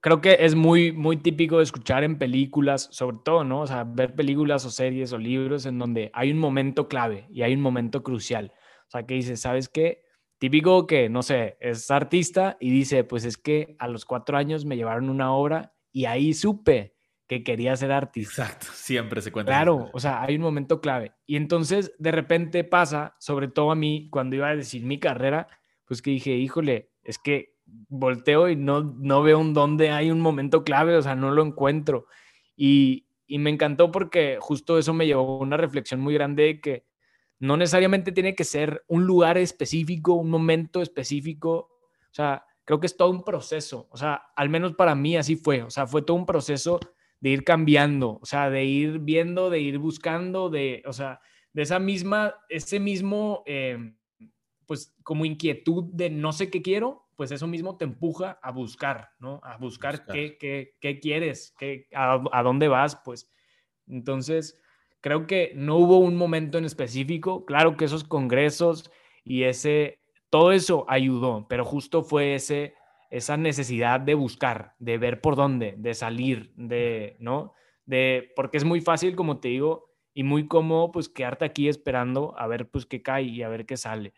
creo 0.00 0.20
que 0.20 0.38
es 0.40 0.54
muy, 0.54 0.92
muy 0.92 1.16
típico 1.16 1.58
de 1.58 1.64
escuchar 1.64 2.04
en 2.04 2.18
películas, 2.18 2.88
sobre 2.92 3.18
todo, 3.24 3.44
¿no? 3.44 3.62
O 3.62 3.66
sea, 3.66 3.84
ver 3.84 4.14
películas 4.14 4.64
o 4.64 4.70
series 4.70 5.12
o 5.12 5.18
libros 5.18 5.66
en 5.66 5.78
donde 5.78 6.10
hay 6.14 6.30
un 6.30 6.38
momento 6.38 6.88
clave 6.88 7.26
y 7.30 7.42
hay 7.42 7.54
un 7.54 7.60
momento 7.60 8.02
crucial. 8.02 8.52
O 8.86 8.90
sea, 8.90 9.06
que 9.06 9.14
dice, 9.14 9.36
¿sabes 9.36 9.68
qué? 9.68 10.02
Típico 10.38 10.86
que, 10.86 11.08
no 11.08 11.22
sé, 11.22 11.56
es 11.60 11.90
artista 11.90 12.56
y 12.60 12.70
dice, 12.70 13.04
pues 13.04 13.24
es 13.24 13.36
que 13.36 13.76
a 13.78 13.88
los 13.88 14.04
cuatro 14.04 14.36
años 14.36 14.64
me 14.64 14.76
llevaron 14.76 15.10
una 15.10 15.32
obra 15.32 15.74
y 15.92 16.06
ahí 16.06 16.32
supe 16.32 16.94
que 17.30 17.44
quería 17.44 17.76
ser 17.76 17.92
artista. 17.92 18.42
Exacto, 18.42 18.66
siempre 18.72 19.22
se 19.22 19.30
cuenta. 19.30 19.52
Claro, 19.52 19.88
o 19.92 20.00
sea, 20.00 20.20
hay 20.20 20.34
un 20.34 20.42
momento 20.42 20.80
clave. 20.80 21.12
Y 21.26 21.36
entonces, 21.36 21.94
de 21.96 22.10
repente 22.10 22.64
pasa, 22.64 23.14
sobre 23.20 23.46
todo 23.46 23.70
a 23.70 23.76
mí, 23.76 24.08
cuando 24.10 24.34
iba 24.34 24.48
a 24.48 24.56
decir 24.56 24.84
mi 24.84 24.98
carrera, 24.98 25.46
pues 25.84 26.02
que 26.02 26.10
dije, 26.10 26.32
híjole, 26.32 26.90
es 27.04 27.20
que 27.20 27.54
volteo 27.88 28.48
y 28.48 28.56
no, 28.56 28.82
no 28.82 29.22
veo 29.22 29.38
un 29.38 29.54
dónde 29.54 29.90
hay 29.90 30.10
un 30.10 30.20
momento 30.20 30.64
clave, 30.64 30.96
o 30.96 31.02
sea, 31.02 31.14
no 31.14 31.30
lo 31.30 31.44
encuentro. 31.44 32.06
Y, 32.56 33.06
y 33.28 33.38
me 33.38 33.50
encantó 33.50 33.92
porque 33.92 34.38
justo 34.40 34.76
eso 34.76 34.92
me 34.92 35.06
llevó 35.06 35.36
a 35.36 35.44
una 35.44 35.56
reflexión 35.56 36.00
muy 36.00 36.14
grande 36.14 36.42
de 36.42 36.60
que 36.60 36.84
no 37.38 37.56
necesariamente 37.56 38.10
tiene 38.10 38.34
que 38.34 38.42
ser 38.42 38.82
un 38.88 39.06
lugar 39.06 39.38
específico, 39.38 40.14
un 40.14 40.30
momento 40.30 40.82
específico. 40.82 41.70
O 42.10 42.12
sea, 42.12 42.44
creo 42.64 42.80
que 42.80 42.88
es 42.88 42.96
todo 42.96 43.10
un 43.10 43.22
proceso. 43.22 43.86
O 43.92 43.96
sea, 43.96 44.20
al 44.34 44.48
menos 44.48 44.74
para 44.74 44.96
mí 44.96 45.16
así 45.16 45.36
fue. 45.36 45.62
O 45.62 45.70
sea, 45.70 45.86
fue 45.86 46.02
todo 46.02 46.16
un 46.16 46.26
proceso 46.26 46.80
de 47.20 47.30
ir 47.30 47.44
cambiando, 47.44 48.18
o 48.20 48.26
sea, 48.26 48.50
de 48.50 48.64
ir 48.64 48.98
viendo, 49.00 49.50
de 49.50 49.60
ir 49.60 49.78
buscando, 49.78 50.50
de, 50.50 50.82
o 50.86 50.92
sea, 50.92 51.20
de 51.52 51.62
esa 51.62 51.78
misma, 51.78 52.34
ese 52.48 52.80
mismo, 52.80 53.42
eh, 53.46 53.94
pues 54.66 54.94
como 55.02 55.24
inquietud 55.24 55.84
de 55.92 56.10
no 56.10 56.32
sé 56.32 56.50
qué 56.50 56.62
quiero, 56.62 57.08
pues 57.16 57.32
eso 57.32 57.46
mismo 57.46 57.76
te 57.76 57.84
empuja 57.84 58.38
a 58.42 58.50
buscar, 58.50 59.10
¿no? 59.18 59.40
A 59.42 59.58
buscar, 59.58 60.06
Qué, 60.06 60.38
qué, 60.38 60.76
qué, 60.80 61.00
quieres, 61.00 61.54
qué, 61.58 61.86
a, 61.94 62.22
a 62.32 62.42
dónde 62.42 62.68
vas, 62.68 63.00
pues. 63.04 63.30
Entonces, 63.86 64.58
Creo 65.00 65.26
que 65.26 65.52
no 65.54 65.76
hubo 65.76 65.98
un 65.98 66.16
momento 66.16 66.58
en 66.58 66.64
específico. 66.64 67.46
Claro 67.46 67.76
que 67.76 67.86
esos 67.86 68.04
congresos 68.04 68.90
y 69.24 69.44
ese, 69.44 70.00
todo 70.28 70.52
eso 70.52 70.84
ayudó, 70.88 71.46
pero 71.48 71.64
justo 71.64 72.02
fue 72.02 72.34
ese, 72.34 72.74
esa 73.10 73.36
necesidad 73.36 74.00
de 74.00 74.14
buscar, 74.14 74.74
de 74.78 74.96
ver 74.96 75.20
por 75.20 75.36
dónde, 75.36 75.74
de 75.76 75.94
salir, 75.94 76.52
de, 76.56 77.16
¿no? 77.18 77.52
De, 77.84 78.32
porque 78.36 78.56
es 78.56 78.64
muy 78.64 78.80
fácil, 78.80 79.16
como 79.16 79.40
te 79.40 79.48
digo, 79.48 79.90
y 80.14 80.22
muy 80.22 80.46
cómodo, 80.46 80.92
pues 80.92 81.08
quedarte 81.08 81.44
aquí 81.44 81.68
esperando 81.68 82.34
a 82.38 82.46
ver, 82.46 82.70
pues 82.70 82.86
qué 82.86 83.02
cae 83.02 83.24
y 83.24 83.42
a 83.42 83.48
ver 83.48 83.66
qué 83.66 83.76
sale. 83.76 84.14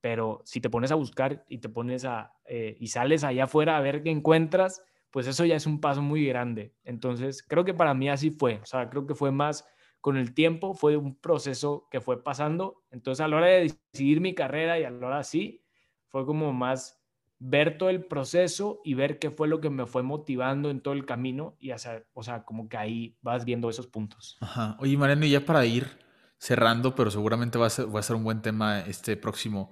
Pero 0.00 0.42
si 0.44 0.60
te 0.60 0.70
pones 0.70 0.90
a 0.90 0.96
buscar 0.96 1.44
y 1.48 1.58
te 1.58 1.68
pones 1.68 2.04
a, 2.04 2.34
eh, 2.46 2.76
y 2.78 2.88
sales 2.88 3.24
allá 3.24 3.44
afuera 3.44 3.76
a 3.76 3.80
ver 3.80 4.02
qué 4.02 4.10
encuentras, 4.10 4.82
pues 5.10 5.28
eso 5.28 5.44
ya 5.44 5.54
es 5.56 5.66
un 5.66 5.80
paso 5.80 6.02
muy 6.02 6.26
grande. 6.26 6.74
Entonces, 6.82 7.42
creo 7.42 7.64
que 7.64 7.74
para 7.74 7.94
mí 7.94 8.08
así 8.08 8.30
fue. 8.30 8.56
O 8.60 8.66
sea, 8.66 8.90
creo 8.90 9.06
que 9.06 9.14
fue 9.14 9.30
más 9.30 9.64
con 10.00 10.16
el 10.16 10.34
tiempo, 10.34 10.74
fue 10.74 10.96
un 10.96 11.14
proceso 11.18 11.88
que 11.90 12.00
fue 12.00 12.22
pasando. 12.22 12.82
Entonces, 12.90 13.24
a 13.24 13.28
la 13.28 13.36
hora 13.36 13.46
de 13.46 13.76
decidir 13.92 14.20
mi 14.20 14.34
carrera 14.34 14.78
y 14.78 14.84
a 14.84 14.90
la 14.90 15.06
hora 15.06 15.22
sí, 15.22 15.64
fue 16.08 16.26
como 16.26 16.52
más 16.52 17.03
ver 17.38 17.78
todo 17.78 17.90
el 17.90 18.04
proceso 18.04 18.80
y 18.84 18.94
ver 18.94 19.18
qué 19.18 19.30
fue 19.30 19.48
lo 19.48 19.60
que 19.60 19.70
me 19.70 19.86
fue 19.86 20.02
motivando 20.02 20.70
en 20.70 20.80
todo 20.80 20.94
el 20.94 21.04
camino 21.04 21.56
y 21.60 21.72
hacer, 21.72 22.06
o 22.14 22.22
sea, 22.22 22.44
como 22.44 22.68
que 22.68 22.76
ahí 22.76 23.16
vas 23.22 23.44
viendo 23.44 23.68
esos 23.68 23.86
puntos. 23.86 24.38
Ajá. 24.40 24.76
Oye, 24.80 24.96
Mariano, 24.96 25.26
y 25.26 25.30
ya 25.30 25.44
para 25.44 25.64
ir 25.66 26.04
cerrando, 26.38 26.94
pero 26.94 27.10
seguramente 27.10 27.58
va 27.58 27.66
a 27.66 27.70
ser, 27.70 28.16
un 28.16 28.24
buen 28.24 28.42
tema 28.42 28.80
este 28.80 29.16
próximo. 29.16 29.70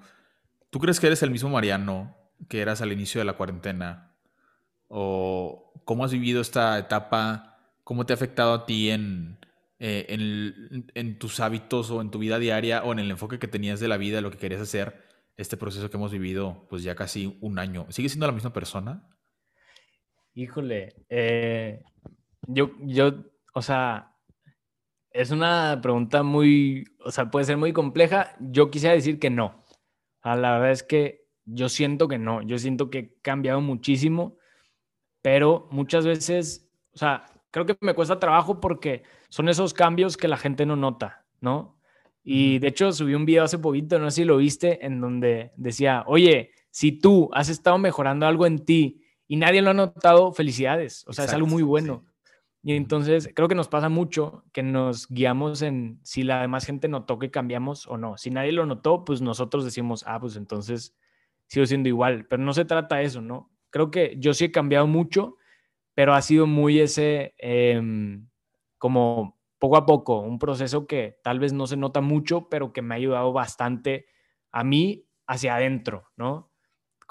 ¿Tú 0.70 0.78
crees 0.78 1.00
que 1.00 1.06
eres 1.06 1.22
el 1.22 1.30
mismo 1.30 1.50
Mariano 1.50 2.16
que 2.48 2.60
eras 2.60 2.80
al 2.80 2.92
inicio 2.92 3.20
de 3.20 3.24
la 3.26 3.34
cuarentena? 3.34 4.14
¿O 4.88 5.72
cómo 5.84 6.04
has 6.04 6.12
vivido 6.12 6.40
esta 6.40 6.78
etapa? 6.78 7.58
¿Cómo 7.84 8.06
te 8.06 8.12
ha 8.12 8.16
afectado 8.16 8.54
a 8.54 8.66
ti 8.66 8.90
en, 8.90 9.38
eh, 9.84 10.86
en, 10.94 11.18
tus 11.18 11.40
hábitos 11.40 11.90
o 11.90 12.00
en 12.00 12.12
tu 12.12 12.20
vida 12.20 12.38
diaria 12.38 12.84
o 12.84 12.92
en 12.92 13.00
el 13.00 13.10
enfoque 13.10 13.40
que 13.40 13.48
tenías 13.48 13.80
de 13.80 13.88
la 13.88 13.96
vida, 13.96 14.20
lo 14.20 14.30
que 14.30 14.38
querías 14.38 14.60
hacer, 14.60 15.02
este 15.36 15.56
proceso 15.56 15.90
que 15.90 15.96
hemos 15.96 16.12
vivido 16.12 16.66
pues 16.68 16.82
ya 16.82 16.94
casi 16.94 17.38
un 17.40 17.58
año? 17.58 17.86
¿Sigues 17.90 18.12
siendo 18.12 18.26
la 18.26 18.32
misma 18.32 18.52
persona? 18.52 19.08
Híjole, 20.34 20.94
eh, 21.08 21.82
yo, 22.46 22.72
yo, 22.80 23.12
o 23.54 23.62
sea, 23.62 24.12
es 25.10 25.30
una 25.30 25.78
pregunta 25.82 26.22
muy, 26.22 26.84
o 27.04 27.10
sea, 27.10 27.30
puede 27.30 27.44
ser 27.44 27.56
muy 27.56 27.72
compleja. 27.72 28.34
Yo 28.40 28.70
quisiera 28.70 28.94
decir 28.94 29.18
que 29.18 29.30
no. 29.30 29.62
A 30.22 30.36
la 30.36 30.52
verdad 30.52 30.70
es 30.70 30.82
que 30.82 31.26
yo 31.44 31.68
siento 31.68 32.08
que 32.08 32.18
no. 32.18 32.42
Yo 32.42 32.58
siento 32.58 32.90
que 32.90 32.98
he 32.98 33.20
cambiado 33.20 33.60
muchísimo, 33.60 34.38
pero 35.20 35.68
muchas 35.70 36.06
veces, 36.06 36.70
o 36.94 36.98
sea, 36.98 37.26
creo 37.50 37.66
que 37.66 37.76
me 37.80 37.94
cuesta 37.94 38.18
trabajo 38.18 38.60
porque 38.60 39.02
son 39.28 39.48
esos 39.48 39.74
cambios 39.74 40.16
que 40.16 40.28
la 40.28 40.36
gente 40.36 40.66
no 40.66 40.76
nota, 40.76 41.26
¿no? 41.40 41.78
Y 42.24 42.58
de 42.60 42.68
hecho 42.68 42.92
subí 42.92 43.14
un 43.14 43.24
video 43.24 43.44
hace 43.44 43.58
poquito, 43.58 43.98
no 43.98 44.10
sé 44.10 44.22
si 44.22 44.24
lo 44.24 44.36
viste, 44.36 44.84
en 44.84 45.00
donde 45.00 45.52
decía, 45.56 46.04
oye, 46.06 46.50
si 46.70 46.92
tú 46.92 47.28
has 47.32 47.48
estado 47.48 47.78
mejorando 47.78 48.26
algo 48.26 48.46
en 48.46 48.64
ti 48.64 49.02
y 49.26 49.36
nadie 49.36 49.62
lo 49.62 49.70
ha 49.70 49.74
notado, 49.74 50.32
felicidades, 50.32 51.04
o 51.08 51.12
sea, 51.12 51.24
es 51.24 51.32
algo 51.32 51.46
muy 51.46 51.62
bueno. 51.62 52.04
Y 52.64 52.74
entonces 52.74 53.28
creo 53.34 53.48
que 53.48 53.56
nos 53.56 53.66
pasa 53.66 53.88
mucho 53.88 54.44
que 54.52 54.62
nos 54.62 55.08
guiamos 55.08 55.62
en 55.62 55.98
si 56.04 56.22
la 56.22 56.42
demás 56.42 56.64
gente 56.64 56.86
notó 56.86 57.18
que 57.18 57.30
cambiamos 57.32 57.88
o 57.88 57.96
no. 57.96 58.16
Si 58.16 58.30
nadie 58.30 58.52
lo 58.52 58.66
notó, 58.66 59.04
pues 59.04 59.20
nosotros 59.20 59.64
decimos, 59.64 60.04
ah, 60.06 60.20
pues 60.20 60.36
entonces 60.36 60.94
sigo 61.48 61.66
siendo 61.66 61.88
igual, 61.88 62.26
pero 62.26 62.42
no 62.42 62.52
se 62.52 62.64
trata 62.64 62.96
de 62.96 63.04
eso, 63.04 63.20
¿no? 63.20 63.50
Creo 63.70 63.90
que 63.90 64.14
yo 64.18 64.32
sí 64.32 64.44
he 64.44 64.52
cambiado 64.52 64.86
mucho, 64.86 65.36
pero 65.94 66.14
ha 66.14 66.22
sido 66.22 66.46
muy 66.46 66.78
ese, 66.78 67.34
em, 67.38 68.28
como 68.78 69.38
poco 69.62 69.76
a 69.76 69.86
poco, 69.86 70.18
un 70.18 70.40
proceso 70.40 70.88
que 70.88 71.20
tal 71.22 71.38
vez 71.38 71.52
no 71.52 71.68
se 71.68 71.76
nota 71.76 72.00
mucho, 72.00 72.48
pero 72.48 72.72
que 72.72 72.82
me 72.82 72.94
ha 72.94 72.96
ayudado 72.96 73.32
bastante 73.32 74.06
a 74.50 74.64
mí 74.64 75.06
hacia 75.28 75.54
adentro, 75.54 76.10
¿no? 76.16 76.50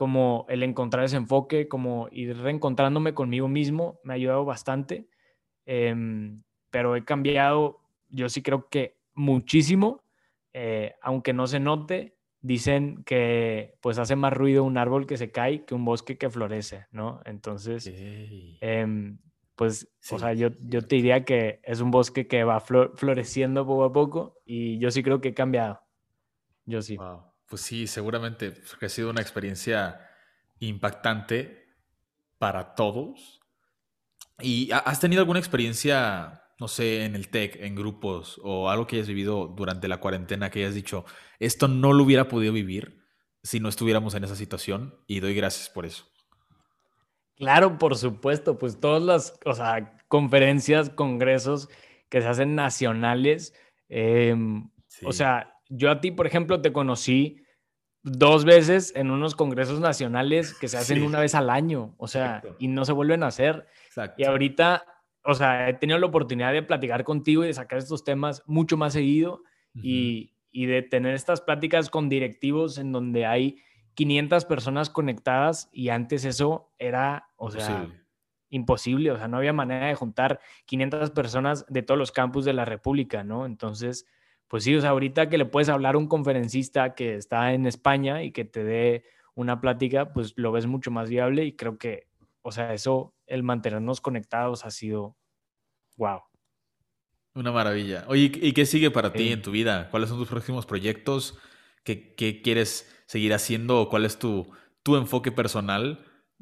como 0.02 0.48
el 0.50 0.64
encontrar 0.64 1.06
ese 1.06 1.18
enfoque, 1.18 1.68
como 1.68 2.08
ir 2.12 2.36
reencontrándome 2.36 3.14
conmigo 3.14 3.48
mismo, 3.48 4.00
me 4.04 4.14
ha 4.14 4.16
ayudado 4.16 4.44
bastante. 4.44 5.08
Em, 5.66 6.42
pero 6.72 6.96
he 6.96 7.06
cambiado, 7.06 7.82
yo 8.10 8.28
sí 8.28 8.42
creo 8.42 8.68
que 8.68 8.98
muchísimo, 9.14 10.04
eh, 10.54 10.96
aunque 11.04 11.34
no 11.34 11.46
se 11.48 11.60
note, 11.60 12.18
dicen 12.42 13.04
que 13.06 13.76
pues 13.80 14.00
hace 14.00 14.16
más 14.16 14.34
ruido 14.34 14.64
un 14.64 14.80
árbol 14.80 15.06
que 15.06 15.18
se 15.18 15.32
cae 15.32 15.66
que 15.66 15.76
un 15.76 15.86
bosque 15.86 16.18
que 16.18 16.32
florece, 16.32 16.88
¿no? 16.92 17.22
Entonces, 17.26 17.88
em, 18.60 19.20
pues, 19.62 19.88
o 20.10 20.18
sea, 20.18 20.34
yo, 20.34 20.50
yo 20.62 20.82
te 20.82 20.96
diría 20.96 21.24
que 21.24 21.62
es 21.64 21.82
un 21.82 21.92
bosque 21.92 22.28
que 22.28 22.44
va 22.44 22.60
floreciendo 22.62 23.64
poco 23.64 23.84
a 23.84 23.94
poco 23.94 24.42
y 24.44 24.80
yo 24.80 24.90
sí 24.90 25.04
creo 25.04 25.22
que 25.22 25.28
he 25.28 25.34
cambiado. 25.36 25.84
Yo 26.66 26.82
sí. 26.82 26.98
Pues 27.46 27.62
sí, 27.62 27.86
seguramente 27.86 28.56
ha 28.82 28.90
sido 28.90 29.12
una 29.12 29.22
experiencia 29.22 30.02
impactante 30.58 31.76
para 32.40 32.74
todos. 32.74 33.40
¿Y 34.40 34.72
has 34.72 35.00
tenido 35.00 35.22
alguna 35.22 35.38
experiencia 35.38 36.42
no 36.60 36.68
sé, 36.68 37.06
en 37.06 37.16
el 37.16 37.30
tech, 37.30 37.58
en 37.62 37.76
grupos 37.76 38.42
o 38.44 38.68
algo 38.72 38.88
que 38.88 38.96
hayas 38.96 39.10
vivido 39.10 39.46
durante 39.46 39.88
la 39.88 40.00
cuarentena 40.00 40.50
que 40.50 40.62
hayas 40.62 40.74
dicho, 40.74 41.06
esto 41.38 41.68
no 41.68 41.94
lo 41.94 42.04
hubiera 42.04 42.28
podido 42.28 42.52
vivir 42.52 43.06
si 43.44 43.60
no 43.60 43.70
estuviéramos 43.70 44.16
en 44.16 44.24
esa 44.24 44.36
situación 44.36 44.96
y 45.06 45.20
doy 45.20 45.36
gracias 45.36 45.70
por 45.70 45.86
eso? 45.86 46.11
Claro, 47.42 47.78
por 47.78 47.98
supuesto, 47.98 48.58
pues 48.58 48.80
todas 48.80 49.02
las 49.02 49.40
o 49.46 49.54
sea, 49.54 49.98
conferencias, 50.08 50.90
congresos 50.90 51.70
que 52.08 52.22
se 52.22 52.28
hacen 52.28 52.56
nacionales, 52.56 53.54
em, 53.90 54.70
o 55.04 55.12
sea, 55.12 55.60
yo 55.68 55.90
a 55.90 56.00
ti, 56.00 56.12
por 56.12 56.28
ejemplo, 56.28 56.62
te 56.62 56.72
conocí 56.72 57.44
dos 58.04 58.46
veces 58.46 58.94
en 58.96 59.12
unos 59.12 59.36
congresos 59.36 59.80
nacionales 59.80 60.54
que 60.54 60.68
se 60.68 60.78
hacen 60.78 61.04
una 61.04 61.20
vez 61.20 61.36
al 61.36 61.50
año, 61.50 61.96
o 61.98 62.08
sea, 62.08 62.42
y 62.60 62.68
no 62.68 62.86
se 62.86 62.94
vuelven 62.94 63.24
a 63.24 63.28
hacer. 63.28 63.66
Y 64.18 64.24
ahorita 64.24 64.86
o 65.24 65.34
sea, 65.34 65.70
he 65.70 65.74
tenido 65.74 66.00
la 66.00 66.08
oportunidad 66.08 66.54
de 66.54 66.64
platicar 66.64 67.04
contigo 67.04 67.44
y 67.44 67.48
de 67.48 67.54
sacar 67.54 67.80
estos 67.80 68.04
temas 68.04 68.44
mucho 68.48 68.78
más 68.78 68.94
seguido 68.94 69.44
y, 69.74 70.34
de 70.54 70.82
tener 70.82 71.14
estas 71.16 71.42
pláticas 71.42 71.90
con 71.90 72.10
directivos 72.10 72.78
en 72.78 72.92
donde 72.92 73.26
hay 73.26 73.58
500 73.96 74.46
personas 74.46 74.90
conectadas 74.90 75.70
y 75.72 75.90
antes 75.90 76.26
eso 76.26 76.72
era, 76.80 77.30
o 77.36 77.52
sea, 77.52 77.88
imposible, 78.50 79.12
o 79.12 79.18
sea, 79.18 79.28
no 79.28 79.38
había 79.38 79.54
manera 79.54 79.88
de 79.88 79.96
juntar 79.96 80.40
500 80.66 81.12
personas 81.12 81.66
de 81.68 81.82
todos 81.82 81.98
los 81.98 82.12
campus 82.12 82.46
de 82.46 82.54
la 82.54 82.66
República, 82.66 83.24
¿no? 83.24 83.46
Entonces, 83.46 84.06
pues 84.48 84.66
sí, 84.66 84.76
o 84.76 84.82
sea, 84.82 84.90
ahorita 84.90 85.30
que 85.30 85.38
le 85.38 85.46
puedes 85.46 85.70
hablar 85.70 85.96
a 85.96 85.98
un 85.98 86.08
conferencista 86.08 86.94
que 86.94 87.16
está 87.16 87.54
en 87.54 87.66
España 87.66 88.24
y 88.24 88.32
que 88.32 88.44
te 88.44 88.64
dé 88.64 89.06
una 89.34 89.62
plática, 89.62 90.12
pues 90.12 90.34
lo 90.36 90.52
ves 90.52 90.68
mucho 90.68 90.92
más 90.92 91.10
viable 91.10 91.46
y 91.46 91.56
creo 91.56 91.78
que, 91.78 92.08
o 92.42 92.52
sea, 92.52 92.74
eso 92.74 93.16
el 93.28 93.44
mantenernos 93.44 94.02
conectados 94.02 94.66
ha 94.66 94.72
sido 94.72 95.16
wow. 95.96 96.22
Una 97.34 97.54
maravilla. 97.54 98.04
Oye, 98.08 98.30
¿y 98.34 98.52
qué 98.52 98.66
sigue 98.66 98.92
para 98.92 99.14
ti 99.14 99.32
en 99.32 99.42
tu 99.42 99.52
vida? 99.52 99.90
¿Cuáles 99.90 100.10
son 100.10 100.18
tus 100.18 100.28
próximos 100.28 100.66
proyectos? 100.66 101.38
¿Qué, 101.84 102.14
quieres 102.44 103.01
seguir 103.12 103.34
haciendo? 103.34 103.82
¿O 103.82 103.90
cuál 103.90 104.06
es 104.06 104.18
tu, 104.18 104.50
tu 104.84 104.96
enfoque 104.96 105.34
personal 105.34 106.00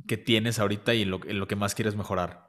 que 0.08 0.18
tienes 0.18 0.60
ahorita 0.60 0.94
y 0.94 1.02
en 1.02 1.10
lo, 1.10 1.48
que 1.48 1.56
más 1.56 1.74
quieres 1.74 1.96
mejorar? 1.96 2.48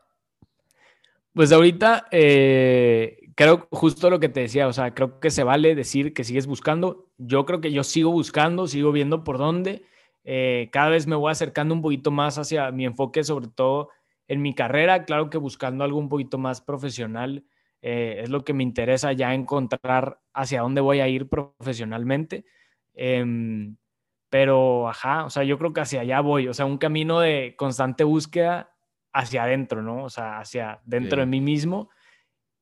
Pues 1.32 1.50
ahorita 1.52 2.06
eh, 2.10 3.30
creo 3.34 3.66
justo 3.70 4.10
lo 4.10 4.20
que 4.20 4.28
te 4.28 4.40
decía, 4.40 4.68
o 4.68 4.74
sea, 4.74 4.92
creo 4.92 5.20
que 5.20 5.30
se 5.30 5.42
vale 5.42 5.74
decir 5.74 6.12
que 6.12 6.24
sigues 6.24 6.46
buscando. 6.46 7.08
Yo 7.16 7.46
creo 7.46 7.62
que 7.62 7.72
yo 7.72 7.82
sigo 7.82 8.10
buscando, 8.10 8.66
sigo 8.66 8.92
viendo 8.92 9.24
por 9.24 9.38
dónde. 9.38 9.84
Eh, 10.24 10.68
cada 10.70 10.90
vez 10.90 11.06
me 11.06 11.16
voy 11.16 11.32
acercando 11.32 11.72
un 11.72 11.80
poquito 11.80 12.10
más 12.10 12.36
hacia 12.36 12.70
mi 12.72 12.84
enfoque, 12.84 13.24
sobre 13.24 13.48
todo 13.48 13.88
en 14.28 14.42
mi 14.42 14.54
carrera, 14.54 15.06
claro 15.06 15.30
que 15.30 15.38
buscando 15.38 15.82
algo 15.82 15.98
un 15.98 16.10
poquito 16.10 16.36
más 16.36 16.60
profesional, 16.60 17.42
eh, 17.80 18.20
es 18.22 18.28
lo 18.28 18.44
que 18.44 18.52
me 18.52 18.62
interesa 18.62 19.12
ya 19.14 19.32
encontrar 19.32 20.20
hacia 20.34 20.60
dónde 20.60 20.82
voy 20.82 21.00
a 21.00 21.08
ir 21.08 21.26
profesionalmente. 21.28 22.44
Pero, 24.30 24.88
ajá, 24.88 25.24
o 25.24 25.30
sea, 25.30 25.44
yo 25.44 25.58
creo 25.58 25.72
que 25.72 25.80
hacia 25.80 26.00
allá 26.00 26.20
voy, 26.20 26.48
o 26.48 26.54
sea, 26.54 26.64
un 26.64 26.78
camino 26.78 27.20
de 27.20 27.54
constante 27.56 28.04
búsqueda 28.04 28.72
hacia 29.12 29.42
adentro, 29.42 29.82
¿no? 29.82 30.04
O 30.04 30.08
sea, 30.08 30.38
hacia 30.38 30.80
dentro 30.84 31.20
de 31.20 31.26
mí 31.26 31.40
mismo. 31.40 31.90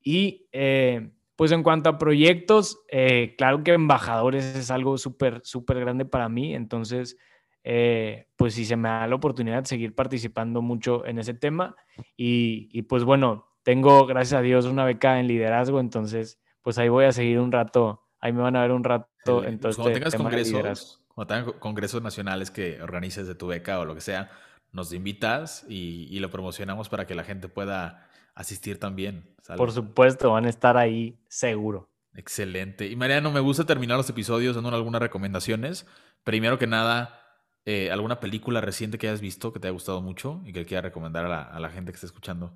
Y 0.02 0.48
eh, 0.52 1.10
pues 1.36 1.52
en 1.52 1.62
cuanto 1.62 1.90
a 1.90 1.98
proyectos, 1.98 2.80
eh, 2.90 3.34
claro 3.36 3.62
que 3.62 3.72
embajadores 3.72 4.56
es 4.56 4.70
algo 4.70 4.96
súper, 4.98 5.40
súper 5.44 5.78
grande 5.78 6.04
para 6.04 6.28
mí, 6.28 6.54
entonces 6.54 7.16
eh, 7.64 8.28
pues 8.36 8.54
si 8.54 8.64
se 8.64 8.76
me 8.76 8.88
da 8.88 9.06
la 9.06 9.16
oportunidad 9.16 9.62
de 9.62 9.68
seguir 9.68 9.94
participando 9.94 10.62
mucho 10.62 11.04
en 11.04 11.18
ese 11.18 11.34
tema. 11.34 11.76
Y, 12.16 12.82
pues 12.82 13.04
bueno, 13.04 13.46
tengo, 13.62 14.06
gracias 14.06 14.38
a 14.38 14.42
Dios, 14.42 14.64
una 14.64 14.84
beca 14.84 15.20
en 15.20 15.28
liderazgo, 15.28 15.80
entonces 15.80 16.40
pues 16.62 16.78
ahí 16.78 16.88
voy 16.88 17.04
a 17.04 17.12
seguir 17.12 17.38
un 17.38 17.52
rato, 17.52 18.02
ahí 18.20 18.32
me 18.32 18.42
van 18.42 18.56
a 18.56 18.62
ver 18.62 18.72
un 18.72 18.84
rato. 18.84 19.44
Entonces, 19.44 19.60
pues 19.60 19.76
cuando 19.76 19.92
tengas 19.92 20.14
congresos, 20.14 21.02
cuando 21.18 21.34
tengas 21.34 21.52
congresos 21.54 22.00
nacionales 22.00 22.52
que 22.52 22.80
organices 22.80 23.26
de 23.26 23.34
tu 23.34 23.48
beca 23.48 23.80
o 23.80 23.84
lo 23.84 23.96
que 23.96 24.00
sea, 24.00 24.30
nos 24.70 24.92
invitas 24.92 25.66
y, 25.68 26.16
lo 26.20 26.30
promocionamos 26.30 26.88
para 26.88 27.08
que 27.08 27.16
la 27.16 27.24
gente 27.24 27.48
pueda 27.48 28.08
asistir 28.36 28.78
también. 28.78 29.28
Por 29.56 29.72
supuesto, 29.72 30.30
van 30.30 30.44
a 30.44 30.48
estar 30.48 30.76
ahí 30.76 31.18
seguro. 31.26 31.88
Excelente. 32.14 32.86
Y 32.86 32.94
Mariano, 32.94 33.32
me 33.32 33.40
gusta 33.40 33.66
terminar 33.66 33.96
los 33.96 34.08
episodios 34.08 34.54
dando 34.54 34.68
algunas 34.68 35.02
recomendaciones. 35.02 35.88
Primero 36.22 36.56
que 36.56 36.68
nada, 36.68 37.20
eh, 37.64 37.90
¿Alguna 37.90 38.20
película 38.20 38.60
reciente 38.60 38.96
que 38.96 39.08
hayas 39.08 39.20
visto 39.20 39.52
que 39.52 39.58
te 39.58 39.66
haya 39.66 39.72
gustado 39.72 40.00
mucho 40.00 40.40
y 40.44 40.52
que 40.52 40.66
quieras 40.66 40.84
recomendar 40.84 41.24
a 41.24 41.58
la, 41.58 41.70
gente 41.70 41.90
que 41.90 41.96
está 41.96 42.06
escuchando? 42.06 42.54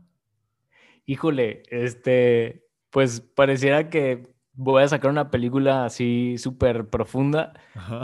Híjole, 1.05 1.65
este, 1.69 2.69
pues 2.91 3.21
pareciera 3.21 3.91
que 3.91 4.32
voy 4.55 4.83
a 4.83 4.89
sacar 4.89 5.11
una 5.11 5.31
película 5.31 5.85
así 5.85 6.37
súper 6.39 6.89
profunda, 6.89 7.53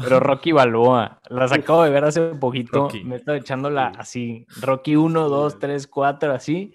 pero 0.02 0.20
Rocky 0.20 0.52
Balboa, 0.52 1.20
las 1.28 1.52
acabo 1.52 1.82
de 1.82 1.90
ver 1.90 2.04
hace 2.04 2.20
poquito, 2.34 2.88
me 3.04 3.14
he 3.14 3.18
estado 3.18 3.36
echándola 3.36 3.92
así, 3.98 4.46
Rocky 4.60 4.96
1, 4.96 5.28
2, 5.28 5.58
3, 5.58 5.86
4, 5.86 6.32
así, 6.32 6.74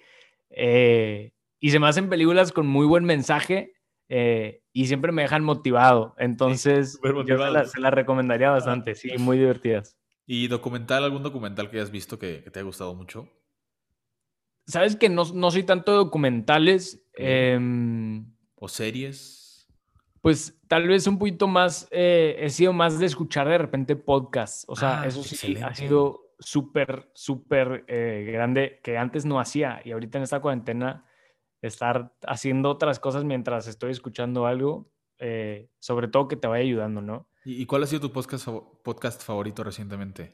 eh, 0.50 1.32
y 1.58 1.70
se 1.70 1.78
me 1.78 1.88
hacen 1.88 2.08
películas 2.08 2.52
con 2.52 2.66
muy 2.66 2.86
buen 2.86 3.04
mensaje 3.04 3.74
eh, 4.08 4.62
y 4.72 4.86
siempre 4.86 5.12
me 5.12 5.22
dejan 5.22 5.44
motivado, 5.44 6.14
entonces 6.18 7.00
yo 7.26 7.38
se 7.66 7.80
las 7.80 7.94
recomendaría 7.94 8.50
bastante, 8.50 8.94
sí, 8.94 9.10
muy 9.18 9.38
divertidas. 9.38 9.96
¿Y 10.26 10.48
documental, 10.48 11.04
algún 11.04 11.22
documental 11.22 11.68
que 11.68 11.76
hayas 11.76 11.90
visto 11.90 12.18
que, 12.18 12.38
te 12.50 12.58
haya 12.58 12.64
gustado 12.64 12.94
mucho? 12.94 13.28
Sabes 14.66 14.96
que 14.96 15.10
no, 15.10 15.24
soy 15.24 15.64
tanto 15.64 15.92
de 15.92 15.98
documentales. 15.98 17.04
Em, 17.12 18.32
¿O 18.54 18.68
series? 18.68 19.43
Pues 20.24 20.58
tal 20.68 20.88
vez 20.88 21.06
un 21.06 21.18
poquito 21.18 21.46
más, 21.46 21.86
eh, 21.90 22.36
he 22.38 22.48
sido 22.48 22.72
más 22.72 22.98
de 22.98 23.04
escuchar 23.04 23.46
de 23.46 23.58
repente 23.58 23.94
podcasts. 23.94 24.64
O 24.68 24.74
sea, 24.74 25.02
ah, 25.02 25.06
eso 25.06 25.22
sí 25.22 25.58
ha 25.62 25.74
sido 25.74 26.32
súper, 26.38 27.10
súper 27.12 27.84
eh, 27.88 28.30
grande 28.32 28.80
que 28.82 28.96
antes 28.96 29.26
no 29.26 29.38
hacía. 29.38 29.82
Y 29.84 29.92
ahorita 29.92 30.16
en 30.16 30.24
esta 30.24 30.40
cuarentena, 30.40 31.04
estar 31.60 32.14
haciendo 32.26 32.70
otras 32.70 33.00
cosas 33.00 33.22
mientras 33.22 33.66
estoy 33.66 33.90
escuchando 33.90 34.46
algo, 34.46 34.90
eh, 35.18 35.68
sobre 35.78 36.08
todo 36.08 36.26
que 36.26 36.36
te 36.36 36.48
vaya 36.48 36.64
ayudando, 36.64 37.02
¿no? 37.02 37.28
¿Y 37.44 37.66
cuál 37.66 37.82
ha 37.82 37.86
sido 37.86 38.00
tu 38.00 38.10
podcast, 38.10 38.48
podcast 38.82 39.22
favorito 39.22 39.62
recientemente? 39.62 40.32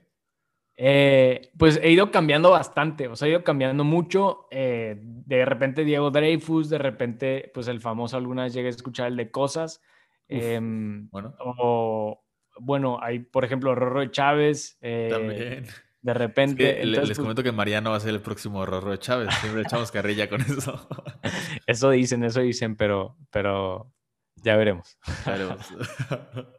Eh, 0.82 1.50
pues 1.58 1.78
he 1.82 1.90
ido 1.90 2.10
cambiando 2.10 2.52
bastante, 2.52 3.06
o 3.06 3.14
sea, 3.14 3.28
he 3.28 3.32
ido 3.32 3.44
cambiando 3.44 3.84
mucho. 3.84 4.46
Eh, 4.50 4.96
de 4.98 5.44
repente 5.44 5.84
Diego 5.84 6.10
Dreyfus, 6.10 6.70
de 6.70 6.78
repente, 6.78 7.50
pues 7.52 7.68
el 7.68 7.80
famoso 7.80 8.16
alguna 8.16 8.44
vez 8.44 8.54
llegué 8.54 8.68
a 8.68 8.70
escuchar 8.70 9.08
el 9.08 9.16
de 9.16 9.30
Cosas. 9.30 9.82
Em, 10.26 11.10
bueno. 11.10 11.34
O, 11.38 12.24
bueno, 12.60 12.98
hay, 13.02 13.18
por 13.18 13.44
ejemplo, 13.44 13.74
Rorro 13.74 14.00
de 14.00 14.10
Chávez. 14.10 14.78
Eh, 14.80 15.08
También. 15.10 15.66
De 16.00 16.14
repente. 16.14 16.82
les 16.86 17.00
pues 17.00 17.18
comento 17.18 17.42
que 17.42 17.52
Mariano 17.52 17.90
va 17.90 17.96
a 17.96 18.00
ser 18.00 18.14
el 18.14 18.22
próximo 18.22 18.64
Rorro 18.64 18.92
de 18.92 18.98
Chávez. 18.98 19.34
Siempre 19.42 19.60
echamos 19.60 19.90
carrilla 19.90 20.30
con 20.30 20.40
eso. 20.40 20.88
eso 21.66 21.90
dicen, 21.90 22.24
eso 22.24 22.40
dicen, 22.40 22.76
pero, 22.76 23.18
pero 23.30 23.92
ya 24.36 24.56
veremos. 24.56 24.98
Ya 25.26 25.32
veremos. 25.32 25.68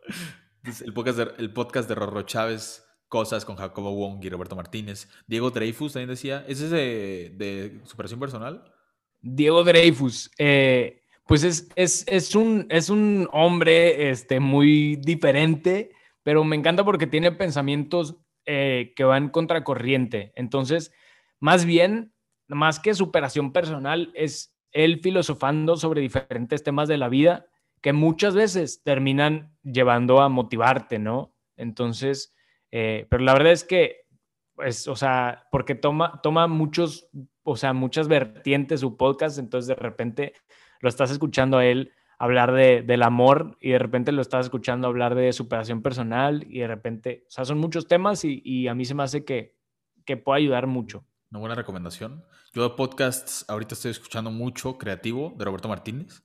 el, 0.86 0.93
podcast 0.93 1.17
de, 1.17 1.32
el 1.39 1.51
podcast 1.51 1.89
de 1.89 1.95
Rorro 1.95 2.22
Chávez, 2.22 2.86
Cosas 3.12 3.43
con 3.43 3.57
Jacobo 3.57 3.93
Wong 3.93 4.24
y 4.24 4.30
Roberto 4.30 4.55
Martínez. 4.55 5.09
Diego 5.28 5.51
Dreyfus 5.51 5.91
también 5.91 6.12
decía, 6.12 6.45
¿ese 6.47 6.64
es 6.64 6.72
de, 6.72 7.34
de 7.36 7.82
superación 7.84 8.22
personal? 8.22 8.64
Diego 9.20 9.66
Dreyfus, 9.66 10.32
eh, 10.38 11.01
pues 11.28 11.43
es, 11.43 11.68
es, 11.76 12.05
es, 12.07 12.36
un, 12.36 12.68
es 12.70 12.89
un 12.89 13.28
hombre 13.34 14.12
este, 14.12 14.39
muy 14.39 14.95
diferente, 14.95 15.91
pero 16.24 16.45
me 16.45 16.55
encanta 16.55 16.86
porque 16.86 17.05
tiene 17.05 17.34
pensamientos 17.34 18.16
eh, 18.45 18.93
que 18.95 19.03
van 19.03 19.28
contracorriente. 19.28 20.32
Entonces, 20.38 20.93
más 21.41 21.66
bien, 21.66 22.14
más 22.47 22.80
que 22.80 22.93
superación 22.93 23.51
personal, 23.51 24.14
es 24.16 24.55
él 24.72 25.01
filosofando 25.03 25.76
sobre 25.76 25.99
diferentes 25.99 26.64
temas 26.64 26.88
de 26.88 26.97
la 26.97 27.09
vida 27.09 27.45
que 27.82 27.91
muchas 27.91 28.36
veces 28.36 28.84
terminan 28.84 29.53
llevando 29.64 30.22
a 30.22 30.30
motivarte, 30.30 30.97
¿no? 30.97 31.36
Entonces, 31.57 32.34
eh, 32.72 33.05
pero 33.09 33.24
la 33.24 33.34
verdad 33.34 33.51
es 33.51 33.63
que 33.63 34.01
pues, 34.55 34.88
o 34.88 34.95
sea, 34.95 35.47
porque 35.51 35.76
toma, 35.76 36.22
toma 36.22 36.47
muchos, 36.47 37.07
o 37.43 37.55
sea, 37.55 37.74
muchas 37.74 38.07
vertientes 38.07 38.82
su 38.82 38.97
podcast, 38.97 39.39
entonces 39.39 39.67
de 39.67 39.76
repente 39.76 40.34
lo 40.82 40.89
estás 40.89 41.11
escuchando 41.11 41.57
a 41.57 41.65
él 41.65 41.93
hablar 42.19 42.51
de, 42.51 42.84
del 42.84 43.01
amor 43.01 43.57
y 43.59 43.72
de 43.72 43.80
repente 43.80 44.11
lo 44.11 44.22
estás 44.22 44.45
escuchando 44.45 44.88
hablar 44.88 45.15
de 45.15 45.34
superación 45.34 45.82
personal 45.82 46.45
y 46.47 46.59
de 46.59 46.67
repente, 46.67 47.24
o 47.28 47.32
sea, 47.32 47.45
son 47.45 47.57
muchos 47.57 47.88
temas 47.88 48.24
y, 48.24 48.41
y 48.45 48.67
a 48.67 48.76
mí 48.76 48.86
se 48.86 48.93
me 48.93 49.01
hace 49.01 49.26
que, 49.26 49.57
que 50.05 50.17
puede 50.17 50.41
ayudar 50.41 50.67
mucho. 50.67 51.03
Una 51.32 51.39
buena 51.39 51.55
recomendación. 51.55 52.24
Yo 52.53 52.61
de 52.61 52.76
podcasts 52.76 53.45
ahorita 53.47 53.74
estoy 53.74 53.89
escuchando 53.89 54.30
mucho 54.30 54.78
Creativo 54.78 55.34
de 55.38 55.45
Roberto 55.45 55.69
Martínez. 55.69 56.24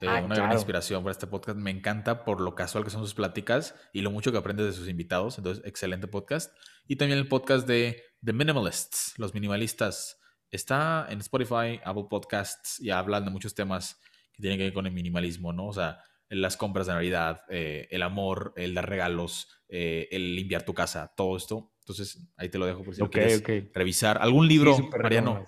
Eh, 0.00 0.06
Ah, 0.08 0.16
una 0.18 0.34
gran 0.34 0.48
claro. 0.48 0.54
inspiración 0.54 1.02
para 1.02 1.12
este 1.12 1.26
podcast. 1.26 1.56
Me 1.58 1.70
encanta 1.70 2.24
por 2.24 2.40
lo 2.40 2.54
casual 2.54 2.84
que 2.84 2.90
son 2.90 3.00
sus 3.02 3.14
pláticas 3.14 3.74
y 3.92 4.00
lo 4.02 4.10
mucho 4.10 4.32
que 4.32 4.38
aprendes 4.38 4.66
de 4.66 4.72
sus 4.72 4.88
invitados. 4.88 5.38
Entonces, 5.38 5.64
excelente 5.66 6.08
podcast. 6.08 6.54
Y 6.86 6.96
también 6.96 7.18
el 7.18 7.28
podcast 7.28 7.66
de 7.66 8.02
The 8.24 8.32
Minimalists, 8.32 9.14
los 9.18 9.32
minimalistas. 9.34 10.20
Está 10.50 11.06
en 11.10 11.20
Spotify, 11.20 11.80
Apple 11.84 12.06
Podcasts 12.10 12.80
y 12.80 12.90
hablan 12.90 13.24
de 13.24 13.30
muchos 13.30 13.54
temas 13.54 14.00
que 14.32 14.42
tienen 14.42 14.58
que 14.58 14.64
ver 14.64 14.72
con 14.74 14.86
el 14.86 14.92
minimalismo, 14.92 15.52
¿no? 15.52 15.66
O 15.68 15.72
sea, 15.72 16.00
las 16.28 16.56
compras 16.56 16.86
de 16.86 16.92
Navidad, 16.94 17.42
eh, 17.48 17.86
el 17.90 18.02
amor, 18.02 18.52
el 18.56 18.74
dar 18.74 18.88
regalos, 18.88 19.48
eh, 19.68 20.08
el 20.10 20.34
limpiar 20.36 20.64
tu 20.64 20.74
casa, 20.74 21.12
todo 21.16 21.36
esto. 21.36 21.72
Entonces, 21.80 22.28
ahí 22.36 22.48
te 22.48 22.58
lo 22.58 22.66
dejo 22.66 22.82
por 22.82 22.94
si 22.94 23.00
lo 23.00 23.06
Ok, 23.06 23.12
quieres 23.12 23.40
ok. 23.40 23.50
revisar. 23.74 24.18
¿Algún 24.20 24.48
libro, 24.48 24.74
Sí, 24.76 24.82
Mariano, 25.00 25.44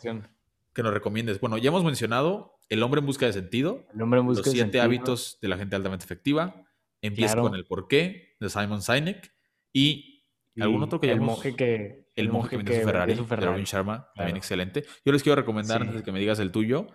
que 0.73 0.83
nos 0.83 0.93
recomiendes? 0.95 1.41
Bueno, 1.41 1.57
ya 1.59 1.69
hemos 1.69 1.83
mencionado 1.85 2.56
El 2.69 2.83
hombre 2.83 3.01
en 3.01 3.07
busca 3.07 3.27
de 3.27 3.33
sentido, 3.33 3.87
El 3.95 4.03
hombre 4.03 4.21
en 4.21 4.27
Los 4.27 4.37
busca 4.39 4.51
de 4.51 4.55
siete 4.57 4.65
sentido. 4.65 4.85
hábitos 4.85 5.39
de 5.41 5.49
la 5.49 5.57
gente 5.57 5.77
altamente 5.77 6.05
efectiva, 6.05 6.63
Empieza 7.03 7.35
Claro. 7.35 7.49
con 7.51 7.55
el 7.57 7.67
porqué 7.67 8.37
de 8.41 8.49
Simon 8.51 8.83
Sinek 8.83 9.33
y, 9.73 10.25
algún 10.59 10.83
otro 10.83 10.99
que 10.99 11.09
el 11.09 11.15
llamamos 11.15 11.37
monje 11.37 11.55
que 11.55 12.07
El 12.17 12.31
monje 12.31 12.51
que 12.51 12.57
vendió 12.57 12.75
su 12.75 12.87
Ferrari, 12.87 13.15
de 13.15 13.37
Robin 13.47 13.65
Sharma, 13.65 14.09
también 14.17 14.37
excelente. 14.39 14.85
Yo 15.05 15.13
les 15.13 15.23
quiero 15.23 15.37
recomendar, 15.37 15.79
Sí. 15.83 15.83
antes 15.83 16.01
de 16.01 16.05
que 16.05 16.11
me 16.13 16.19
digas 16.19 16.39
el 16.39 16.51
tuyo, 16.51 16.87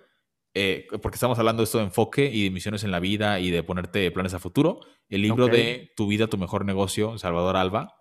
eh, 0.56 0.88
porque 1.02 1.16
estamos 1.16 1.38
hablando 1.40 1.62
de 1.62 1.66
esto 1.66 1.78
de 1.78 1.86
enfoque 1.86 2.30
y 2.34 2.46
de 2.46 2.50
misiones 2.50 2.84
en 2.84 2.90
la 2.92 3.00
vida 3.00 3.40
y 3.40 3.52
de 3.52 3.62
ponerte 3.64 4.10
planes 4.12 4.34
a 4.34 4.40
futuro, 4.40 4.82
el 5.08 5.22
libro 5.22 5.48
de 5.48 5.92
Tu 5.96 6.08
vida, 6.08 6.28
tu 6.28 6.38
mejor 6.40 6.66
negocio, 6.66 7.18
Salvador 7.20 7.56
Alba, 7.56 7.96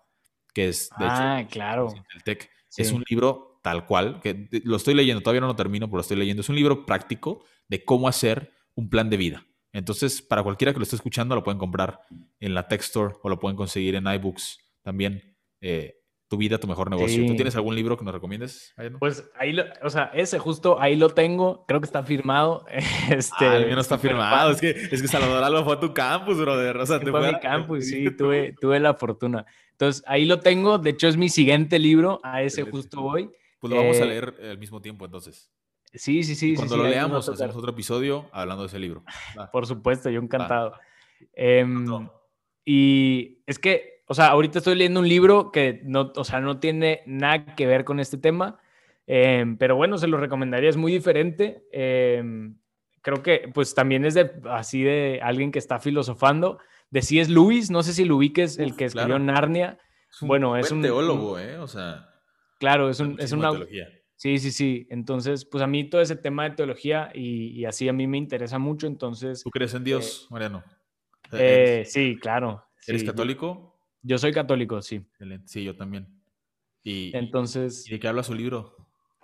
que 0.53 0.67
es, 0.69 0.89
de 0.97 1.05
Ah, 1.07 1.41
hecho, 1.41 1.49
claro. 1.51 1.93
el. 2.25 2.37
Es 2.75 2.91
un 2.91 3.03
libro 3.07 3.50
tal 3.61 3.85
cual, 3.85 4.19
que 4.21 4.49
lo 4.63 4.75
estoy 4.75 4.93
leyendo, 4.93 5.21
todavía 5.21 5.41
no 5.41 5.47
lo 5.47 5.55
termino, 5.55 5.87
pero 5.87 5.97
lo 5.97 6.01
estoy 6.01 6.17
leyendo. 6.17 6.41
Es 6.41 6.49
un 6.49 6.55
libro 6.55 6.85
práctico 6.85 7.43
de 7.67 7.83
cómo 7.83 8.07
hacer 8.07 8.51
un 8.75 8.89
plan 8.89 9.09
de 9.09 9.17
vida. 9.17 9.45
Entonces, 9.73 10.21
para 10.21 10.43
cualquiera 10.43 10.73
que 10.73 10.79
lo 10.79 10.83
esté 10.83 10.95
escuchando, 10.95 11.35
lo 11.35 11.43
pueden 11.43 11.59
comprar 11.59 12.01
en 12.39 12.53
la 12.53 12.67
Tech 12.67 12.81
Store 12.81 13.15
o 13.21 13.29
lo 13.29 13.39
pueden 13.39 13.55
conseguir 13.55 13.95
en 13.95 14.07
iBooks 14.07 14.59
también. 14.83 15.35
eh, 15.61 16.01
tu 16.31 16.37
vida, 16.37 16.57
tu 16.57 16.65
mejor 16.65 16.89
negocio. 16.89 17.25
¿Tú 17.25 17.35
tienes 17.35 17.57
algún 17.57 17.75
libro 17.75 17.97
que 17.97 18.05
nos 18.05 18.13
recomiendes? 18.13 18.73
Mariano? 18.77 18.99
Pues 18.99 19.29
ahí, 19.37 19.51
lo, 19.51 19.65
o 19.83 19.89
sea, 19.89 20.11
ese 20.13 20.39
justo 20.39 20.79
ahí 20.79 20.95
lo 20.95 21.09
tengo, 21.09 21.65
creo 21.67 21.81
que 21.81 21.85
está 21.85 22.03
firmado. 22.03 22.65
Este, 23.11 23.45
ah, 23.45 23.57
el 23.57 23.65
mío 23.65 23.75
no 23.75 23.81
está 23.81 23.97
firmado. 23.97 24.51
Es 24.51 24.61
que, 24.61 24.69
es 24.69 25.01
que 25.01 25.07
Salvador 25.09 25.43
Alba 25.43 25.65
fue 25.65 25.73
a 25.73 25.79
tu 25.81 25.93
campus, 25.93 26.37
brother. 26.37 26.77
O 26.77 26.85
sea, 26.85 27.01
te 27.01 27.11
Fue 27.11 27.19
a 27.19 27.23
fue 27.23 27.33
mi 27.33 27.39
campus, 27.41 27.85
sí, 27.89 28.09
tuve, 28.15 28.55
tuve 28.61 28.79
la 28.79 28.93
fortuna. 28.93 29.45
Entonces, 29.71 30.01
ahí 30.07 30.23
lo 30.23 30.39
tengo. 30.39 30.77
De 30.77 30.91
hecho, 30.91 31.09
es 31.09 31.17
mi 31.17 31.27
siguiente 31.27 31.77
libro. 31.79 32.21
A 32.23 32.43
ese 32.43 32.63
justo 32.63 33.01
voy. 33.01 33.29
Pues 33.61 33.71
lo 33.71 33.77
vamos 33.77 33.97
a 34.01 34.03
Eh, 34.03 34.07
leer 34.07 34.35
al 34.49 34.57
mismo 34.57 34.81
tiempo, 34.81 35.05
entonces. 35.05 35.49
Sí, 35.93 36.23
sí, 36.23 36.35
sí. 36.35 36.51
Y 36.51 36.55
cuando 36.55 36.75
sí, 36.75 36.79
lo 36.79 36.85
sí, 36.85 36.91
leamos, 36.91 37.29
hacemos 37.29 37.55
otro 37.55 37.71
episodio 37.71 38.25
hablando 38.33 38.63
de 38.63 38.67
ese 38.67 38.79
libro. 38.79 39.03
Va. 39.39 39.49
Por 39.51 39.65
supuesto, 39.65 40.09
yo 40.09 40.19
encantado. 40.19 40.73
Otro. 41.33 42.13
y 42.65 43.39
es 43.45 43.59
que, 43.59 44.03
o 44.07 44.13
sea, 44.13 44.27
ahorita 44.27 44.59
estoy 44.59 44.75
leyendo 44.75 44.99
un 44.99 45.07
libro 45.07 45.51
que 45.51 45.81
no, 45.83 46.11
o 46.15 46.23
sea, 46.23 46.39
no 46.41 46.59
tiene 46.59 47.01
nada 47.05 47.55
que 47.55 47.65
ver 47.65 47.85
con 47.85 47.99
este 47.99 48.17
tema, 48.17 48.59
em, 49.07 49.57
pero 49.57 49.75
bueno, 49.75 49.97
se 49.97 50.07
lo 50.07 50.17
recomendaría, 50.17 50.69
es 50.69 50.77
muy 50.77 50.91
diferente. 50.91 51.63
em, 51.71 52.57
creo 53.01 53.23
que, 53.23 53.49
pues 53.53 53.73
también 53.73 54.05
es 54.05 54.13
de 54.13 54.31
así 54.49 54.83
de 54.83 55.19
alguien 55.23 55.51
que 55.51 55.59
está 55.59 55.79
filosofando. 55.79 56.59
De 56.91 57.01
si 57.01 57.19
es 57.19 57.29
Luis, 57.29 57.71
no 57.71 57.83
sé 57.83 57.93
si 57.93 58.05
lo 58.05 58.17
ubiques, 58.17 58.59
el 58.59 58.75
que 58.75 58.85
escribió 58.85 59.15
claro. 59.17 59.23
Narnia. 59.23 59.79
Es 60.09 60.21
un 60.21 60.27
Bueno, 60.27 60.55
es 60.57 60.71
un- 60.71 60.81
teólogo, 60.81 61.39
¿eh? 61.39 61.57
O 61.57 61.67
sea, 61.67 62.10
Claro, 62.61 62.91
es, 62.91 62.99
un, 62.99 63.19
es 63.19 63.31
una, 63.31 63.49
teología. 63.49 63.89
Sí, 64.15 64.37
sí, 64.37 64.51
sí. 64.51 64.87
Entonces, 64.91 65.45
pues 65.45 65.63
a 65.63 65.67
mí 65.67 65.89
todo 65.89 65.99
ese 65.99 66.15
tema 66.15 66.43
de 66.43 66.51
teología 66.51 67.09
y, 67.11 67.47
y 67.59 67.65
así 67.65 67.89
a 67.89 67.93
mí 67.93 68.05
me 68.05 68.19
interesa 68.19 68.59
mucho. 68.59 68.85
Entonces, 68.85 69.41
¿Tú 69.41 69.49
crees 69.49 69.73
en 69.73 69.83
Dios, 69.83 70.27
Mariano? 70.29 70.63
eh, 71.31 71.79
¿Eres, 71.79 71.91
sí, 71.91 72.19
claro. 72.21 72.63
eres 72.85 73.01
sí, 73.01 73.07
católico? 73.07 73.79
Yo 74.03 74.19
soy 74.19 74.31
católico, 74.31 74.79
sí. 74.83 74.97
Excelente. 74.97 75.47
Sí, 75.47 75.63
yo 75.63 75.75
también. 75.75 76.07
¿Y, 76.83 77.17
Entonces, 77.17 77.87
¿y 77.87 77.93
de 77.93 77.99
qué 77.99 78.07
habla 78.07 78.21
su 78.21 78.35
libro? 78.35 78.75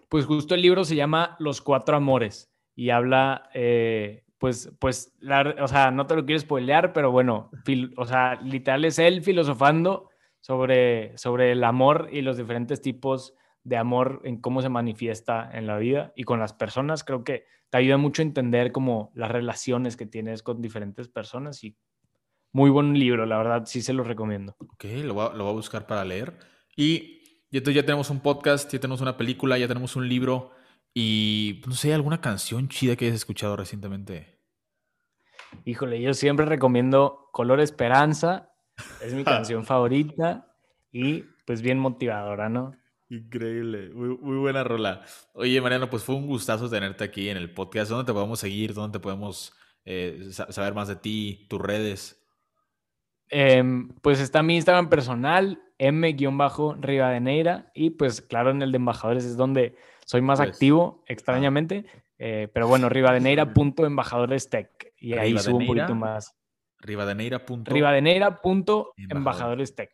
pues 0.09 0.25
justo 0.25 0.55
el 0.55 0.63
libro 0.63 0.83
se 0.83 0.95
llama 0.95 1.35
Los 1.37 1.61
Cuatro 1.61 1.95
Amores 1.95 2.51
y 2.75 2.89
habla, 2.89 3.51
eh, 3.53 4.23
pues, 4.39 4.71
pues, 4.79 5.15
la- 5.19 5.55
o 5.61 5.67
sea, 5.67 5.91
no 5.91 6.07
te 6.07 6.15
lo 6.15 6.25
quiero 6.25 6.39
spoilear, 6.39 6.91
pero 6.91 7.11
bueno, 7.11 7.51
fil- 7.65 7.93
o 7.97 8.05
sea, 8.05 8.35
literal 8.41 8.83
es 8.85 8.97
él 8.97 9.21
filosofando 9.21 10.09
sobre, 10.41 11.17
sobre 11.17 11.51
el 11.51 11.63
amor 11.63 12.09
y 12.11 12.21
los 12.21 12.37
diferentes 12.37 12.81
tipos 12.81 13.33
de 13.63 13.77
amor 13.77 14.21
en 14.23 14.39
cómo 14.39 14.61
se 14.61 14.69
manifiesta 14.69 15.49
en 15.51 15.67
la 15.67 15.77
vida 15.77 16.13
y 16.15 16.23
con 16.23 16.39
las 16.39 16.53
personas. 16.53 17.03
Creo 17.03 17.23
que 17.23 17.45
te 17.69 17.77
ayuda 17.77 17.97
mucho 17.97 18.21
a 18.21 18.25
entender 18.25 18.71
como 18.71 19.11
las 19.13 19.29
relaciones 19.29 19.97
que 19.97 20.05
tienes 20.05 20.41
con 20.41 20.61
diferentes 20.61 21.09
personas 21.09 21.63
y 21.63 21.75
muy 22.53 22.69
buen 22.69 22.97
libro, 22.97 23.25
la 23.25 23.37
verdad, 23.37 23.65
sí 23.65 23.81
se 23.81 23.93
lo 23.93 24.03
recomiendo. 24.03 24.55
Ok, 24.59 24.85
lo 25.03 25.13
voy, 25.13 25.27
a, 25.27 25.33
lo 25.33 25.43
voy 25.43 25.51
a 25.51 25.55
buscar 25.55 25.85
para 25.85 26.05
leer. 26.05 26.37
Y, 26.75 27.21
y 27.51 27.57
entonces 27.57 27.75
ya 27.75 27.85
tenemos 27.85 28.09
un 28.09 28.21
podcast, 28.21 28.71
ya 28.71 28.79
tenemos 28.79 29.01
una 29.01 29.17
película, 29.17 29.57
ya 29.57 29.67
tenemos 29.67 29.95
un 29.95 30.07
libro. 30.07 30.51
Y 30.93 31.61
no 31.67 31.73
sé, 31.73 31.93
alguna 31.93 32.21
canción 32.21 32.69
chida 32.69 32.95
que 32.95 33.05
hayas 33.05 33.17
escuchado 33.17 33.55
recientemente. 33.57 34.39
Híjole, 35.65 36.01
yo 36.01 36.13
siempre 36.13 36.45
recomiendo 36.45 37.29
Color 37.31 37.59
Esperanza, 37.59 38.53
es 39.01 39.13
mi 39.13 39.23
canción 39.23 39.65
favorita 39.65 40.47
y 40.91 41.23
pues 41.45 41.61
bien 41.61 41.79
motivadora, 41.79 42.49
¿no? 42.49 42.75
Increíble, 43.09 43.89
muy, 43.93 44.17
muy 44.17 44.37
buena 44.37 44.63
rola. 44.65 45.01
Oye, 45.33 45.61
Mariano, 45.61 45.89
pues 45.89 46.03
fue 46.03 46.15
un 46.15 46.27
gustazo 46.27 46.69
tenerte 46.69 47.05
aquí 47.05 47.29
en 47.29 47.37
el 47.37 47.53
podcast. 47.53 47.89
¿Dónde 47.89 48.05
te 48.05 48.11
podemos 48.13 48.39
seguir? 48.39 48.73
¿Dónde 48.73 48.99
te 48.99 49.01
podemos 49.01 49.53
eh, 49.85 50.27
sa- 50.31 50.51
saber 50.51 50.73
más 50.73 50.89
de 50.89 50.97
ti? 50.97 51.47
¿Tus 51.49 51.61
redes? 51.61 52.21
Em, 53.29 53.89
pues 54.01 54.19
está 54.19 54.43
mi 54.43 54.55
Instagram 54.55 54.89
personal, 54.89 55.61
m-rivadeneira, 55.77 57.71
y 57.73 57.91
pues 57.91 58.21
claro, 58.21 58.51
en 58.51 58.61
el 58.61 58.71
de 58.71 58.77
embajadores 58.77 59.23
es 59.25 59.35
donde 59.37 59.75
soy 60.05 60.21
más 60.21 60.39
Pues, 60.39 60.49
activo, 60.51 61.03
extrañamente, 61.07 61.85
eh, 62.19 62.49
pero 62.53 62.67
bueno, 62.67 62.89
rivadeneira.embajadorestech, 62.89 64.93
y 64.97 65.13
ahí 65.13 65.37
subo 65.37 65.57
un 65.57 65.67
poquito 65.67 65.95
más. 65.95 66.36
Rivadeneira. 66.79 67.43
rivadeneira.embajadorestech, 67.65 69.91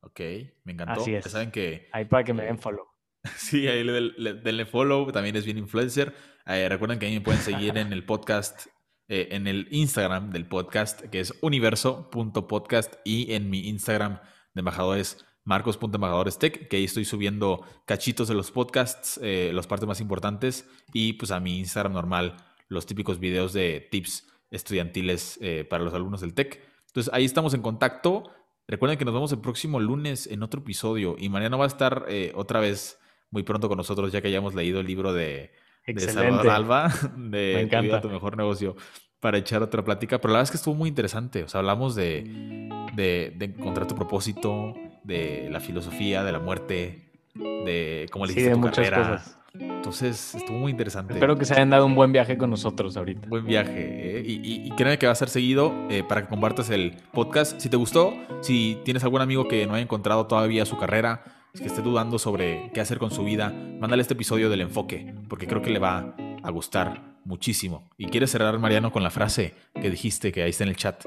Ok, 0.00 0.20
me 0.64 0.72
encantó. 0.72 1.00
Así 1.00 1.12
Ya 1.12 1.18
es. 1.18 1.30
saben 1.30 1.50
que 1.50 1.88
ahí 1.92 2.04
para 2.04 2.24
que 2.24 2.34
me 2.34 2.42
Eh, 2.42 2.46
den 2.46 2.58
follow. 2.58 2.86
Sí, 3.36 3.66
ahí 3.68 3.82
le- 3.84 4.00
le- 4.18 4.34
denle 4.34 4.66
follow, 4.66 5.10
también 5.12 5.36
es 5.36 5.44
bien 5.46 5.56
influencer. 5.58 6.14
Eh, 6.46 6.68
recuerden 6.68 6.98
que 6.98 7.06
ahí 7.06 7.14
me 7.14 7.20
pueden 7.22 7.40
seguir 7.40 7.78
en 7.78 7.90
el 7.92 8.04
podcast, 8.04 8.66
eh, 9.08 9.28
en 9.30 9.46
el 9.46 9.66
Instagram 9.70 10.30
del 10.30 10.46
podcast, 10.46 11.00
que 11.04 11.20
es 11.20 11.32
universo.podcast, 11.40 12.96
y 13.04 13.32
en 13.32 13.48
mi 13.48 13.66
Instagram 13.68 14.18
de 14.52 14.58
embajadores, 14.60 15.24
marcos.embajadorestech, 15.46 16.68
que 16.68 16.76
ahí 16.76 16.84
estoy 16.84 17.04
subiendo 17.06 17.64
cachitos 17.86 18.28
de 18.28 18.34
los 18.34 18.50
podcasts, 18.50 19.18
eh, 19.22 19.52
las 19.54 19.66
partes 19.66 19.88
más 19.88 20.00
importantes, 20.02 20.68
y 20.92 21.14
pues 21.14 21.30
a 21.30 21.40
mi 21.40 21.58
Instagram 21.58 21.94
normal, 21.94 22.36
los 22.68 22.84
típicos 22.86 23.18
videos 23.18 23.52
de 23.54 23.88
tips 23.90 24.30
estudiantiles 24.54 25.38
eh, 25.40 25.64
para 25.68 25.84
los 25.84 25.94
alumnos 25.94 26.20
del 26.20 26.34
TEC. 26.34 26.60
Entonces 26.86 27.12
ahí 27.12 27.24
estamos 27.24 27.54
en 27.54 27.62
contacto. 27.62 28.30
Recuerden 28.66 28.98
que 28.98 29.04
nos 29.04 29.14
vemos 29.14 29.32
el 29.32 29.40
próximo 29.40 29.80
lunes 29.80 30.26
en 30.26 30.42
otro 30.42 30.60
episodio 30.60 31.16
y 31.18 31.28
Mariano 31.28 31.58
va 31.58 31.64
a 31.64 31.68
estar 31.68 32.06
eh, 32.08 32.32
otra 32.34 32.60
vez 32.60 32.98
muy 33.30 33.42
pronto 33.42 33.68
con 33.68 33.76
nosotros 33.76 34.12
ya 34.12 34.22
que 34.22 34.28
hayamos 34.28 34.54
leído 34.54 34.80
el 34.80 34.86
libro 34.86 35.12
de, 35.12 35.52
de 35.86 36.00
Salvador. 36.00 36.48
Alba 36.48 36.88
de 37.16 37.54
Me 37.56 37.60
encanta. 37.60 38.00
tu 38.00 38.08
mejor 38.08 38.36
negocio 38.36 38.76
para 39.20 39.38
echar 39.38 39.62
otra 39.62 39.84
plática. 39.84 40.18
Pero 40.20 40.32
la 40.32 40.38
verdad 40.38 40.44
es 40.44 40.50
que 40.52 40.56
estuvo 40.56 40.74
muy 40.74 40.88
interesante. 40.88 41.42
O 41.42 41.48
sea, 41.48 41.60
hablamos 41.60 41.94
de, 41.94 42.70
de, 42.94 43.34
de 43.36 43.44
encontrar 43.44 43.86
tu 43.86 43.94
propósito, 43.94 44.74
de 45.02 45.48
la 45.50 45.60
filosofía, 45.60 46.24
de 46.24 46.32
la 46.32 46.38
muerte, 46.40 47.03
de 47.34 48.06
cómo 48.10 48.26
Sí, 48.26 48.32
elegiste 48.32 48.48
de 48.50 48.54
tu 48.54 48.60
muchas 48.60 48.90
carrera. 48.90 49.10
cosas. 49.18 49.38
Entonces 49.56 50.34
estuvo 50.34 50.58
muy 50.58 50.72
interesante. 50.72 51.14
Espero 51.14 51.36
que 51.36 51.44
se 51.44 51.54
hayan 51.54 51.70
dado 51.70 51.86
un 51.86 51.94
buen 51.94 52.10
viaje 52.10 52.36
con 52.36 52.50
nosotros 52.50 52.96
ahorita. 52.96 53.28
Buen 53.28 53.46
viaje. 53.46 54.18
¿eh? 54.18 54.22
Y, 54.26 54.32
y, 54.42 54.66
y 54.66 54.70
créeme 54.72 54.98
que 54.98 55.06
va 55.06 55.12
a 55.12 55.16
ser 55.16 55.28
seguido 55.28 55.72
eh, 55.90 56.02
para 56.02 56.22
que 56.22 56.28
compartas 56.28 56.70
el 56.70 56.94
podcast. 57.12 57.60
Si 57.60 57.68
te 57.68 57.76
gustó, 57.76 58.14
si 58.40 58.78
tienes 58.84 59.04
algún 59.04 59.20
amigo 59.20 59.46
que 59.46 59.64
no 59.66 59.74
haya 59.74 59.82
encontrado 59.84 60.26
todavía 60.26 60.64
su 60.66 60.76
carrera, 60.76 61.22
que 61.56 61.66
esté 61.66 61.82
dudando 61.82 62.18
sobre 62.18 62.70
qué 62.74 62.80
hacer 62.80 62.98
con 62.98 63.12
su 63.12 63.22
vida, 63.22 63.50
mándale 63.78 64.02
este 64.02 64.14
episodio 64.14 64.50
del 64.50 64.60
enfoque, 64.62 65.14
porque 65.28 65.46
creo 65.46 65.62
que 65.62 65.70
le 65.70 65.78
va 65.78 66.16
a 66.42 66.50
gustar 66.50 67.00
muchísimo. 67.24 67.84
Y 67.96 68.06
quieres 68.06 68.32
cerrar, 68.32 68.58
Mariano, 68.58 68.90
con 68.90 69.04
la 69.04 69.10
frase 69.10 69.54
que 69.80 69.88
dijiste 69.88 70.32
que 70.32 70.42
ahí 70.42 70.50
está 70.50 70.64
en 70.64 70.70
el 70.70 70.76
chat. 70.76 71.04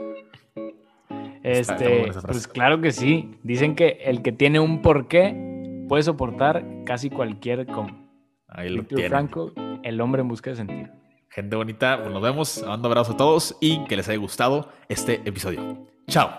Está- 1.43 1.75
está 1.75 1.89
muy 1.89 2.09
Este, 2.09 2.21
pues 2.27 2.47
claro 2.47 2.79
que 2.81 2.91
sí. 2.93 3.35
Dicen 3.43 3.75
que 3.75 3.99
el 4.05 4.21
que 4.21 4.31
tiene 4.31 4.59
un 4.61 4.81
porqué 4.81 5.56
puede 5.87 6.03
soportar 6.03 6.65
casi 6.85 7.09
cualquier 7.09 7.65
com. 7.65 8.07
Ahí 8.47 8.69
lo 8.69 8.83
Víctor. 8.83 9.07
Franco, 9.09 9.53
el 9.83 9.99
hombre 10.01 10.21
en 10.21 10.27
busca 10.27 10.49
de 10.49 10.55
sentido. 10.57 10.89
Gente 11.29 11.55
bonita, 11.55 11.99
pues 12.01 12.11
nos 12.11 12.21
vemos. 12.21 12.63
Mando 12.65 12.87
abrazo 12.87 13.13
a 13.13 13.17
todos 13.17 13.57
y 13.61 13.83
que 13.85 13.95
les 13.95 14.07
haya 14.09 14.17
gustado 14.17 14.71
este 14.89 15.21
episodio. 15.25 15.87
Chao. 16.07 16.31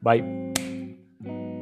Bye. 0.00 0.52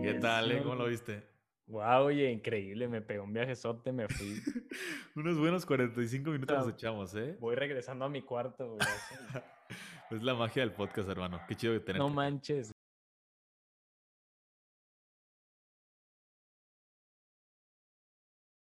¿Qué 0.03 0.18
tal? 0.21 0.53
eh? 0.53 0.61
¿Cómo 0.62 0.75
lo 0.75 0.87
viste? 0.87 1.29
Wow, 1.66 2.05
oye, 2.07 2.31
increíble. 2.31 2.89
Me 2.89 3.01
pegó 3.01 3.25
un 3.25 3.33
viajezote, 3.33 3.93
me 3.93 4.09
fui. 4.09 4.41
Unos 5.16 5.39
buenos 5.39 5.64
45 5.66 6.31
minutos 6.31 6.57
nos 6.59 6.68
echamos, 6.68 7.14
¿eh? 7.14 7.37
Voy 7.41 7.55
regresando 7.55 8.05
a 8.05 8.09
mi 8.09 8.23
cuarto, 8.23 8.75
güey. 8.75 8.81
Es 10.11 10.25
la 10.25 10.35
magia 10.35 10.62
del 10.62 10.73
podcast, 10.73 11.09
hermano. 11.09 11.41
Qué 11.47 11.55
chido 11.55 11.73
que 11.73 11.79
tenerte. 11.79 12.01
No 12.01 12.09
manches. 12.12 12.73